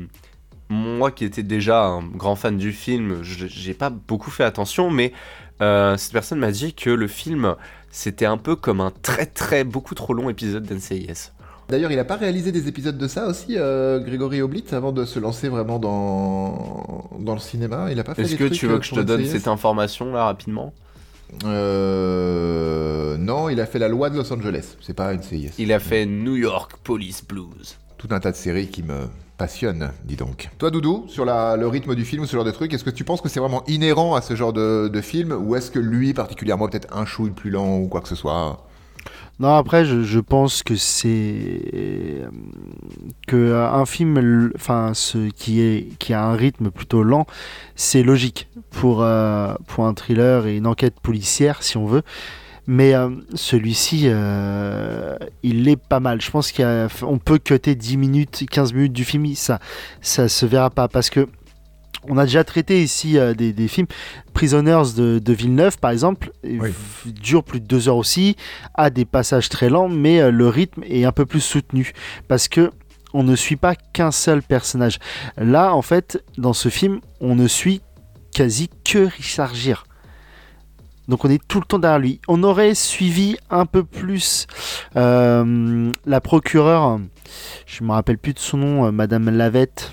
moi 0.70 1.12
qui 1.12 1.26
étais 1.26 1.44
déjà 1.44 1.86
un 1.86 2.04
grand 2.04 2.36
fan 2.36 2.58
du 2.58 2.72
film, 2.72 3.24
j'ai 3.24 3.74
pas 3.74 3.90
beaucoup 3.90 4.32
fait 4.32 4.44
attention, 4.44 4.90
mais 4.90 5.14
cette 5.60 6.14
personne 6.14 6.40
m'a 6.40 6.52
dit 6.52 6.74
que 6.74 6.90
le 6.90 7.08
film 7.08 7.56
c'était 7.92 8.26
un 8.26 8.38
peu 8.38 8.56
comme 8.56 8.82
un 8.82 8.92
très 9.02 9.26
très 9.26 9.64
beaucoup 9.64 9.96
trop 9.96 10.14
long 10.14 10.30
épisode 10.30 10.64
d'NCIS. 10.64 11.32
D'ailleurs, 11.70 11.92
il 11.92 12.00
a 12.00 12.06
pas 12.06 12.16
réalisé 12.16 12.52
des 12.52 12.68
épisodes 12.68 12.98
de 12.98 13.08
ça 13.08 13.28
aussi, 13.28 13.56
euh, 13.56 14.00
Grégory 14.00 14.42
Oblit, 14.42 14.66
avant 14.72 14.92
de 14.92 15.06
se 15.06 15.20
lancer 15.20 15.50
vraiment 15.50 15.78
dans, 15.78 17.10
dans 17.20 17.34
le 17.34 17.40
cinéma. 17.40 17.90
Il 17.92 18.00
a 18.00 18.04
pas 18.04 18.16
fait 18.16 18.24
Est-ce 18.24 18.36
que 18.38 18.46
tu 18.46 18.66
veux 18.66 18.76
euh, 18.76 18.80
que 18.80 18.86
je 18.86 18.96
te 18.96 19.00
donne 19.02 19.22
NCIS? 19.22 19.30
cette 19.30 19.48
information 19.48 20.12
là 20.12 20.26
rapidement? 20.26 20.74
Euh, 21.46 23.18
non, 23.18 23.50
il 23.50 23.62
a 23.62 23.68
fait 23.68 23.78
la 23.78 23.88
loi 23.88 24.10
de 24.10 24.18
Los 24.18 24.34
Angeles. 24.34 24.78
C'est 24.82 24.96
pas 24.96 25.14
une 25.14 25.22
CIS. 25.22 25.52
Il 25.60 25.72
a 25.72 25.80
fait 25.80 26.08
New 26.08 26.36
York 26.36 26.78
Police 26.84 27.24
Blues. 27.24 27.78
Tout 27.98 28.08
un 28.12 28.20
tas 28.20 28.32
de 28.32 28.36
séries 28.38 28.68
qui 28.70 28.82
me 28.82 29.08
passionnent, 29.40 29.92
dis 30.04 30.18
donc. 30.18 30.50
Toi, 30.60 30.70
Doudou, 30.70 31.06
sur 31.08 31.26
la- 31.26 31.56
le 31.58 31.68
rythme 31.68 31.96
du 31.96 32.06
film, 32.06 32.28
ce 32.28 32.36
genre 32.36 32.46
de 32.46 32.52
truc, 32.52 32.72
est-ce 32.74 32.84
que 32.84 32.90
tu 32.92 33.04
penses 33.04 33.22
que 33.22 33.30
c'est 33.30 33.40
vraiment 33.40 33.64
inhérent 33.68 34.14
à 34.14 34.22
ce 34.22 34.36
genre 34.36 34.54
de, 34.54 34.90
de 34.90 35.02
film 35.02 35.32
ou 35.32 35.56
est-ce 35.56 35.72
que 35.72 35.80
lui, 35.80 36.14
particulièrement, 36.14 36.68
peut-être 36.68 36.96
un 36.96 37.06
chouille 37.06 37.32
plus 37.32 37.50
lent 37.50 37.80
ou 37.80 37.88
quoi 37.88 38.02
que 38.02 38.10
ce 38.10 38.16
soit? 38.16 38.68
Non, 39.40 39.56
après, 39.56 39.86
je, 39.86 40.04
je 40.04 40.20
pense 40.20 40.64
que 40.64 40.76
c'est 40.76 42.28
que 43.28 43.38
euh, 43.38 43.72
un 43.72 43.86
film, 43.86 44.52
enfin, 44.56 44.92
ce 44.94 45.30
qui 45.30 45.62
est 45.62 45.98
qui 45.98 46.14
a 46.14 46.26
un 46.26 46.36
rythme 46.36 46.70
plutôt 46.72 47.04
lent, 47.04 47.26
c'est 47.76 48.04
logique 48.04 48.50
pour 48.70 49.02
euh, 49.02 49.54
pour 49.68 49.86
un 49.86 49.94
thriller 49.94 50.46
et 50.46 50.58
une 50.58 50.68
enquête 50.68 51.00
policière, 51.00 51.64
si 51.64 51.78
on 51.78 51.86
veut. 51.86 52.04
Mais 52.72 52.94
euh, 52.94 53.10
celui-ci, 53.34 54.04
euh, 54.06 55.16
il 55.42 55.68
est 55.68 55.76
pas 55.76 56.00
mal. 56.00 56.22
Je 56.22 56.30
pense 56.30 56.52
qu'on 56.52 57.18
peut 57.18 57.40
cutter 57.40 57.74
10 57.74 57.98
minutes, 57.98 58.44
15 58.48 58.74
minutes 58.74 58.94
du 58.94 59.06
film, 59.06 59.26
ça, 59.34 59.58
ça 60.02 60.30
se 60.30 60.46
verra 60.46 60.70
pas. 60.70 60.88
Parce 60.88 61.10
que 61.10 61.28
on 62.08 62.20
a 62.20 62.26
déjà 62.26 62.44
traité 62.44 62.84
ici 62.84 63.18
euh, 63.18 63.34
des, 63.34 63.54
des 63.54 63.68
films. 63.68 63.88
Prisoners 64.36 64.84
de, 64.96 65.18
de 65.18 65.34
Villeneuve, 65.34 65.80
par 65.80 65.90
exemple, 65.90 66.32
Oui. 66.44 66.70
dure 67.08 67.44
plus 67.44 67.60
de 67.60 67.66
deux 67.66 67.90
heures 67.90 67.98
aussi, 67.98 68.36
a 68.76 68.92
des 68.92 69.04
passages 69.06 69.50
très 69.50 69.70
lents, 69.70 69.90
mais 69.90 70.22
euh, 70.22 70.30
le 70.30 70.48
rythme 70.48 70.84
est 70.88 71.06
un 71.06 71.12
peu 71.12 71.26
plus 71.26 71.42
soutenu. 71.42 71.92
Parce 72.28 72.48
que 72.48 72.70
on 73.16 73.24
ne 73.24 73.36
suit 73.36 73.56
pas 73.56 73.74
qu'un 73.74 74.12
seul 74.12 74.44
personnage. 74.44 75.00
Là, 75.38 75.74
en 75.74 75.82
fait, 75.82 76.24
dans 76.38 76.54
ce 76.54 76.70
film, 76.70 77.00
on 77.20 77.34
ne 77.34 77.48
suit 77.48 77.82
quasi 78.32 78.70
que 78.86 79.00
Richard 79.00 79.56
Gere. 79.56 79.86
Donc 81.10 81.26
on 81.26 81.30
est 81.30 81.46
tout 81.46 81.60
le 81.60 81.66
temps 81.66 81.80
derrière 81.80 82.00
lui. 82.00 82.22
On 82.28 82.44
aurait 82.44 82.76
suivi 82.76 83.36
un 83.50 83.66
peu 83.66 83.84
plus 83.84 84.46
euh, 84.96 85.92
la 86.06 86.22
procureure, 86.22 87.00
je 87.66 87.84
me 87.84 87.92
rappelle 87.92 88.20
plus 88.20 88.34
de 88.34 88.40
son 88.40 88.58
nom, 88.58 88.86
euh, 88.86 88.92
Madame 88.92 89.30
Lavette 89.30 89.92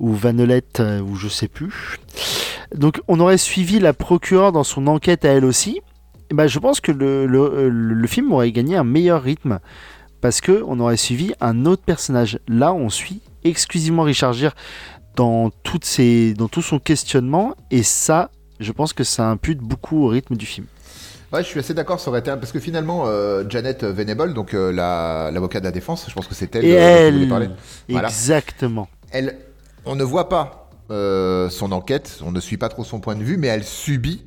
ou 0.00 0.14
Vanelette 0.14 0.80
euh, 0.80 1.00
ou 1.00 1.16
je 1.16 1.28
sais 1.28 1.48
plus. 1.48 1.98
Donc 2.74 3.02
on 3.08 3.20
aurait 3.20 3.36
suivi 3.36 3.78
la 3.78 3.92
procureure 3.92 4.52
dans 4.52 4.64
son 4.64 4.86
enquête 4.86 5.26
à 5.26 5.28
elle 5.28 5.44
aussi. 5.44 5.82
Et 6.30 6.34
ben, 6.34 6.46
je 6.46 6.58
pense 6.58 6.80
que 6.80 6.92
le, 6.92 8.06
film 8.06 8.32
aurait 8.32 8.52
gagné 8.52 8.76
un 8.76 8.84
meilleur 8.84 9.22
rythme 9.22 9.58
parce 10.22 10.40
que 10.40 10.62
on 10.66 10.80
aurait 10.80 10.96
suivi 10.96 11.34
un 11.42 11.66
autre 11.66 11.82
personnage. 11.82 12.38
Là, 12.48 12.72
on 12.72 12.88
suit 12.88 13.20
exclusivement 13.44 14.04
Richard 14.04 14.32
Gere 14.32 14.54
dans 15.14 15.50
ses, 15.82 16.32
dans 16.32 16.48
tout 16.48 16.62
son 16.62 16.78
questionnement 16.78 17.54
et 17.70 17.82
ça, 17.82 18.30
je 18.62 18.72
pense 18.72 18.92
que 18.92 19.04
ça 19.04 19.28
impute 19.28 19.58
beaucoup 19.58 20.04
au 20.04 20.08
rythme 20.08 20.36
du 20.36 20.46
film. 20.46 20.66
Ouais, 21.32 21.42
je 21.42 21.48
suis 21.48 21.60
assez 21.60 21.72
d'accord, 21.72 21.98
ça 21.98 22.10
aurait 22.10 22.20
été 22.20 22.30
parce 22.32 22.52
que 22.52 22.60
finalement, 22.60 23.04
euh, 23.06 23.44
Janet 23.48 23.84
Venable, 23.84 24.34
donc 24.34 24.52
euh, 24.52 24.70
la- 24.70 25.30
l'avocat 25.32 25.60
de 25.60 25.64
la 25.64 25.70
défense, 25.70 26.04
je 26.08 26.12
pense 26.14 26.26
que 26.26 26.34
c'est 26.34 26.54
elle 26.56 26.64
Et 26.66 26.76
euh, 26.76 26.78
dont 26.78 26.80
vous 26.80 26.98
elle, 27.06 27.14
voulez 27.14 27.26
parler. 27.28 27.48
Voilà. 27.88 28.08
exactement. 28.08 28.88
Elle, 29.12 29.38
on 29.86 29.96
ne 29.96 30.04
voit 30.04 30.28
pas 30.28 30.70
euh, 30.90 31.48
son 31.48 31.72
enquête, 31.72 32.18
on 32.22 32.32
ne 32.32 32.40
suit 32.40 32.58
pas 32.58 32.68
trop 32.68 32.84
son 32.84 33.00
point 33.00 33.14
de 33.16 33.22
vue, 33.24 33.38
mais 33.38 33.46
elle 33.48 33.64
subit 33.64 34.22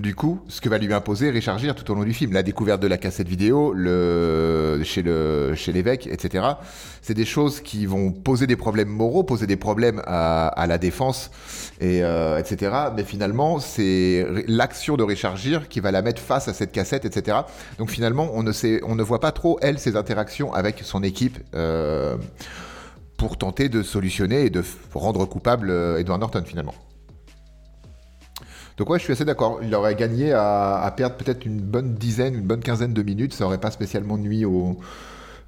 du 0.00 0.14
coup 0.14 0.40
ce 0.48 0.60
que 0.60 0.68
va 0.68 0.78
lui 0.78 0.92
imposer 0.92 1.30
Richard 1.30 1.58
tout 1.74 1.90
au 1.90 1.94
long 1.94 2.04
du 2.04 2.12
film. 2.12 2.32
La 2.32 2.42
découverte 2.42 2.80
de 2.80 2.86
la 2.86 2.98
cassette 2.98 3.28
vidéo, 3.28 3.74
chez 4.84 5.02
le 5.02 5.52
chez 5.54 5.72
l'évêque, 5.72 6.06
etc. 6.06 6.44
C'est 7.02 7.14
des 7.14 7.24
choses 7.24 7.60
qui 7.60 7.86
vont 7.86 8.12
poser 8.12 8.46
des 8.46 8.56
problèmes 8.56 8.88
moraux, 8.88 9.22
poser 9.24 9.46
des 9.46 9.56
problèmes 9.56 10.02
à, 10.06 10.66
la 10.68 10.78
défense, 10.78 11.30
et 11.80 12.02
euh, 12.02 12.38
etc. 12.38 12.72
Mais 12.96 13.04
finalement, 13.04 13.58
c'est 13.58 14.26
l'action 14.46 14.96
de 14.96 15.02
Richard 15.02 15.36
qui 15.68 15.80
va 15.80 15.90
la 15.90 16.02
mettre 16.02 16.20
face 16.20 16.48
à 16.48 16.54
cette 16.54 16.72
cassette, 16.72 17.04
etc. 17.04 17.38
Donc 17.78 17.90
finalement, 17.90 18.30
on 18.34 18.42
ne 18.42 19.02
voit 19.02 19.20
pas 19.20 19.32
trop 19.32 19.58
elle 19.62 19.78
ses 19.78 19.96
interactions 19.96 20.52
avec 20.52 20.80
son 20.82 21.02
équipe. 21.02 21.38
euh, 21.54 22.16
pour 23.18 23.36
tenter 23.36 23.68
de 23.68 23.82
solutionner 23.82 24.46
et 24.46 24.50
de 24.50 24.64
rendre 24.94 25.26
coupable 25.26 25.70
euh, 25.70 25.98
Edward 25.98 26.20
Norton 26.20 26.44
finalement. 26.46 26.74
Donc 28.78 28.88
ouais, 28.90 28.98
je 28.98 29.04
suis 29.04 29.12
assez 29.12 29.24
d'accord. 29.24 29.58
Il 29.62 29.74
aurait 29.74 29.94
gagné 29.96 30.32
à, 30.32 30.80
à 30.80 30.90
perdre 30.92 31.16
peut-être 31.16 31.44
une 31.44 31.60
bonne 31.60 31.94
dizaine, 31.94 32.34
une 32.34 32.46
bonne 32.46 32.60
quinzaine 32.60 32.94
de 32.94 33.02
minutes. 33.02 33.34
Ça 33.34 33.44
aurait 33.44 33.58
pas 33.58 33.70
spécialement 33.72 34.16
nuit 34.16 34.44
au, 34.44 34.78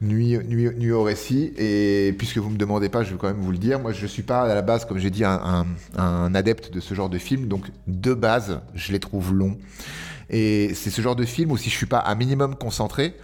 nuit, 0.02 0.90
au 0.90 1.02
récit. 1.02 1.52
Et 1.56 2.14
puisque 2.18 2.38
vous 2.38 2.50
me 2.50 2.56
demandez 2.58 2.88
pas, 2.88 3.04
je 3.04 3.12
vais 3.12 3.18
quand 3.18 3.28
même 3.28 3.40
vous 3.40 3.52
le 3.52 3.58
dire. 3.58 3.78
Moi, 3.78 3.92
je 3.92 4.06
suis 4.06 4.22
pas 4.24 4.42
à 4.42 4.54
la 4.54 4.62
base, 4.62 4.84
comme 4.84 4.98
j'ai 4.98 5.10
dit, 5.10 5.24
un, 5.24 5.64
un- 5.96 6.02
un 6.02 6.34
adepte 6.34 6.72
de 6.72 6.80
ce 6.80 6.92
genre 6.94 7.08
de 7.08 7.18
film. 7.18 7.46
Donc 7.46 7.66
de 7.86 8.14
base, 8.14 8.60
je 8.74 8.92
les 8.92 9.00
trouve 9.00 9.32
longs. 9.32 9.56
Et 10.28 10.72
c'est 10.74 10.90
ce 10.90 11.00
genre 11.00 11.16
de 11.16 11.24
film 11.24 11.50
où 11.52 11.56
si 11.56 11.70
je 11.70 11.76
suis 11.76 11.86
pas 11.86 12.04
un 12.06 12.14
minimum 12.14 12.54
concentré, 12.54 13.14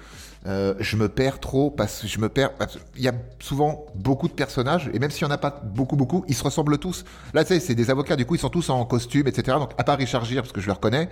euh, 0.47 0.75
je 0.79 0.97
me 0.97 1.09
perds 1.09 1.41
trop 1.41 1.71
parce 1.71 2.03
que 2.03 2.07
je 2.07 2.19
me 2.21 2.29
perds. 2.29 2.51
Il 2.97 3.03
y 3.03 3.09
a 3.09 3.13
souvent 3.41 3.87
beaucoup 3.95 4.29
de 4.29 4.33
personnages 4.33 4.89
et 4.93 4.99
même 4.99 5.11
s'il 5.11 5.23
y 5.23 5.25
en 5.27 5.31
a 5.33 5.39
pas 5.39 5.61
beaucoup, 5.65 5.97
beaucoup, 5.97 6.25
ils 6.29 6.35
se 6.35 6.45
ressemblent 6.45 6.79
tous. 6.79 7.05
Là, 7.35 7.45
tu 7.45 7.49
sais, 7.49 7.61
c'est 7.61 7.75
des 7.75 7.91
avocats, 7.91 8.17
du 8.17 8.25
coup, 8.27 8.35
ils 8.37 8.41
sont 8.41 8.49
tous 8.49 8.71
en 8.71 8.85
costume, 8.85 9.27
etc. 9.27 9.57
Donc, 9.59 9.73
à 9.79 9.85
part 9.85 9.99
Richard 9.99 10.25
Gere, 10.25 10.43
parce 10.43 10.53
que 10.53 10.61
je 10.61 10.67
le 10.67 10.73
reconnais, 10.73 11.09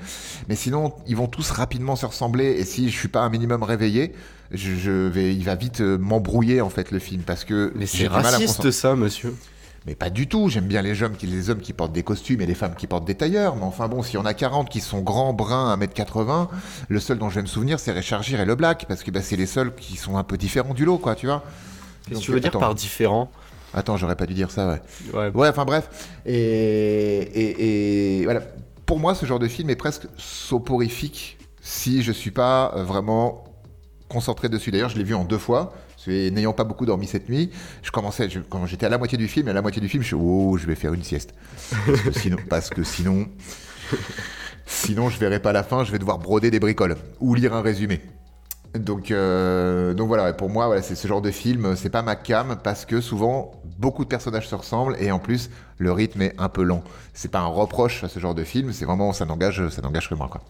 mais 0.49 0.55
sinon, 0.55 0.93
ils 1.07 1.17
vont 1.17 1.27
tous 1.27 1.51
rapidement 1.51 1.97
se 1.97 2.07
ressembler. 2.07 2.53
Et 2.53 2.65
si 2.65 2.91
je 2.91 2.97
suis 2.97 3.09
pas 3.09 3.21
un 3.23 3.29
minimum 3.31 3.63
réveillé, 3.63 4.15
je, 4.51 4.75
je 4.77 4.91
vais, 5.09 5.35
il 5.35 5.45
va 5.45 5.55
vite 5.57 5.81
euh, 5.81 5.99
m'embrouiller 5.99 6.61
en 6.61 6.71
fait 6.71 6.91
le 6.91 6.99
film 6.99 7.23
parce 7.23 7.45
que 7.45 7.73
Mais 7.75 7.87
c'est 7.87 8.09
mal 8.09 8.27
à 8.35 8.39
raciste 8.39 8.47
concentrer. 8.59 8.73
ça, 8.73 8.95
monsieur. 8.95 9.35
Mais 9.87 9.95
pas 9.95 10.09
du 10.11 10.27
tout. 10.27 10.49
J'aime 10.49 10.67
bien 10.67 10.81
les 10.81 11.03
hommes, 11.03 11.17
qui, 11.17 11.27
les 11.27 11.51
hommes 11.51 11.61
qui 11.61 11.73
portent 11.73 11.93
des 11.93 12.03
costumes 12.03 12.41
et 12.41 12.47
les 12.47 12.55
femmes 12.55 12.75
qui 12.75 12.87
portent 12.87 13.05
des 13.05 13.15
tailleurs. 13.15 13.57
Mais 13.57 13.65
enfin 13.65 13.87
bon, 13.89 14.03
s'il 14.03 14.15
y 14.15 14.19
en 14.19 14.25
a 14.25 14.33
40 14.33 14.71
qui 14.71 14.81
sont 14.81 15.01
grands, 15.01 15.35
bruns, 15.35 15.77
1m80, 15.77 16.49
le 16.89 17.01
seul 17.01 17.19
dont 17.19 17.29
je 17.29 17.37
vais 17.37 17.43
me 17.43 17.47
souvenir, 17.47 17.79
c'est 17.79 17.93
Richard 17.93 18.23
Gere 18.23 18.41
et 18.41 18.47
le 18.47 18.55
Black. 18.55 18.87
Parce 18.89 19.03
que 19.03 19.11
bah, 19.11 19.21
c'est 19.23 19.37
les 19.37 19.47
seuls 19.47 19.75
qui 19.75 19.97
sont 19.97 20.17
un 20.17 20.25
peu 20.25 20.37
différents 20.39 20.75
du 20.75 20.85
lot, 20.85 20.99
quoi, 20.99 21.15
tu 21.15 21.27
vois. 21.27 21.43
Qu'est-ce 22.09 22.21
que 22.21 22.25
tu 22.25 22.33
veux 22.33 22.41
dire 22.41 22.53
par 22.53 22.75
différent? 22.75 23.31
Attends, 23.75 23.97
j'aurais 23.97 24.17
pas 24.17 24.27
dû 24.27 24.35
dire 24.35 24.51
ça, 24.51 24.69
ouais. 24.69 24.81
Ouais. 25.13 25.31
Ouais, 25.35 25.49
enfin 25.49 25.65
bref. 25.65 26.17
Et, 26.25 26.35
et, 26.35 28.21
et 28.21 28.25
voilà. 28.25 28.41
Pour 28.87 29.01
moi, 29.01 29.15
ce 29.15 29.27
genre 29.27 29.39
de 29.39 29.49
film 29.49 29.69
est 29.71 29.77
presque 29.77 30.07
soporifique 30.17 31.39
si 31.61 32.03
je 32.03 32.13
suis 32.13 32.31
pas 32.31 32.73
euh, 32.77 32.85
vraiment 32.85 33.45
concentré 34.09 34.49
dessus. 34.49 34.71
D'ailleurs, 34.71 34.91
je 34.91 34.97
l'ai 34.97 35.05
vu 35.05 35.15
en 35.15 35.25
deux 35.25 35.39
fois. 35.39 35.73
Et 36.09 36.31
N'ayant 36.31 36.53
pas 36.53 36.65
beaucoup 36.65 36.87
dormi 36.87 37.07
cette 37.07 37.29
nuit, 37.29 37.51
je 37.83 37.91
commençais, 37.91 38.29
je- 38.31 38.41
quand 38.41 38.67
j'étais 38.67 38.87
à 38.87 38.89
la 38.89 38.99
moitié 38.99 39.17
du 39.19 39.29
film, 39.29 39.49
à 39.49 39.53
la 39.53 39.63
moitié 39.63 39.81
du 39.81 39.89
film, 39.89 40.03
je 40.03 40.09
suis 40.09 40.17
oh, 40.19 40.57
je 40.59 40.67
vais 40.67 40.75
faire 40.75 40.93
une 40.95 41.03
sieste. 41.05 41.35
Parce 41.87 42.01
que 42.03 42.13
sinon, 42.13 42.37
parce 42.49 42.71
que 42.71 42.83
sinon, 42.83 43.27
sinon, 44.67 45.09
je 45.11 45.19
verrai 45.19 45.41
pas 45.41 45.53
la 45.53 45.63
fin, 45.63 45.85
je 45.85 45.93
vais 45.93 45.99
devoir 45.99 46.19
broder 46.19 46.51
des 46.51 46.61
bricoles 46.61 46.97
ou 47.21 47.35
lire 47.35 47.55
un 47.55 47.63
résumé. 47.63 48.01
Donc, 48.75 49.13
euh, 49.13 49.95
donc 49.95 50.09
voilà, 50.09 50.33
pour 50.33 50.51
moi, 50.51 50.67
voilà, 50.67 50.83
c'est 50.83 50.97
ce 50.97 51.07
genre 51.07 51.23
de 51.23 51.31
film, 51.31 51.77
c'est 51.77 51.91
pas 51.91 52.03
ma 52.03 52.17
cam 52.17 52.57
parce 52.65 52.85
que 52.85 53.01
souvent 53.01 53.53
beaucoup 53.79 54.03
de 54.03 54.09
personnages 54.09 54.49
se 54.49 54.55
ressemblent 54.57 54.97
et 54.99 55.13
en 55.13 55.21
plus 55.21 55.49
le 55.79 55.93
rythme 55.93 56.23
est 56.23 56.35
un 56.39 56.49
peu 56.49 56.65
lent. 56.65 56.83
C'est 57.13 57.31
pas 57.31 57.39
un 57.39 57.47
reproche 57.47 58.03
à 58.03 58.09
ce 58.09 58.19
genre 58.19 58.35
de 58.35 58.43
film, 58.43 58.73
c'est 58.73 58.85
vraiment 58.85 59.13
ça 59.13 59.27
n'engage, 59.27 59.69
ça 59.69 59.81
n'engage 59.81 60.09
que 60.09 60.15
moi 60.17 60.29
quoi. 60.29 60.41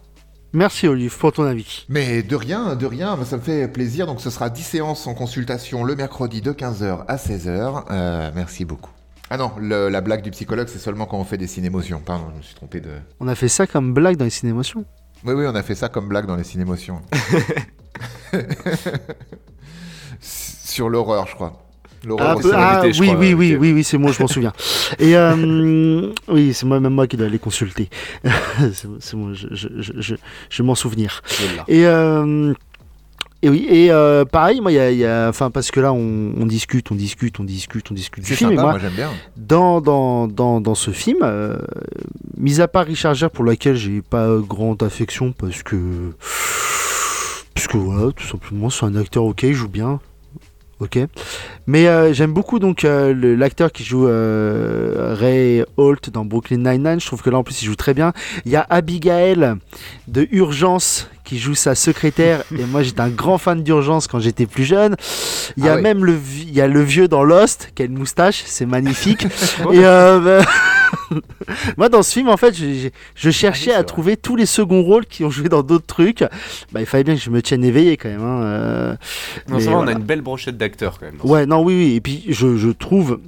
Merci 0.55 0.87
Olive 0.87 1.17
pour 1.17 1.33
ton 1.33 1.43
avis. 1.43 1.85
Mais 1.89 2.23
de 2.23 2.35
rien, 2.35 2.75
de 2.77 2.85
rien, 2.85 3.17
ça 3.25 3.35
me 3.35 3.41
fait 3.41 3.67
plaisir. 3.67 4.07
Donc 4.07 4.21
ce 4.21 4.29
sera 4.29 4.49
10 4.49 4.63
séances 4.63 5.05
en 5.05 5.13
consultation 5.13 5.83
le 5.83 5.95
mercredi 5.97 6.41
de 6.41 6.53
15h 6.53 7.03
à 7.09 7.17
16h. 7.17 7.83
Euh, 7.91 8.31
merci 8.33 8.63
beaucoup. 8.63 8.89
Ah 9.29 9.35
non, 9.37 9.51
le- 9.59 9.89
la 9.89 9.99
blague 9.99 10.21
du 10.21 10.31
psychologue, 10.31 10.67
c'est 10.69 10.79
seulement 10.79 11.07
quand 11.07 11.17
on 11.17 11.25
fait 11.25 11.37
des 11.37 11.47
cinémotions. 11.47 11.99
Pardon, 12.03 12.27
je 12.31 12.37
me 12.37 12.41
suis 12.41 12.55
trompé 12.55 12.79
de. 12.79 12.91
On 13.19 13.27
a 13.27 13.35
fait 13.35 13.49
ça 13.49 13.67
comme 13.67 13.93
blague 13.93 14.15
dans 14.15 14.23
les 14.23 14.31
cinémotions? 14.31 14.85
Oui, 15.25 15.33
oui, 15.33 15.45
on 15.45 15.55
a 15.55 15.61
fait 15.63 15.75
ça 15.75 15.89
comme 15.89 16.07
blague 16.07 16.25
dans 16.25 16.37
les 16.37 16.43
cinémotions. 16.45 17.01
Sur 20.21 20.89
l'horreur, 20.89 21.27
je 21.27 21.35
crois. 21.35 21.64
Ah, 22.19 22.35
peu- 22.41 22.51
ah, 22.53 22.81
invité, 22.81 22.99
oui, 22.99 23.07
crois, 23.07 23.19
oui, 23.19 23.33
oui, 23.33 23.55
oui, 23.55 23.71
oui, 23.73 23.83
c'est 23.83 23.97
moi, 23.97 24.11
je 24.11 24.21
m'en 24.21 24.27
souviens. 24.27 24.53
Et 24.99 25.15
euh, 25.15 26.11
oui, 26.27 26.53
c'est 26.53 26.65
moi, 26.65 26.79
même 26.79 26.93
moi 26.93 27.07
qui 27.07 27.17
dois 27.17 27.27
aller 27.27 27.39
consulter. 27.39 27.89
c'est 28.73 29.13
moi, 29.15 29.31
je, 29.33 29.47
je, 29.51 29.67
je, 29.99 30.15
je, 30.49 30.63
m'en 30.63 30.75
souvenir. 30.75 31.21
Et, 31.67 31.85
euh, 31.85 32.53
et 33.41 33.49
oui, 33.49 33.67
et 33.69 33.91
euh, 33.91 34.25
pareil, 34.25 34.59
moi, 34.61 34.71
il 34.71 34.97
y 34.97 35.05
a, 35.05 35.29
enfin, 35.29 35.51
parce 35.51 35.69
que 35.69 35.79
là, 35.79 35.93
on, 35.93 36.33
on 36.37 36.45
discute, 36.45 36.91
on 36.91 36.95
discute, 36.95 37.39
on 37.39 37.43
discute, 37.43 37.91
on 37.91 37.93
discute 37.93 38.23
du 38.23 38.35
film. 38.35 38.49
sympa, 38.51 38.61
et 38.61 38.63
moi, 38.63 38.71
moi 38.71 38.79
j'aime 38.79 38.93
bien. 38.93 39.11
dans, 39.37 39.81
dans, 39.81 40.27
dans, 40.27 40.61
dans 40.61 40.75
ce 40.75 40.91
film, 40.91 41.19
euh, 41.21 41.57
mis 42.37 42.59
à 42.61 42.67
part 42.67 42.85
Richard 42.85 43.13
Gere, 43.13 43.29
pour 43.29 43.43
lequel 43.43 43.75
j'ai 43.75 44.01
pas 44.01 44.27
grande 44.39 44.81
affection, 44.81 45.31
parce 45.31 45.63
que. 45.63 45.77
Parce 47.53 47.67
que 47.67 47.77
voilà, 47.77 48.11
tout 48.11 48.25
simplement, 48.25 48.69
c'est 48.69 48.85
un 48.85 48.95
acteur 48.95 49.23
ok, 49.23 49.43
il 49.43 49.53
joue 49.53 49.69
bien. 49.69 49.99
Ok. 50.81 50.99
Mais 51.67 51.87
euh, 51.87 52.13
j'aime 52.13 52.33
beaucoup 52.33 52.59
donc 52.59 52.83
euh, 52.83 53.13
l'acteur 53.37 53.71
qui 53.71 53.83
joue 53.85 54.07
euh, 54.07 55.15
Ray 55.17 55.63
Holt 55.77 56.09
dans 56.09 56.25
Brooklyn 56.25 56.57
Nine-Nine. 56.57 56.99
Je 56.99 57.05
trouve 57.05 57.21
que 57.21 57.29
là 57.29 57.37
en 57.37 57.43
plus 57.43 57.61
il 57.61 57.65
joue 57.65 57.75
très 57.75 57.93
bien. 57.93 58.11
Il 58.45 58.51
y 58.51 58.57
a 58.57 58.65
Abigail 58.69 59.55
de 60.09 60.27
Urgence 60.31 61.09
qui 61.23 61.39
joue 61.39 61.55
sa 61.55 61.75
secrétaire. 61.75 62.43
et 62.59 62.65
moi 62.65 62.83
j'étais 62.83 62.99
un 62.99 63.09
grand 63.09 63.37
fan 63.37 63.63
d'Urgence 63.63 64.07
quand 64.07 64.19
j'étais 64.19 64.45
plus 64.47 64.65
jeune. 64.65 64.97
Il 65.55 65.63
y 65.63 65.69
a 65.69 65.73
Ah 65.73 65.81
même 65.81 66.03
le, 66.03 66.19
il 66.41 66.53
y 66.53 66.59
a 66.59 66.67
le 66.67 66.81
vieux 66.81 67.07
dans 67.07 67.23
Lost 67.23 67.71
qui 67.73 67.81
a 67.81 67.85
une 67.85 67.97
moustache, 67.97 68.43
c'est 68.45 68.65
magnifique. 68.65 69.25
et 69.71 69.81
bah, 69.81 70.41
moi 71.77 71.89
dans 71.89 72.03
ce 72.03 72.13
film 72.13 72.29
en 72.29 72.37
fait 72.37 72.53
je, 72.55 72.65
je- 72.73 72.89
je 73.15 73.29
cherchais 73.31 73.71
à 73.71 73.75
vrai. 73.77 73.83
trouver 73.85 74.17
tous 74.17 74.35
les 74.35 74.45
seconds 74.45 74.81
rôles 74.83 75.05
qui 75.05 75.23
ont 75.23 75.29
joué 75.29 75.49
dans 75.49 75.63
d'autres 75.63 75.85
trucs. 75.85 76.21
Bah, 76.71 76.79
il 76.81 76.85
fallait 76.85 77.03
bien 77.03 77.15
que 77.15 77.21
je 77.21 77.29
me 77.29 77.41
tienne 77.41 77.63
éveillé 77.63 77.97
quand 77.97 78.09
même. 78.09 78.23
hein, 78.23 78.41
euh. 78.43 78.95
Non, 79.49 79.55
Mais 79.57 79.61
ça 79.61 79.71
va, 79.71 79.77
on 79.77 79.87
a 79.87 79.91
une 79.93 79.99
belle 80.03 80.21
brochette 80.21 80.57
d'acteurs 80.57 80.99
quand 80.99 81.05
même. 81.05 81.19
Ouais, 81.23 81.45
non, 81.45 81.61
oui, 81.63 81.75
oui. 81.75 81.95
Et 81.95 82.01
puis, 82.01 82.23
je, 82.29 82.57
je 82.57 82.69
trouve 82.69 83.19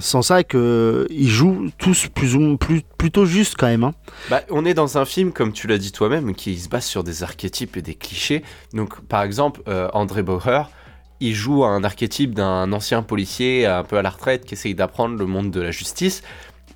sans 0.00 0.22
ça 0.22 0.42
que 0.42 1.06
ils 1.10 1.28
jouent 1.28 1.68
tous 1.78 2.08
plus 2.12 2.34
ou 2.34 2.56
plus, 2.56 2.82
plutôt 2.98 3.26
juste 3.26 3.54
quand 3.56 3.66
même. 3.66 3.84
hein. 3.84 3.94
Bah, 4.30 4.42
on 4.50 4.64
est 4.64 4.74
dans 4.74 4.98
un 4.98 5.04
film, 5.04 5.32
comme 5.32 5.52
tu 5.52 5.66
l'as 5.68 5.78
dit 5.78 5.92
toi-même, 5.92 6.34
qui 6.34 6.58
se 6.58 6.68
base 6.68 6.84
sur 6.84 7.04
des 7.04 7.22
archétypes 7.22 7.76
et 7.76 7.82
des 7.82 7.94
clichés. 7.94 8.42
Donc, 8.72 9.00
par 9.02 9.22
exemple, 9.22 9.60
euh, 9.68 9.88
André 9.92 10.22
Bauer, 10.22 10.70
il 11.20 11.34
joue 11.34 11.64
un 11.64 11.84
archétype 11.84 12.34
d'un 12.34 12.72
ancien 12.72 13.02
policier 13.02 13.66
un 13.66 13.84
peu 13.84 13.96
à 13.96 14.02
la 14.02 14.10
retraite 14.10 14.44
qui 14.44 14.54
essaye 14.54 14.74
d'apprendre 14.74 15.16
le 15.16 15.26
monde 15.26 15.50
de 15.52 15.60
la 15.60 15.70
justice. 15.70 16.22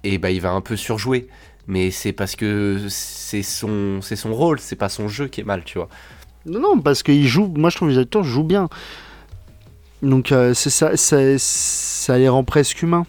Et 0.05 0.19
bah, 0.19 0.31
il 0.31 0.41
va 0.41 0.51
un 0.53 0.61
peu 0.61 0.77
surjouer. 0.77 1.29
Mais 1.67 1.91
c'est 1.91 2.13
parce 2.13 2.35
que 2.35 2.87
c'est 2.89 3.43
son, 3.43 4.01
c'est 4.01 4.17
son 4.17 4.33
rôle, 4.33 4.59
c'est 4.59 4.77
pas 4.77 4.89
son 4.89 5.07
jeu 5.09 5.29
qui 5.29 5.43
est 5.43 5.45
mal, 5.45 5.65
tu 5.65 5.77
vois. 5.79 5.89
Non, 6.47 6.61
non, 6.61 6.81
parce 6.81 7.03
qu'ils 7.03 7.27
jouent. 7.29 7.53
Moi, 7.57 7.69
je 7.69 7.77
trouve 7.77 7.89
que 7.89 7.95
les 7.95 8.01
acteurs 8.01 8.23
jouent 8.25 8.43
bien. 8.43 8.69
Donc, 10.03 10.33
euh, 10.33 10.55
c'est 10.55 10.71
ça, 10.71 10.97
ça, 10.97 11.19
ça 11.37 12.17
les 12.17 12.29
rend 12.29 12.45
presque 12.45 12.83
humains. 12.83 13.05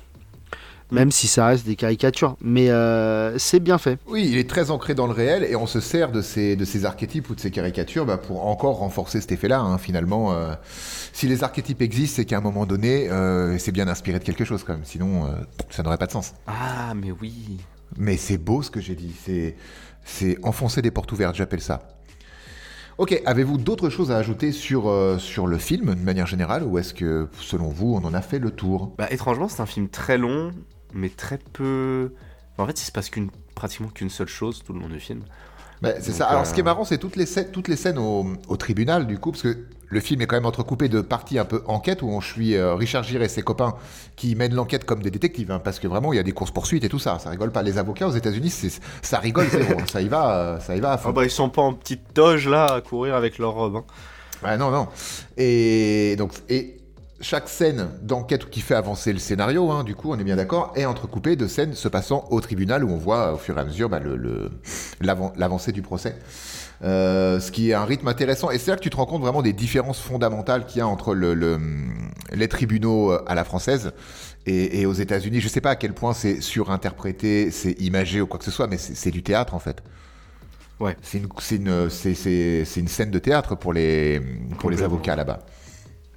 Même 0.91 1.11
si 1.11 1.27
ça 1.27 1.45
reste 1.45 1.67
des 1.67 1.75
caricatures. 1.75 2.35
Mais 2.41 2.69
euh, 2.71 3.37
c'est 3.37 3.59
bien 3.59 3.77
fait. 3.77 3.99
Oui, 4.07 4.27
il 4.29 4.37
est 4.39 4.49
très 4.49 4.71
ancré 4.71 4.95
dans 4.95 5.05
le 5.05 5.13
réel 5.13 5.43
et 5.43 5.55
on 5.55 5.67
se 5.67 5.79
sert 5.79 6.11
de 6.11 6.21
ces, 6.21 6.55
de 6.55 6.65
ces 6.65 6.83
archétypes 6.83 7.29
ou 7.29 7.35
de 7.35 7.39
ces 7.39 7.51
caricatures 7.51 8.07
bah, 8.07 8.17
pour 8.17 8.47
encore 8.47 8.77
renforcer 8.79 9.21
cet 9.21 9.31
effet-là. 9.31 9.59
hein. 9.59 9.77
Finalement, 9.77 10.33
euh, 10.33 10.51
si 11.19 11.27
les 11.27 11.43
archétypes 11.43 11.81
existent, 11.81 12.15
c'est 12.15 12.25
qu'à 12.25 12.37
un 12.37 12.41
moment 12.41 12.65
donné, 12.65 13.09
euh, 13.09 13.57
c'est 13.57 13.73
bien 13.73 13.89
inspiré 13.89 14.19
de 14.19 14.23
quelque 14.23 14.45
chose 14.45 14.63
quand 14.63 14.71
même. 14.71 14.85
Sinon, 14.85 15.25
euh, 15.25 15.31
ça 15.69 15.83
n'aurait 15.83 15.97
pas 15.97 16.05
de 16.05 16.13
sens. 16.13 16.33
Ah, 16.47 16.93
mais 16.95 17.11
oui. 17.11 17.57
Mais 17.97 18.15
c'est 18.15 18.37
beau 18.37 18.61
ce 18.61 18.71
que 18.71 18.79
j'ai 18.79 18.95
dit. 18.95 19.13
C'est, 19.21 19.57
c'est 20.05 20.37
enfoncer 20.43 20.81
des 20.81 20.91
portes 20.91 21.11
ouvertes, 21.11 21.35
j'appelle 21.35 21.59
ça. 21.59 21.89
Ok, 22.97 23.21
avez-vous 23.25 23.57
d'autres 23.57 23.89
choses 23.89 24.11
à 24.11 24.15
ajouter 24.15 24.53
sur, 24.53 24.87
euh, 24.87 25.17
sur 25.17 25.45
le 25.45 25.57
film 25.57 25.93
de 25.93 25.99
manière 25.99 26.25
générale 26.25 26.63
ou 26.63 26.77
est-ce 26.77 26.93
que, 26.93 27.27
selon 27.41 27.67
vous, 27.67 27.95
on 27.95 28.05
en 28.05 28.13
a 28.13 28.21
fait 28.21 28.39
le 28.39 28.51
tour? 28.51 28.95
Bah, 28.97 29.07
étrangement, 29.11 29.49
c'est 29.49 29.61
un 29.61 29.65
film 29.65 29.89
très 29.89 30.17
long, 30.17 30.51
mais 30.93 31.09
très 31.09 31.37
peu. 31.51 32.13
En 32.57 32.65
fait, 32.65 32.79
il 32.79 32.85
se 32.85 32.93
passe 32.93 33.09
qu'une 33.09 33.29
pratiquement 33.59 33.89
qu'une 33.89 34.09
seule 34.09 34.27
chose 34.29 34.63
tout 34.65 34.73
le 34.73 34.79
long 34.79 34.89
du 34.89 34.99
film. 34.99 35.21
Bah, 35.81 35.91
c'est 36.01 36.11
ça. 36.11 36.25
Alors, 36.27 36.41
euh, 36.41 36.45
ce 36.45 36.53
qui 36.53 36.59
est 36.59 36.63
marrant, 36.63 36.83
c'est 36.83 36.97
toutes 36.97 37.15
les 37.15 37.25
scènes, 37.25 37.51
toutes 37.51 37.67
les 37.67 37.75
scènes 37.77 37.97
au, 37.97 38.25
au 38.47 38.57
tribunal, 38.57 39.05
du 39.07 39.17
coup, 39.17 39.31
parce 39.31 39.43
que 39.43 39.57
le 39.87 39.99
film 40.01 40.21
est 40.21 40.27
quand 40.27 40.35
même 40.35 40.45
entrecoupé 40.45 40.89
de 40.89 40.99
parties 41.01 41.39
un 41.39 41.45
peu 41.45 41.63
enquête 41.67 42.01
où 42.01 42.09
on 42.09 42.19
suit 42.21 42.55
euh, 42.55 42.75
Richard 42.75 43.03
Gere 43.03 43.21
et 43.23 43.29
ses 43.29 43.41
copains 43.43 43.73
qui 44.17 44.35
mènent 44.35 44.53
l'enquête 44.53 44.83
comme 44.85 45.01
des 45.01 45.09
détectives, 45.11 45.51
hein, 45.51 45.59
parce 45.63 45.79
que 45.79 45.87
vraiment, 45.87 46.11
il 46.13 46.17
y 46.17 46.19
a 46.19 46.23
des 46.23 46.33
courses 46.33 46.51
poursuites 46.51 46.83
et 46.83 46.89
tout 46.89 46.99
ça. 46.99 47.17
Ça 47.19 47.29
rigole 47.29 47.51
pas. 47.51 47.63
Les 47.63 47.77
avocats 47.77 48.07
aux 48.07 48.11
États-Unis, 48.11 48.53
ça 49.01 49.19
rigole 49.19 49.47
zéro. 49.49 49.79
ça 49.91 50.01
y 50.01 50.07
va, 50.09 50.35
euh, 50.37 50.59
ça 50.59 50.75
y 50.75 50.79
va 50.79 50.93
à 50.93 50.97
fond. 50.97 51.09
Ah 51.09 51.13
bah, 51.13 51.23
ils 51.23 51.31
sont 51.31 51.49
pas 51.49 51.61
en 51.61 51.73
petite 51.73 52.13
toge 52.13 52.47
là 52.47 52.65
à 52.73 52.81
courir 52.81 53.15
avec 53.15 53.37
leur 53.37 53.53
robe. 53.53 53.77
hein. 53.77 53.83
Ah 54.43 54.57
non, 54.57 54.71
non. 54.71 54.87
Et 55.37 56.15
donc, 56.17 56.31
et 56.49 56.78
chaque 57.21 57.49
scène 57.49 57.89
d'enquête 58.01 58.49
qui 58.49 58.61
fait 58.61 58.75
avancer 58.75 59.11
le 59.13 59.19
scénario, 59.19 59.71
hein, 59.71 59.83
du 59.83 59.93
coup, 59.95 60.11
on 60.11 60.19
est 60.19 60.23
bien 60.23 60.35
d'accord, 60.37 60.71
est 60.75 60.85
entrecoupée 60.85 61.35
de 61.35 61.47
scènes 61.47 61.73
se 61.73 61.87
passant 61.87 62.25
au 62.31 62.39
tribunal 62.41 62.83
où 62.83 62.89
on 62.91 62.97
voit 62.97 63.33
au 63.33 63.37
fur 63.37 63.57
et 63.57 63.61
à 63.61 63.65
mesure 63.65 63.89
bah, 63.89 63.99
l'avancée 65.01 65.71
du 65.71 65.81
procès. 65.81 66.15
Euh, 66.81 67.41
ce 67.41 67.51
qui 67.51 67.71
est 67.71 67.73
un 67.73 67.83
rythme 67.83 68.07
intéressant. 68.07 68.51
Et 68.51 68.57
c'est 68.57 68.71
là 68.71 68.77
que 68.77 68.81
tu 68.81 68.89
te 68.89 68.95
rends 68.95 69.05
compte 69.05 69.21
vraiment 69.21 69.41
des 69.41 69.51
différences 69.51 69.99
fondamentales 69.99 70.65
qu'il 70.65 70.79
y 70.79 70.81
a 70.81 70.87
entre 70.87 71.13
le, 71.13 71.33
le- 71.33 71.59
les 72.31 72.47
tribunaux 72.47 73.11
à 73.27 73.35
la 73.35 73.43
française 73.43 73.91
et, 74.45 74.79
et 74.79 74.85
aux 74.85 74.93
États-Unis. 74.93 75.41
Je 75.41 75.49
sais 75.49 75.59
pas 75.59 75.71
à 75.71 75.75
quel 75.75 75.93
point 75.93 76.13
c'est 76.13 76.39
surinterprété, 76.39 77.51
c'est 77.51 77.73
imagé 77.81 78.21
ou 78.21 78.27
quoi 78.27 78.39
que 78.39 78.45
ce 78.45 78.51
soit, 78.51 78.67
mais 78.67 78.77
c'est 78.77 79.11
du 79.11 79.23
théâtre 79.23 79.55
en 79.55 79.59
fait. 79.59 79.83
Ouais. 80.79 80.95
C'est 81.01 81.17
une, 81.17 81.27
scène 82.87 83.11
de 83.11 83.19
théâtre 83.19 83.55
pour 83.55 83.73
les, 83.73 84.21
pour 84.21 84.69
les 84.69 84.77
Complètement. 84.77 84.85
avocats 84.85 85.15
là-bas. 85.17 85.39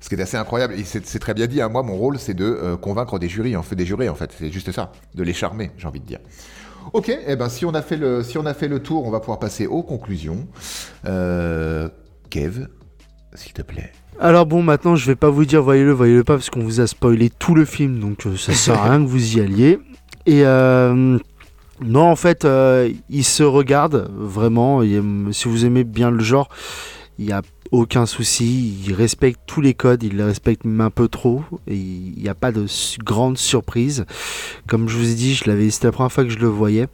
Ce 0.02 0.08
qui 0.08 0.16
est 0.16 0.20
assez 0.20 0.36
incroyable, 0.36 0.74
et 0.74 0.84
c'est 0.84 1.18
très 1.18 1.32
bien 1.32 1.46
dit, 1.46 1.62
hein. 1.62 1.70
moi 1.70 1.82
mon 1.82 1.96
rôle 1.96 2.18
c'est 2.18 2.34
de 2.34 2.44
euh, 2.44 2.76
convaincre 2.76 3.18
des 3.18 3.28
jurys, 3.28 3.56
en 3.56 3.62
fait 3.62 3.76
des 3.76 3.86
jurés 3.86 4.10
en 4.10 4.14
fait, 4.14 4.30
c'est 4.38 4.50
juste 4.50 4.70
ça, 4.72 4.92
de 5.14 5.22
les 5.22 5.32
charmer, 5.32 5.70
j'ai 5.78 5.86
envie 5.86 6.00
de 6.00 6.06
dire. 6.06 6.18
Ok, 6.92 7.16
eh 7.26 7.36
ben 7.36 7.48
si 7.48 7.64
on 7.64 7.72
a 7.72 7.80
fait 7.80 7.96
le, 7.96 8.22
si 8.22 8.36
on 8.36 8.44
a 8.44 8.52
fait 8.52 8.68
le 8.68 8.80
tour, 8.80 9.06
on 9.06 9.10
va 9.10 9.20
pouvoir 9.20 9.38
passer 9.38 9.66
aux 9.66 9.82
conclusions. 9.82 10.46
Euh, 11.06 11.88
Kev, 12.28 12.66
s'il 13.34 13.52
te 13.52 13.62
plaît. 13.62 13.92
Alors 14.18 14.44
bon, 14.44 14.62
maintenant, 14.62 14.96
je 14.96 15.06
vais 15.06 15.14
pas 15.14 15.30
vous 15.30 15.44
dire 15.44 15.62
voyez-le, 15.62 15.92
voyez-le 15.92 16.24
pas, 16.24 16.34
parce 16.34 16.50
qu'on 16.50 16.64
vous 16.64 16.80
a 16.80 16.86
spoilé 16.86 17.30
tout 17.30 17.54
le 17.54 17.64
film, 17.64 18.00
donc 18.00 18.26
euh, 18.26 18.36
ça 18.36 18.52
sert 18.52 18.80
à 18.80 18.90
rien 18.90 19.04
que 19.04 19.08
vous 19.08 19.36
y 19.36 19.40
alliez. 19.40 19.78
Et 20.26 20.44
non, 21.84 22.02
en 22.02 22.16
fait, 22.16 22.44
euh, 22.44 22.90
il 23.10 23.24
se 23.24 23.42
regarde 23.42 24.08
vraiment. 24.14 24.82
si 25.32 25.48
vous 25.48 25.64
aimez 25.64 25.84
bien 25.84 26.10
le 26.10 26.22
genre, 26.22 26.48
il 27.18 27.26
n'y 27.26 27.32
a 27.32 27.42
aucun 27.72 28.06
souci. 28.06 28.78
Il 28.86 28.94
respecte 28.94 29.40
tous 29.46 29.60
les 29.60 29.74
codes, 29.74 30.02
il 30.04 30.16
les 30.18 30.22
respecte 30.22 30.64
même 30.64 30.80
un 30.80 30.90
peu 30.90 31.08
trop. 31.08 31.42
Et 31.66 31.74
il 31.76 32.22
n'y 32.22 32.28
a 32.28 32.34
pas 32.34 32.52
de 32.52 32.66
grande 33.04 33.38
surprise. 33.38 34.04
Comme 34.68 34.88
je 34.88 34.96
vous 34.96 35.10
ai 35.10 35.14
dit, 35.14 35.34
je 35.34 35.48
l'avais, 35.50 35.70
c'était 35.70 35.88
la 35.88 35.92
première 35.92 36.12
fois 36.12 36.24
que 36.24 36.30
je 36.30 36.38
le 36.38 36.46
voyais. 36.46 36.86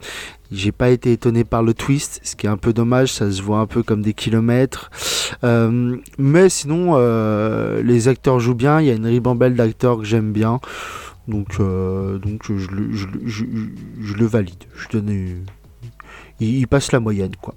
J'ai 0.51 0.71
pas 0.71 0.89
été 0.89 1.11
étonné 1.11 1.43
par 1.43 1.61
le 1.61 1.75
twist, 1.75 2.21
ce 2.23 2.35
qui 2.35 2.47
est 2.47 2.49
un 2.49 2.57
peu 2.57 2.73
dommage, 2.73 3.13
ça 3.13 3.31
se 3.31 3.39
voit 3.39 3.59
un 3.59 3.67
peu 3.67 3.83
comme 3.83 4.01
des 4.01 4.13
kilomètres. 4.15 4.89
Euh, 5.43 5.95
mais 6.17 6.49
sinon, 6.49 6.93
euh, 6.95 7.83
les 7.83 8.07
acteurs 8.07 8.39
jouent 8.39 8.55
bien. 8.55 8.81
Il 8.81 8.87
y 8.87 8.89
a 8.89 8.95
une 8.95 9.05
ribambelle 9.05 9.53
d'acteurs 9.55 9.99
que 9.99 10.05
j'aime 10.05 10.31
bien. 10.31 10.59
Donc, 11.27 11.59
euh, 11.59 12.17
donc 12.17 12.41
je, 12.51 12.67
le- 12.71 14.25
valide. 14.25 14.63
Je 14.75 14.97
donne, 14.97 15.45
il 16.39 16.67
passe 16.67 16.91
la 16.91 16.99
moyenne, 16.99 17.35
quoi. 17.39 17.53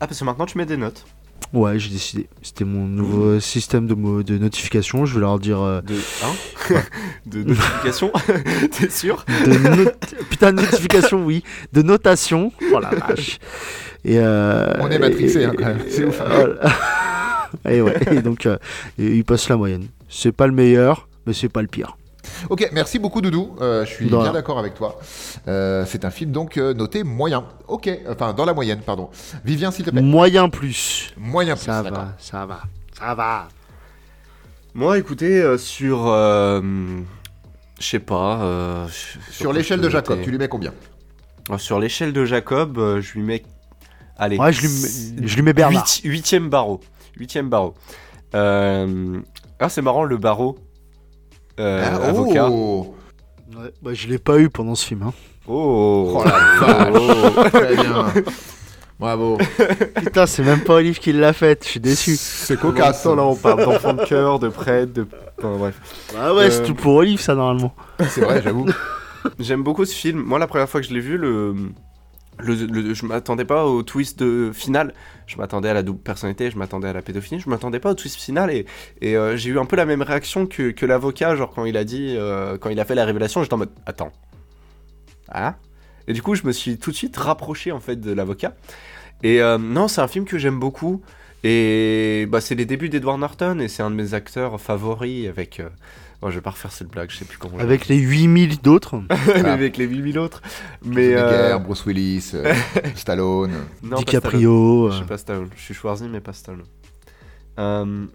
Ah, 0.00 0.06
parce 0.08 0.18
que 0.18 0.24
maintenant 0.24 0.46
tu 0.46 0.58
mets 0.58 0.66
des 0.66 0.76
notes. 0.76 1.06
Ouais, 1.52 1.78
j'ai 1.78 1.90
décidé. 1.90 2.28
C'était 2.42 2.64
mon 2.64 2.86
nouveau 2.86 3.40
système 3.40 3.86
de, 3.86 3.94
mo- 3.94 4.22
de 4.22 4.38
notification. 4.38 5.06
Je 5.06 5.14
vais 5.14 5.20
leur 5.20 5.38
dire. 5.38 5.60
euh, 5.60 5.80
De. 5.82 5.94
Hein 6.24 6.80
De 7.26 7.42
notification 7.42 8.12
T'es 8.72 8.90
sûr 8.90 9.24
de 9.46 9.84
not- 9.84 9.90
Putain, 10.30 10.52
de 10.52 10.60
notification, 10.62 11.24
oui. 11.24 11.42
De 11.72 11.82
notation. 11.82 12.52
Oh 12.72 12.80
la 12.80 12.90
vache. 12.90 13.38
Et, 14.04 14.18
euh, 14.18 14.72
On 14.80 14.88
est 14.90 14.98
matrixé, 14.98 15.40
et- 15.40 15.44
hein, 15.46 15.52
quand 15.58 15.64
même. 15.66 15.78
C'est 15.88 16.04
ouf. 16.04 16.18
voilà. 16.26 16.54
et 17.70 17.80
ouais, 17.82 17.96
et 18.12 18.22
donc 18.22 18.46
euh, 18.46 18.56
et 18.98 19.06
il 19.16 19.24
passe 19.24 19.48
la 19.48 19.56
moyenne. 19.56 19.86
C'est 20.08 20.32
pas 20.32 20.46
le 20.46 20.52
meilleur, 20.54 21.08
mais 21.26 21.32
c'est 21.34 21.48
pas 21.50 21.60
le 21.62 21.68
pire. 21.68 21.97
Ok, 22.50 22.68
merci 22.72 22.98
beaucoup 22.98 23.20
Doudou, 23.20 23.56
Euh, 23.60 23.84
je 23.84 23.90
suis 23.92 24.06
bien 24.06 24.32
d'accord 24.32 24.58
avec 24.58 24.74
toi. 24.74 24.98
Euh, 25.48 25.84
c'est 25.86 26.04
un 26.04 26.10
film 26.10 26.30
donc 26.32 26.56
euh, 26.56 26.74
noté 26.74 27.02
moyen. 27.04 27.44
Ok, 27.66 27.90
enfin 28.08 28.32
dans 28.32 28.44
la 28.44 28.54
moyenne, 28.54 28.80
pardon. 28.84 29.10
Vivien, 29.44 29.70
s'il 29.70 29.84
te 29.84 29.90
plaît. 29.90 30.02
Moyen 30.02 30.48
plus. 30.48 31.12
Moyen 31.16 31.54
plus, 31.56 31.64
Ça 31.66 31.82
va, 31.82 32.14
ça 32.18 32.46
va, 32.46 32.60
ça 32.98 33.14
va. 33.14 33.48
Moi, 34.74 34.98
écoutez, 34.98 35.40
euh, 35.42 35.58
sur. 35.58 36.06
euh, 36.06 36.60
je 37.80 37.84
sais 37.86 37.98
pas. 37.98 38.40
euh, 38.42 38.86
je- 38.88 39.32
Sur 39.32 39.52
l'échelle 39.52 39.80
de 39.80 39.88
Jacob, 39.88 40.10
noter 40.16 40.24
tu 40.24 40.30
lui 40.30 40.38
mets 40.38 40.48
combien? 40.48 40.72
Sur 41.56 41.80
l'échelle 41.80 42.12
de 42.12 42.24
Jacob, 42.24 42.78
euh, 42.78 43.00
je 43.00 43.14
lui 43.14 43.22
mets. 43.22 43.42
Allez. 44.18 44.36
Ouais, 44.36 44.52
je 44.52 44.60
lui 44.60 44.68
mets- 44.68 45.26
je 45.28 45.34
lui 45.36 45.42
mets 45.42 45.52
Bernard. 45.52 45.86
Huit- 45.86 46.02
Huitième 46.04 46.48
barreau. 46.50 46.80
Huitième 47.16 47.48
barreau. 47.48 47.74
Euh, 48.34 49.20
Ah, 49.60 49.68
c'est 49.68 49.82
marrant, 49.82 50.04
le 50.04 50.16
barreau. 50.18 50.56
Euh, 51.58 51.82
Ah, 51.84 52.08
avocat. 52.08 52.48
oh 52.50 52.94
Ouais, 53.56 53.72
bah, 53.82 53.90
je 53.94 54.06
l'ai 54.08 54.18
pas 54.18 54.38
eu 54.38 54.50
pendant 54.50 54.74
ce 54.74 54.84
film. 54.86 55.02
hein. 55.04 55.12
Oh, 55.46 56.14
Oh 56.16 56.24
la 56.24 56.90
vache 56.90 57.50
Très 57.52 57.76
bien 57.76 58.06
Bravo 59.00 59.38
Putain, 59.96 60.26
c'est 60.26 60.42
même 60.42 60.60
pas 60.64 60.74
Olive 60.74 60.98
qui 60.98 61.12
l'a 61.12 61.32
faite. 61.32 61.62
Je 61.64 61.68
suis 61.70 61.80
déçu. 61.80 62.16
C'est 62.16 62.58
cocasse 62.58 63.04
Là, 63.04 63.12
on 63.22 63.36
parle 63.36 63.64
d'enfant 63.64 63.94
de 63.94 64.04
cœur, 64.04 64.38
de 64.40 64.48
prêtre, 64.48 64.92
de. 64.92 65.06
Enfin, 65.38 65.56
bref. 65.56 65.80
Ah 66.18 66.34
ouais, 66.34 66.50
c'est 66.50 66.62
Euh, 66.62 66.66
tout 66.66 66.74
pour 66.74 66.94
Olive, 66.96 67.20
ça 67.20 67.34
normalement. 67.36 67.72
C'est 68.08 68.20
vrai, 68.22 68.42
j'avoue. 68.42 68.66
J'aime 69.38 69.62
beaucoup 69.62 69.84
ce 69.84 69.94
film. 69.94 70.20
Moi, 70.20 70.38
la 70.40 70.46
première 70.48 70.68
fois 70.68 70.80
que 70.80 70.86
je 70.86 70.92
l'ai 70.92 71.00
vu, 71.00 71.16
le, 71.16 71.54
le, 72.40 72.54
le- 72.54 72.94
je 72.94 73.06
m'attendais 73.06 73.44
pas 73.44 73.66
au 73.66 73.82
twist 73.82 74.24
final. 74.52 74.94
Je 75.26 75.36
m'attendais 75.36 75.68
à 75.68 75.74
la 75.74 75.82
double 75.82 76.00
personnalité, 76.00 76.50
je 76.50 76.56
m'attendais 76.58 76.88
à 76.88 76.92
la 76.92 77.02
pédophilie. 77.02 77.40
Je 77.40 77.48
m'attendais 77.50 77.80
pas 77.80 77.90
au 77.90 77.94
twist 77.94 78.16
final 78.16 78.50
et, 78.50 78.66
euh, 79.16 79.36
j'ai 79.36 79.50
eu 79.50 79.58
un 79.58 79.64
peu 79.66 79.76
la 79.76 79.86
même 79.86 80.02
réaction 80.02 80.46
que, 80.46 80.70
que 80.70 80.86
l'avocat, 80.86 81.36
genre 81.36 81.52
quand 81.54 81.64
il 81.64 81.76
a 81.76 81.84
dit, 81.84 82.14
euh, 82.16 82.56
quand 82.58 82.70
il 82.70 82.80
a 82.80 82.84
fait 82.84 82.94
la 82.94 83.04
révélation, 83.04 83.42
j'étais 83.42 83.54
en 83.54 83.58
mode 83.58 83.70
attends, 83.86 84.12
ah 85.30 85.56
Et 86.06 86.12
du 86.12 86.22
coup, 86.22 86.34
je 86.34 86.46
me 86.46 86.52
suis 86.52 86.78
tout 86.78 86.90
de 86.90 86.96
suite 86.96 87.16
rapproché 87.16 87.72
en 87.72 87.80
fait 87.80 87.96
de 88.00 88.12
l'avocat. 88.12 88.54
Et 89.22 89.42
euh, 89.42 89.58
non, 89.58 89.88
c'est 89.88 90.00
un 90.02 90.08
film 90.08 90.24
que 90.24 90.38
j'aime 90.38 90.58
beaucoup. 90.60 91.02
Et 91.44 92.26
bah, 92.30 92.40
c'est 92.40 92.54
les 92.56 92.66
débuts 92.66 92.88
d'Edward 92.88 93.20
Norton 93.20 93.60
et 93.60 93.68
c'est 93.68 93.82
un 93.82 93.90
de 93.90 93.96
mes 93.96 94.14
acteurs 94.14 94.60
favoris 94.60 95.28
avec. 95.28 95.62
Euh, 96.22 96.26
oh, 96.26 96.30
je 96.30 96.36
vais 96.36 96.40
pas 96.40 96.50
refaire 96.50 96.72
cette 96.72 96.88
blague, 96.88 97.10
je 97.10 97.16
sais 97.16 97.24
plus 97.24 97.38
comment. 97.38 97.56
on 97.56 97.60
Avec 97.60 97.86
les 97.88 97.96
8000 97.98 98.60
d'autres. 98.60 99.00
avec 99.44 99.76
les 99.76 99.86
8000 99.86 100.18
autres. 100.18 100.42
Mais 100.84 100.94
Mais 100.94 101.14
euh, 101.16 101.58
Bruce 101.58 101.86
Willis, 101.86 102.32
euh, 102.34 102.52
Stallone. 102.96 103.50
non, 103.50 103.56
pas 103.56 103.64
Stallone. 103.82 104.04
DiCaprio. 104.04 104.88
Je 104.90 104.94
euh, 104.94 104.96
suis 104.96 105.06
pas 105.06 105.18
Stallone. 105.18 105.50
Je 105.56 105.62
suis 105.62 105.74
Schwarzy, 105.74 106.08
mais 106.08 106.20
pas 106.20 106.32
Stallone. 106.32 106.66
Euh, 107.58 108.06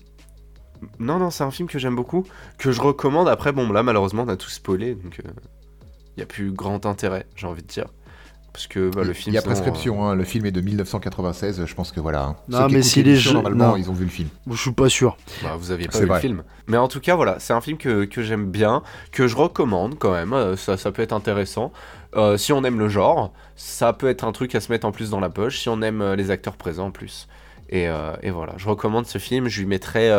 Non, 0.99 1.17
non, 1.19 1.29
c'est 1.29 1.43
un 1.43 1.51
film 1.51 1.69
que 1.69 1.79
j'aime 1.79 1.95
beaucoup, 1.95 2.25
que 2.57 2.71
je 2.71 2.81
recommande. 2.81 3.29
Après, 3.29 3.51
bon, 3.53 3.71
là, 3.71 3.83
malheureusement, 3.83 4.23
on 4.23 4.29
a 4.29 4.35
tout 4.37 4.49
spoilé, 4.49 4.95
donc 4.95 5.21
il 5.23 5.31
n'y 6.17 6.23
a 6.23 6.25
plus 6.25 6.51
grand 6.51 6.85
intérêt, 6.85 7.25
j'ai 7.35 7.47
envie 7.47 7.61
de 7.63 7.67
dire. 7.67 7.85
Parce 8.53 8.67
que 8.67 8.89
bah, 8.91 9.01
le 9.01 9.09
Il 9.09 9.13
film. 9.15 9.33
y 9.33 9.37
a 9.37 9.41
sinon, 9.41 9.51
prescription, 9.51 10.05
hein, 10.05 10.13
le 10.13 10.23
film 10.23 10.45
est 10.45 10.51
de 10.51 10.61
1996, 10.61 11.65
je 11.65 11.73
pense 11.73 11.91
que 11.91 11.99
voilà. 11.99 12.23
hein. 12.23 12.35
Non, 12.49 12.67
Ceux 12.69 12.73
mais 12.75 12.81
si 12.83 13.01
les 13.01 13.15
jeux- 13.15 13.33
Normalement, 13.33 13.69
non. 13.71 13.77
ils 13.77 13.89
ont 13.89 13.93
vu 13.93 14.03
le 14.05 14.11
film. 14.11 14.29
Je 14.47 14.55
suis 14.55 14.71
pas 14.71 14.89
sûr. 14.89 15.17
euh, 15.43 15.47
bah, 15.47 15.55
vous 15.57 15.71
aviez 15.71 15.87
pas 15.87 15.99
vu 15.99 16.05
vrai. 16.05 16.17
le 16.17 16.21
film. 16.21 16.43
Mais 16.67 16.77
en 16.77 16.87
tout 16.87 16.99
cas, 16.99 17.15
voilà, 17.15 17.37
c'est 17.39 17.53
un 17.53 17.61
film 17.61 17.79
que, 17.79 18.05
que 18.05 18.21
j'aime 18.21 18.51
bien, 18.51 18.83
que 19.11 19.27
je 19.27 19.35
recommande 19.35 19.97
quand 19.97 20.11
même. 20.11 20.33
euh, 20.33 20.55
ça, 20.55 20.77
ça 20.77 20.91
peut 20.91 21.01
être 21.01 21.13
intéressant. 21.13 21.73
Euh, 22.15 22.37
si 22.37 22.53
on 22.53 22.63
aime 22.63 22.77
le 22.77 22.89
genre, 22.89 23.33
ça 23.55 23.91
peut 23.91 24.07
être 24.07 24.23
un 24.23 24.31
truc 24.31 24.53
à 24.53 24.59
se 24.59 24.71
mettre 24.71 24.85
en 24.85 24.91
plus 24.91 25.09
dans 25.09 25.19
la 25.19 25.29
poche. 25.31 25.57
Si 25.59 25.67
on 25.67 25.81
aime 25.81 26.01
euh, 26.03 26.15
les 26.15 26.29
acteurs 26.29 26.55
présents 26.55 26.85
en 26.87 26.91
plus. 26.91 27.27
Et, 27.69 27.87
euh, 27.89 28.13
et 28.21 28.29
voilà, 28.29 28.53
je 28.57 28.69
recommande 28.69 29.07
ce 29.07 29.17
film. 29.17 29.47
Je 29.47 29.61
lui 29.61 29.65
mettrai 29.67 30.11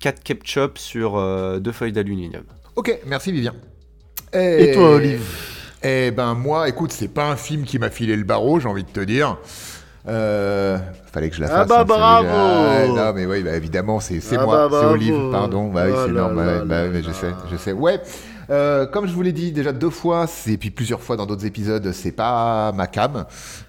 4 0.00 0.20
ketchup 0.24 0.78
sur 0.78 1.16
euh, 1.16 1.60
deux 1.60 1.70
feuilles 1.70 1.92
d'aluminium. 1.92 2.42
Ok, 2.74 2.98
merci 3.06 3.30
Vivien. 3.30 3.54
Et 4.32 4.72
toi, 4.74 4.96
Olive? 4.96 5.22
Eh 5.82 6.10
ben 6.10 6.34
moi, 6.34 6.68
écoute, 6.68 6.92
c'est 6.92 7.08
pas 7.08 7.26
un 7.30 7.36
film 7.36 7.64
qui 7.64 7.78
m'a 7.78 7.90
filé 7.90 8.16
le 8.16 8.24
barreau, 8.24 8.58
j'ai 8.60 8.68
envie 8.68 8.84
de 8.84 8.88
te 8.90 9.00
dire. 9.00 9.36
Euh, 10.08 10.78
fallait 11.12 11.30
que 11.30 11.36
je 11.36 11.40
la 11.40 11.48
Ah 11.48 11.66
fasse. 11.66 11.68
bah 11.68 11.80
hein, 11.80 11.84
bravo 11.84 12.96
Non 12.96 13.12
mais 13.12 13.26
oui, 13.26 13.42
bah, 13.42 13.54
évidemment, 13.56 13.98
c'est 14.00 14.20
Ah 14.36 14.44
moi, 14.44 14.68
bah 14.68 14.78
c'est. 14.80 14.86
Olive, 14.86 15.30
pardon. 15.32 15.68
Bah 15.68 15.82
oui, 15.86 15.92
Oh 15.94 16.02
c'est 16.06 16.12
normal. 16.12 16.46
là 16.46 16.64
bah, 16.64 16.88
mais 16.92 17.02
je 17.02 17.10
sais, 17.10 17.30
je 17.50 17.56
sais. 17.56 17.72
Ouais. 17.72 18.00
Euh, 18.48 18.86
comme 18.86 19.06
je 19.06 19.12
vous 19.12 19.22
l'ai 19.22 19.32
dit 19.32 19.52
déjà 19.52 19.72
deux 19.72 19.90
fois, 19.90 20.26
et 20.46 20.56
puis 20.56 20.70
plusieurs 20.70 21.02
fois 21.02 21.16
dans 21.16 21.26
d'autres 21.26 21.46
épisodes, 21.46 21.90
c'est 21.92 22.12
pas 22.12 22.72
ma 22.72 22.86
cam. 22.86 23.24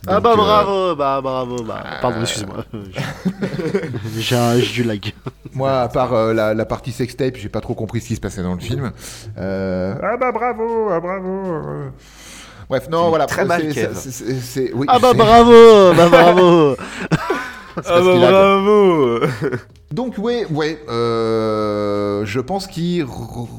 Ah 0.07 0.19
bah 0.19 0.31
euh, 0.33 0.35
bravo, 0.35 0.95
bah 0.95 1.19
bravo, 1.21 1.63
bah 1.63 1.83
pardon, 2.01 2.21
excusez-moi. 2.21 2.63
J'ai 4.17 4.61
du 4.61 4.83
lag. 4.83 5.13
Moi, 5.53 5.71
à 5.81 5.87
part 5.87 6.13
euh, 6.13 6.33
la, 6.33 6.53
la 6.53 6.65
partie 6.65 6.91
sextape, 6.91 7.35
j'ai 7.37 7.49
pas 7.49 7.61
trop 7.61 7.73
compris 7.73 8.01
ce 8.01 8.07
qui 8.09 8.15
se 8.15 8.21
passait 8.21 8.43
dans 8.43 8.53
le 8.53 8.59
film. 8.59 8.91
Euh, 9.37 9.95
Ah 10.03 10.17
bah 10.17 10.31
bravo, 10.31 10.89
ah 10.91 10.99
bravo. 10.99 11.29
euh. 11.29 11.89
Bref, 12.69 12.89
non, 12.89 13.09
voilà. 13.09 13.25
très 13.25 13.45
mal, 13.45 13.61
oui, 13.63 14.85
Ah 14.87 14.99
bah 14.99 15.13
bravo, 15.15 15.93
bah 15.95 16.09
bravo. 16.09 16.75
c'est 17.83 17.89
parce 17.89 18.01
qu'il 18.13 18.23
a- 18.23 18.31
bravo 18.31 19.19
Donc 19.91 20.15
oui, 20.17 20.43
ouais, 20.51 20.77
euh, 20.89 22.25
je 22.25 22.39
pense 22.41 22.67
qu'il 22.67 23.05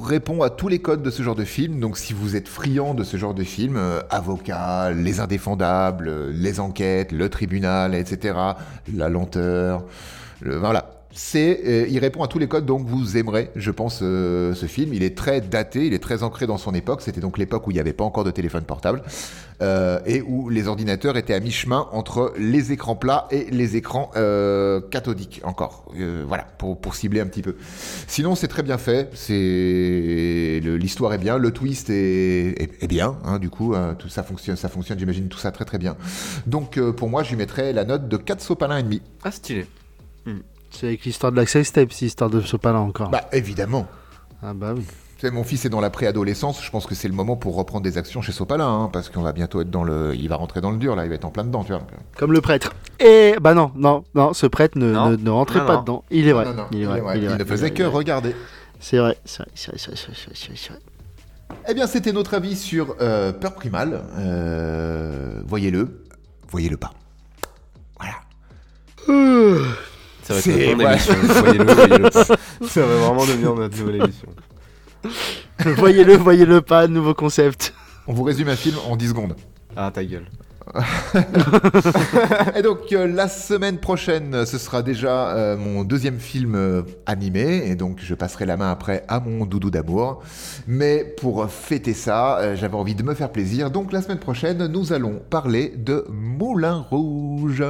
répond 0.04 0.42
à 0.42 0.50
tous 0.50 0.68
les 0.68 0.78
codes 0.78 1.02
de 1.02 1.10
ce 1.10 1.22
genre 1.22 1.34
de 1.34 1.44
film. 1.44 1.80
Donc 1.80 1.96
si 1.96 2.12
vous 2.12 2.36
êtes 2.36 2.48
friand 2.48 2.92
de 2.92 3.02
ce 3.02 3.16
genre 3.16 3.32
de 3.32 3.44
film, 3.44 3.76
euh, 3.76 4.00
avocat, 4.10 4.90
les 4.90 5.20
indéfendables, 5.20 6.08
euh, 6.08 6.30
les 6.32 6.60
enquêtes, 6.60 7.12
le 7.12 7.30
tribunal, 7.30 7.94
etc., 7.94 8.34
la 8.94 9.08
lenteur, 9.08 9.84
le- 10.42 10.56
voilà. 10.58 10.97
C'est, 11.10 11.60
euh, 11.66 11.86
il 11.88 11.98
répond 11.98 12.22
à 12.22 12.28
tous 12.28 12.38
les 12.38 12.48
codes, 12.48 12.66
donc 12.66 12.86
vous 12.86 13.16
aimerez, 13.16 13.50
je 13.56 13.70
pense, 13.70 14.00
euh, 14.02 14.54
ce 14.54 14.66
film. 14.66 14.92
Il 14.92 15.02
est 15.02 15.16
très 15.16 15.40
daté, 15.40 15.86
il 15.86 15.94
est 15.94 16.02
très 16.02 16.22
ancré 16.22 16.46
dans 16.46 16.58
son 16.58 16.74
époque. 16.74 17.00
C'était 17.00 17.20
donc 17.20 17.38
l'époque 17.38 17.66
où 17.66 17.70
il 17.70 17.74
n'y 17.74 17.80
avait 17.80 17.94
pas 17.94 18.04
encore 18.04 18.24
de 18.24 18.30
téléphone 18.30 18.64
portable 18.64 19.02
euh, 19.62 20.00
et 20.04 20.20
où 20.20 20.50
les 20.50 20.68
ordinateurs 20.68 21.16
étaient 21.16 21.34
à 21.34 21.40
mi-chemin 21.40 21.88
entre 21.92 22.34
les 22.38 22.72
écrans 22.72 22.94
plats 22.94 23.26
et 23.30 23.46
les 23.50 23.76
écrans 23.76 24.10
cathodiques 24.90 25.40
encore. 25.44 25.86
Voilà, 26.26 26.44
pour, 26.58 26.94
cibler 26.94 27.20
un 27.20 27.26
petit 27.26 27.42
peu. 27.42 27.56
Sinon, 28.06 28.34
c'est 28.34 28.48
très 28.48 28.62
bien 28.62 28.78
fait. 28.78 29.10
C'est 29.14 30.60
l'histoire 30.62 31.14
est 31.14 31.18
bien, 31.18 31.38
le 31.38 31.52
twist 31.52 31.90
est, 31.90 32.86
bien. 32.88 33.16
hein, 33.24 33.38
du 33.38 33.50
coup, 33.50 33.74
euh, 33.74 33.94
tout 33.94 34.08
ça 34.08 34.22
fonctionne, 34.22 34.56
ça 34.56 34.68
fonctionne. 34.68 34.98
J'imagine 34.98 35.28
tout 35.28 35.38
ça 35.38 35.52
très 35.52 35.64
très 35.64 35.78
bien. 35.78 35.96
Donc, 36.46 36.78
pour 36.92 37.08
moi, 37.08 37.22
je 37.22 37.30
lui 37.30 37.36
mettrais 37.36 37.72
la 37.72 37.84
note 37.84 38.08
de 38.08 38.16
4 38.16 38.40
sopalins 38.40 38.78
et 38.78 38.82
demi. 38.82 39.00
Ah, 39.24 39.30
stylé. 39.30 39.66
C'est 40.78 40.86
avec 40.86 41.04
l'histoire 41.04 41.32
de 41.32 41.36
l'access 41.36 41.72
tape, 41.72 41.92
c'est 41.92 42.04
l'histoire 42.04 42.30
de 42.30 42.40
Sopalin 42.40 42.78
encore. 42.78 43.08
Bah, 43.10 43.28
évidemment. 43.32 43.88
Ah 44.42 44.54
bah 44.54 44.72
oui. 44.76 44.84
Tu 45.16 45.26
sais, 45.26 45.32
mon 45.32 45.42
fils 45.42 45.64
est 45.64 45.68
dans 45.68 45.80
la 45.80 45.90
préadolescence. 45.90 46.62
Je 46.64 46.70
pense 46.70 46.86
que 46.86 46.94
c'est 46.94 47.08
le 47.08 47.14
moment 47.14 47.34
pour 47.36 47.56
reprendre 47.56 47.82
des 47.82 47.98
actions 47.98 48.22
chez 48.22 48.30
Sopalin, 48.30 48.68
hein, 48.84 48.90
parce 48.92 49.08
qu'on 49.08 49.22
va 49.22 49.32
bientôt 49.32 49.60
être 49.60 49.70
dans 49.70 49.82
le, 49.82 50.14
il 50.14 50.28
va 50.28 50.36
rentrer 50.36 50.60
dans 50.60 50.70
le 50.70 50.76
dur 50.76 50.94
là. 50.94 51.04
Il 51.04 51.08
va 51.08 51.16
être 51.16 51.24
en 51.24 51.30
plein 51.32 51.42
dedans, 51.42 51.64
tu 51.64 51.72
vois. 51.72 51.80
euh. 51.80 51.96
Comme 52.16 52.32
le 52.32 52.40
prêtre. 52.40 52.72
Et 53.00 53.34
bah 53.40 53.54
non, 53.54 53.72
non, 53.74 54.04
non, 54.14 54.32
ce 54.32 54.46
prêtre 54.46 54.78
ne, 54.78 54.92
Non. 54.92 55.10
ne, 55.10 55.16
ne 55.16 55.30
rentrait 55.30 55.58
Non, 55.58 55.66
pas 55.66 55.74
non. 55.74 55.80
dedans. 55.80 56.04
Il 56.12 56.28
est 56.28 56.32
vrai. 56.32 56.44
Non, 56.44 56.54
non, 56.54 56.66
il 56.70 56.78
est 56.78 56.80
il 56.82 56.86
vrai. 56.86 56.98
est 56.98 57.00
vrai. 57.00 57.18
il 57.18 57.22
est 57.22 57.24
Il 57.24 57.28
vrai, 57.30 57.38
ne 57.38 57.44
faisait 57.44 57.68
il 57.68 57.74
que 57.74 57.82
regarder. 57.82 58.36
C'est 58.78 58.98
vrai, 58.98 59.18
c'est 59.24 59.42
vrai, 59.42 59.50
c'est 59.56 59.70
vrai, 59.72 59.78
c'est 59.96 60.06
vrai, 60.06 60.14
c'est 60.54 60.70
vrai. 60.70 60.78
Eh 61.68 61.74
bien, 61.74 61.88
c'était 61.88 62.12
notre 62.12 62.34
avis 62.34 62.54
sur 62.56 62.94
euh, 63.00 63.32
Peur 63.32 63.54
Primal. 63.56 64.04
Euh, 64.18 65.42
voyez-le, 65.48 66.04
voyez-le 66.48 66.76
pas. 66.76 66.92
Voilà. 67.98 68.14
Ça 70.28 70.34
va 70.34 70.38
être 70.40 70.44
C'est- 70.44 70.74
notre 70.74 70.90
émission. 70.90 71.14
Voyez-le, 71.42 71.72
voyez-le 71.72 72.10
pas. 72.10 72.24
Ça 72.68 72.80
va 72.82 72.96
vraiment 72.96 73.24
devenir 73.24 73.54
notre 73.54 73.78
nouvelle 73.78 74.02
émission. 74.02 74.28
voyez-le, 75.78 76.16
voyez-le 76.16 76.60
pas, 76.60 76.86
nouveau 76.86 77.14
concept. 77.14 77.72
On 78.06 78.12
vous 78.12 78.24
résume 78.24 78.48
un 78.48 78.56
film 78.56 78.76
en 78.88 78.96
10 78.96 79.08
secondes. 79.08 79.34
Ah, 79.74 79.90
ta 79.90 80.04
gueule. 80.04 80.26
Et 82.56 82.60
donc, 82.60 82.92
euh, 82.92 83.06
la 83.06 83.26
semaine 83.26 83.78
prochaine, 83.78 84.44
ce 84.44 84.58
sera 84.58 84.82
déjà 84.82 85.30
euh, 85.30 85.56
mon 85.56 85.82
deuxième 85.82 86.18
film 86.18 86.54
euh, 86.56 86.82
animé. 87.06 87.66
Et 87.70 87.74
donc, 87.74 88.00
je 88.02 88.14
passerai 88.14 88.44
la 88.44 88.58
main 88.58 88.70
après 88.70 89.02
à 89.08 89.18
mon 89.20 89.46
doudou 89.46 89.70
d'amour. 89.70 90.22
Mais 90.66 91.04
pour 91.22 91.48
fêter 91.50 91.94
ça, 91.94 92.36
euh, 92.38 92.54
j'avais 92.54 92.74
envie 92.76 92.94
de 92.94 93.02
me 93.02 93.14
faire 93.14 93.32
plaisir. 93.32 93.70
Donc, 93.70 93.92
la 93.92 94.02
semaine 94.02 94.18
prochaine, 94.18 94.66
nous 94.66 94.92
allons 94.92 95.22
parler 95.30 95.72
de 95.74 96.04
Moulin 96.10 96.84
Rouge. 96.90 97.64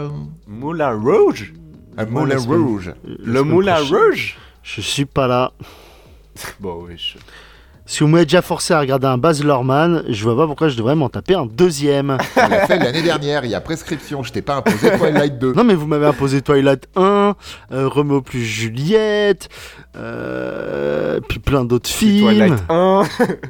Moulin 0.49 0.93
Rouge? 0.99 1.53
Un 1.99 2.07
Moulin 2.07 2.39
Rouge. 2.39 2.95
Le 3.25 3.43
Moulin 3.43 3.77
Rouge? 3.81 4.39
Je 4.63 4.81
suis 4.81 5.05
pas 5.05 5.27
là. 5.27 5.53
Bon, 6.61 6.85
oui. 6.87 6.95
je- 6.97 7.19
Si 7.85 8.01
vous 8.01 8.07
m'avez 8.07 8.25
déjà 8.25 8.43
forcé 8.43 8.73
à 8.73 8.79
regarder 8.81 9.07
un 9.09 9.19
Baz 9.19 9.43
Luhrmann, 9.43 10.05
je 10.09 10.23
vois 10.23 10.37
pas 10.37 10.47
pourquoi 10.47 10.69
je 10.69 10.77
devrais 10.77 10.95
m'en 10.95 11.09
taper 11.09 11.35
un 11.35 11.47
deuxième. 11.47 12.17
On 12.37 12.49
l'a 12.49 12.67
fait 12.67 12.79
l'année 12.79 13.03
dernière. 13.03 13.45
Il 13.45 13.51
y 13.51 13.55
a 13.57 13.61
prescription. 13.61 14.23
Je 14.23 14.31
t'ai 14.33 14.43
pas 14.43 14.57
imposé 14.57 14.97
Twilight 14.97 15.39
2. 15.39 15.53
non 15.57 15.65
mais 15.65 15.75
vous 15.75 15.87
m'avez 15.89 16.07
imposé 16.07 16.41
Twilight 16.43 16.87
1, 16.95 17.35
euh, 17.73 17.89
Romeo 17.89 18.21
plus 18.23 18.45
Juliette, 18.45 19.49
euh, 19.97 21.19
puis 21.29 21.39
plein 21.41 21.65
d'autres 21.65 21.91
films. 21.91 22.29
Twilight 22.29 22.63
1. 22.69 23.03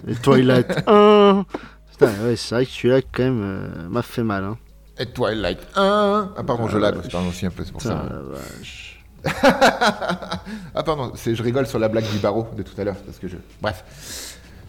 Et 0.08 0.14
Twilight 0.14 0.82
1. 0.86 1.44
Putain, 1.90 2.06
ouais, 2.24 2.36
c'est 2.36 2.54
vrai 2.54 2.64
que 2.64 2.70
celui-là, 2.72 3.00
quand 3.12 3.24
même, 3.24 3.40
euh, 3.42 3.88
m'a 3.90 4.02
fait 4.02 4.22
mal. 4.22 4.44
Hein. 4.44 4.56
Et 4.98 5.06
Twilight 5.06 5.60
1. 5.76 6.30
Ah, 6.36 6.42
pardon, 6.44 6.68
je 6.68 6.76
lag. 6.78 6.94
Pardon, 7.10 7.28
aussi 7.28 7.46
un 7.46 7.50
peu, 7.50 7.64
c'est 7.64 7.72
pour 7.72 7.82
ça. 7.82 8.04
la 8.10 8.18
vache. 8.38 9.00
Ah, 10.74 10.82
pardon, 10.82 11.12
c'est- 11.14 11.34
je 11.34 11.42
rigole 11.42 11.66
sur 11.66 11.78
la 11.78 11.88
blague 11.88 12.08
du 12.10 12.18
barreau 12.18 12.48
de 12.56 12.62
tout 12.62 12.78
à 12.80 12.84
l'heure. 12.84 12.96
Parce 13.06 13.18
que 13.18 13.28
je. 13.28 13.36
Bref. 13.60 13.84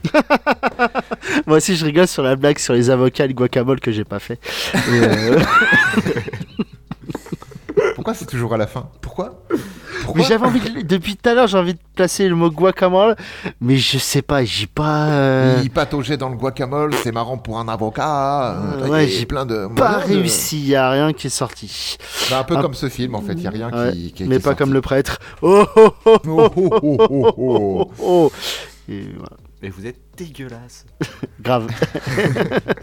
Moi 1.45 1.57
aussi, 1.57 1.75
je 1.75 1.84
rigole 1.86 2.07
sur 2.07 2.23
la 2.23 2.36
blague 2.36 2.57
sur 2.57 2.73
les 2.73 2.89
avocats 2.89 3.25
et 3.25 3.27
le 3.27 3.34
guacamole 3.34 3.80
que 3.80 3.91
j'ai 3.91 4.05
pas 4.05 4.19
fait. 4.19 4.39
Euh, 7.82 7.91
Pourquoi 7.95 8.13
c'est 8.13 8.25
toujours 8.25 8.53
à 8.53 8.57
la 8.57 8.67
fin? 8.67 8.89
Pourquoi? 9.01 9.41
Mais 10.16 10.24
j'avais 10.24 10.45
envie 10.45 10.60
de- 10.60 10.82
depuis 10.82 11.16
tout 11.16 11.30
à 11.30 11.34
l'heure, 11.34 11.47
j'ai 11.47 11.57
envie 11.57 11.74
de 11.74 11.80
placer 11.95 12.28
le 12.30 12.36
mot 12.36 12.49
guacamole, 12.49 13.16
mais 13.62 13.78
je 13.78 13.97
sais 13.97 14.22
pas, 14.22 14.43
j'ai 14.45 14.68
pas. 14.68 15.07
euh, 15.10 15.60
Il 15.64 15.70
pataugeait 15.70 16.18
dans 16.18 16.30
le 16.30 16.36
guacamole, 16.36 16.93
c'est 16.95 17.12
marrant 17.12 17.38
pour 17.38 17.60
un 17.60 17.68
avocat. 17.68 18.57
euh, 18.57 18.88
Ouais, 18.88 19.05
il 19.07 19.12
j'ai 19.12 19.26
plein 19.26 19.45
de. 19.45 19.68
pas 19.76 19.99
de- 20.01 20.07
réussi, 20.14 20.60
y 20.62 20.76
a 20.76 20.89
rien 20.89 21.14
qui 21.14 21.28
est 21.28 21.30
sorti. 21.32 21.97
Bah, 22.30 22.39
un 22.39 22.43
peu 22.43 22.55
Ah. 22.57 22.62
comme 22.62 22.74
ce 22.74 22.89
film 22.89 23.16
en 23.16 23.22
fait, 23.22 23.34
il 23.34 23.41
y 23.43 23.47
a 23.47 23.51
rien 23.51 23.70
Ouais, 23.72 23.91
qui, 23.93 24.12
qui- 24.14 24.24
mais 24.24 24.30
qui 24.30 24.36
est 24.36 24.39
pas 24.39 24.49
sorti. 24.51 24.57
comme 24.60 24.74
le 24.74 24.82
prêtre. 24.82 25.20
Oh 25.41 25.66
oh 25.76 25.93
oh 26.05 26.18
Oh, 26.28 26.49
oh, 26.55 26.70
oh, 26.82 26.97
oh, 26.99 27.07
oh. 27.10 27.34
oh 27.38 27.91
oh. 28.01 28.32
Et 28.89 29.01
voilà. 29.18 29.38
Mais 29.62 29.70
vous 29.70 29.86
êtes 29.86 29.99
dégueulasse. 30.18 30.86
Grave. 31.41 31.68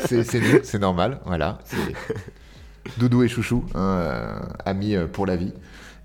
C'est 0.05 0.23
c'est 0.25 0.41
nous, 0.41 0.61
c'est 0.63 0.79
normal, 0.79 1.21
voilà. 1.25 1.59
Doudou 2.99 3.23
et 3.23 3.29
Chouchou, 3.29 3.65
hein, 3.75 3.81
euh, 3.81 4.39
amis 4.65 4.95
euh, 4.95 5.07
pour 5.07 5.27
la 5.27 5.37
vie, 5.37 5.53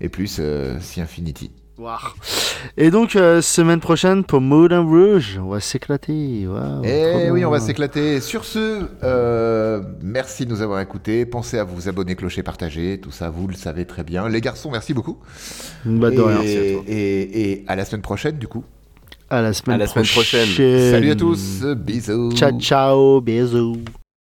et 0.02 0.10
plus 0.10 0.36
euh, 0.40 0.76
si 0.80 1.00
Infinity. 1.00 1.50
Et 2.76 2.90
donc, 2.90 3.16
euh, 3.16 3.40
semaine 3.40 3.80
prochaine 3.80 4.22
pour 4.22 4.40
Moulin 4.40 4.80
Rouge, 4.82 5.40
on 5.42 5.48
va 5.48 5.58
s'éclater. 5.58 6.46
Waouh, 6.46 6.82
Eh 6.84 7.30
oui, 7.30 7.44
on 7.44 7.50
va 7.50 7.58
s'éclater. 7.58 8.20
Sur 8.20 8.44
ce, 8.44 8.82
euh, 9.02 9.80
merci 10.00 10.44
de 10.44 10.50
nous 10.50 10.62
avoir 10.62 10.80
écoutés. 10.80 11.26
Pensez 11.26 11.58
à 11.58 11.64
vous 11.64 11.88
abonner, 11.88 12.14
clocher, 12.14 12.42
partager, 12.44 13.00
tout 13.02 13.10
ça, 13.10 13.30
vous 13.30 13.48
le 13.48 13.54
savez 13.54 13.84
très 13.84 14.04
bien. 14.04 14.28
Les 14.28 14.40
garçons, 14.40 14.70
merci 14.70 14.94
beaucoup. 14.94 15.18
Bah, 15.84 16.10
de 16.10 16.16
et, 16.16 16.22
rien. 16.22 16.82
et, 16.86 17.50
et 17.52 17.64
à 17.66 17.74
la 17.74 17.84
semaine 17.84 18.02
prochaine, 18.02 18.36
du 18.36 18.46
coup. 18.46 18.64
À 19.30 19.40
la 19.40 19.52
semaine 19.52 19.76
À 19.76 19.78
la 19.78 19.86
semaine 19.86 20.06
prochaine. 20.06 20.44
prochaine. 20.46 20.90
Salut 20.92 21.10
à 21.10 21.16
tous, 21.16 21.64
bisous. 21.76 22.32
Ciao, 22.36 22.52
ciao, 22.60 23.20
bisous. 23.20 23.78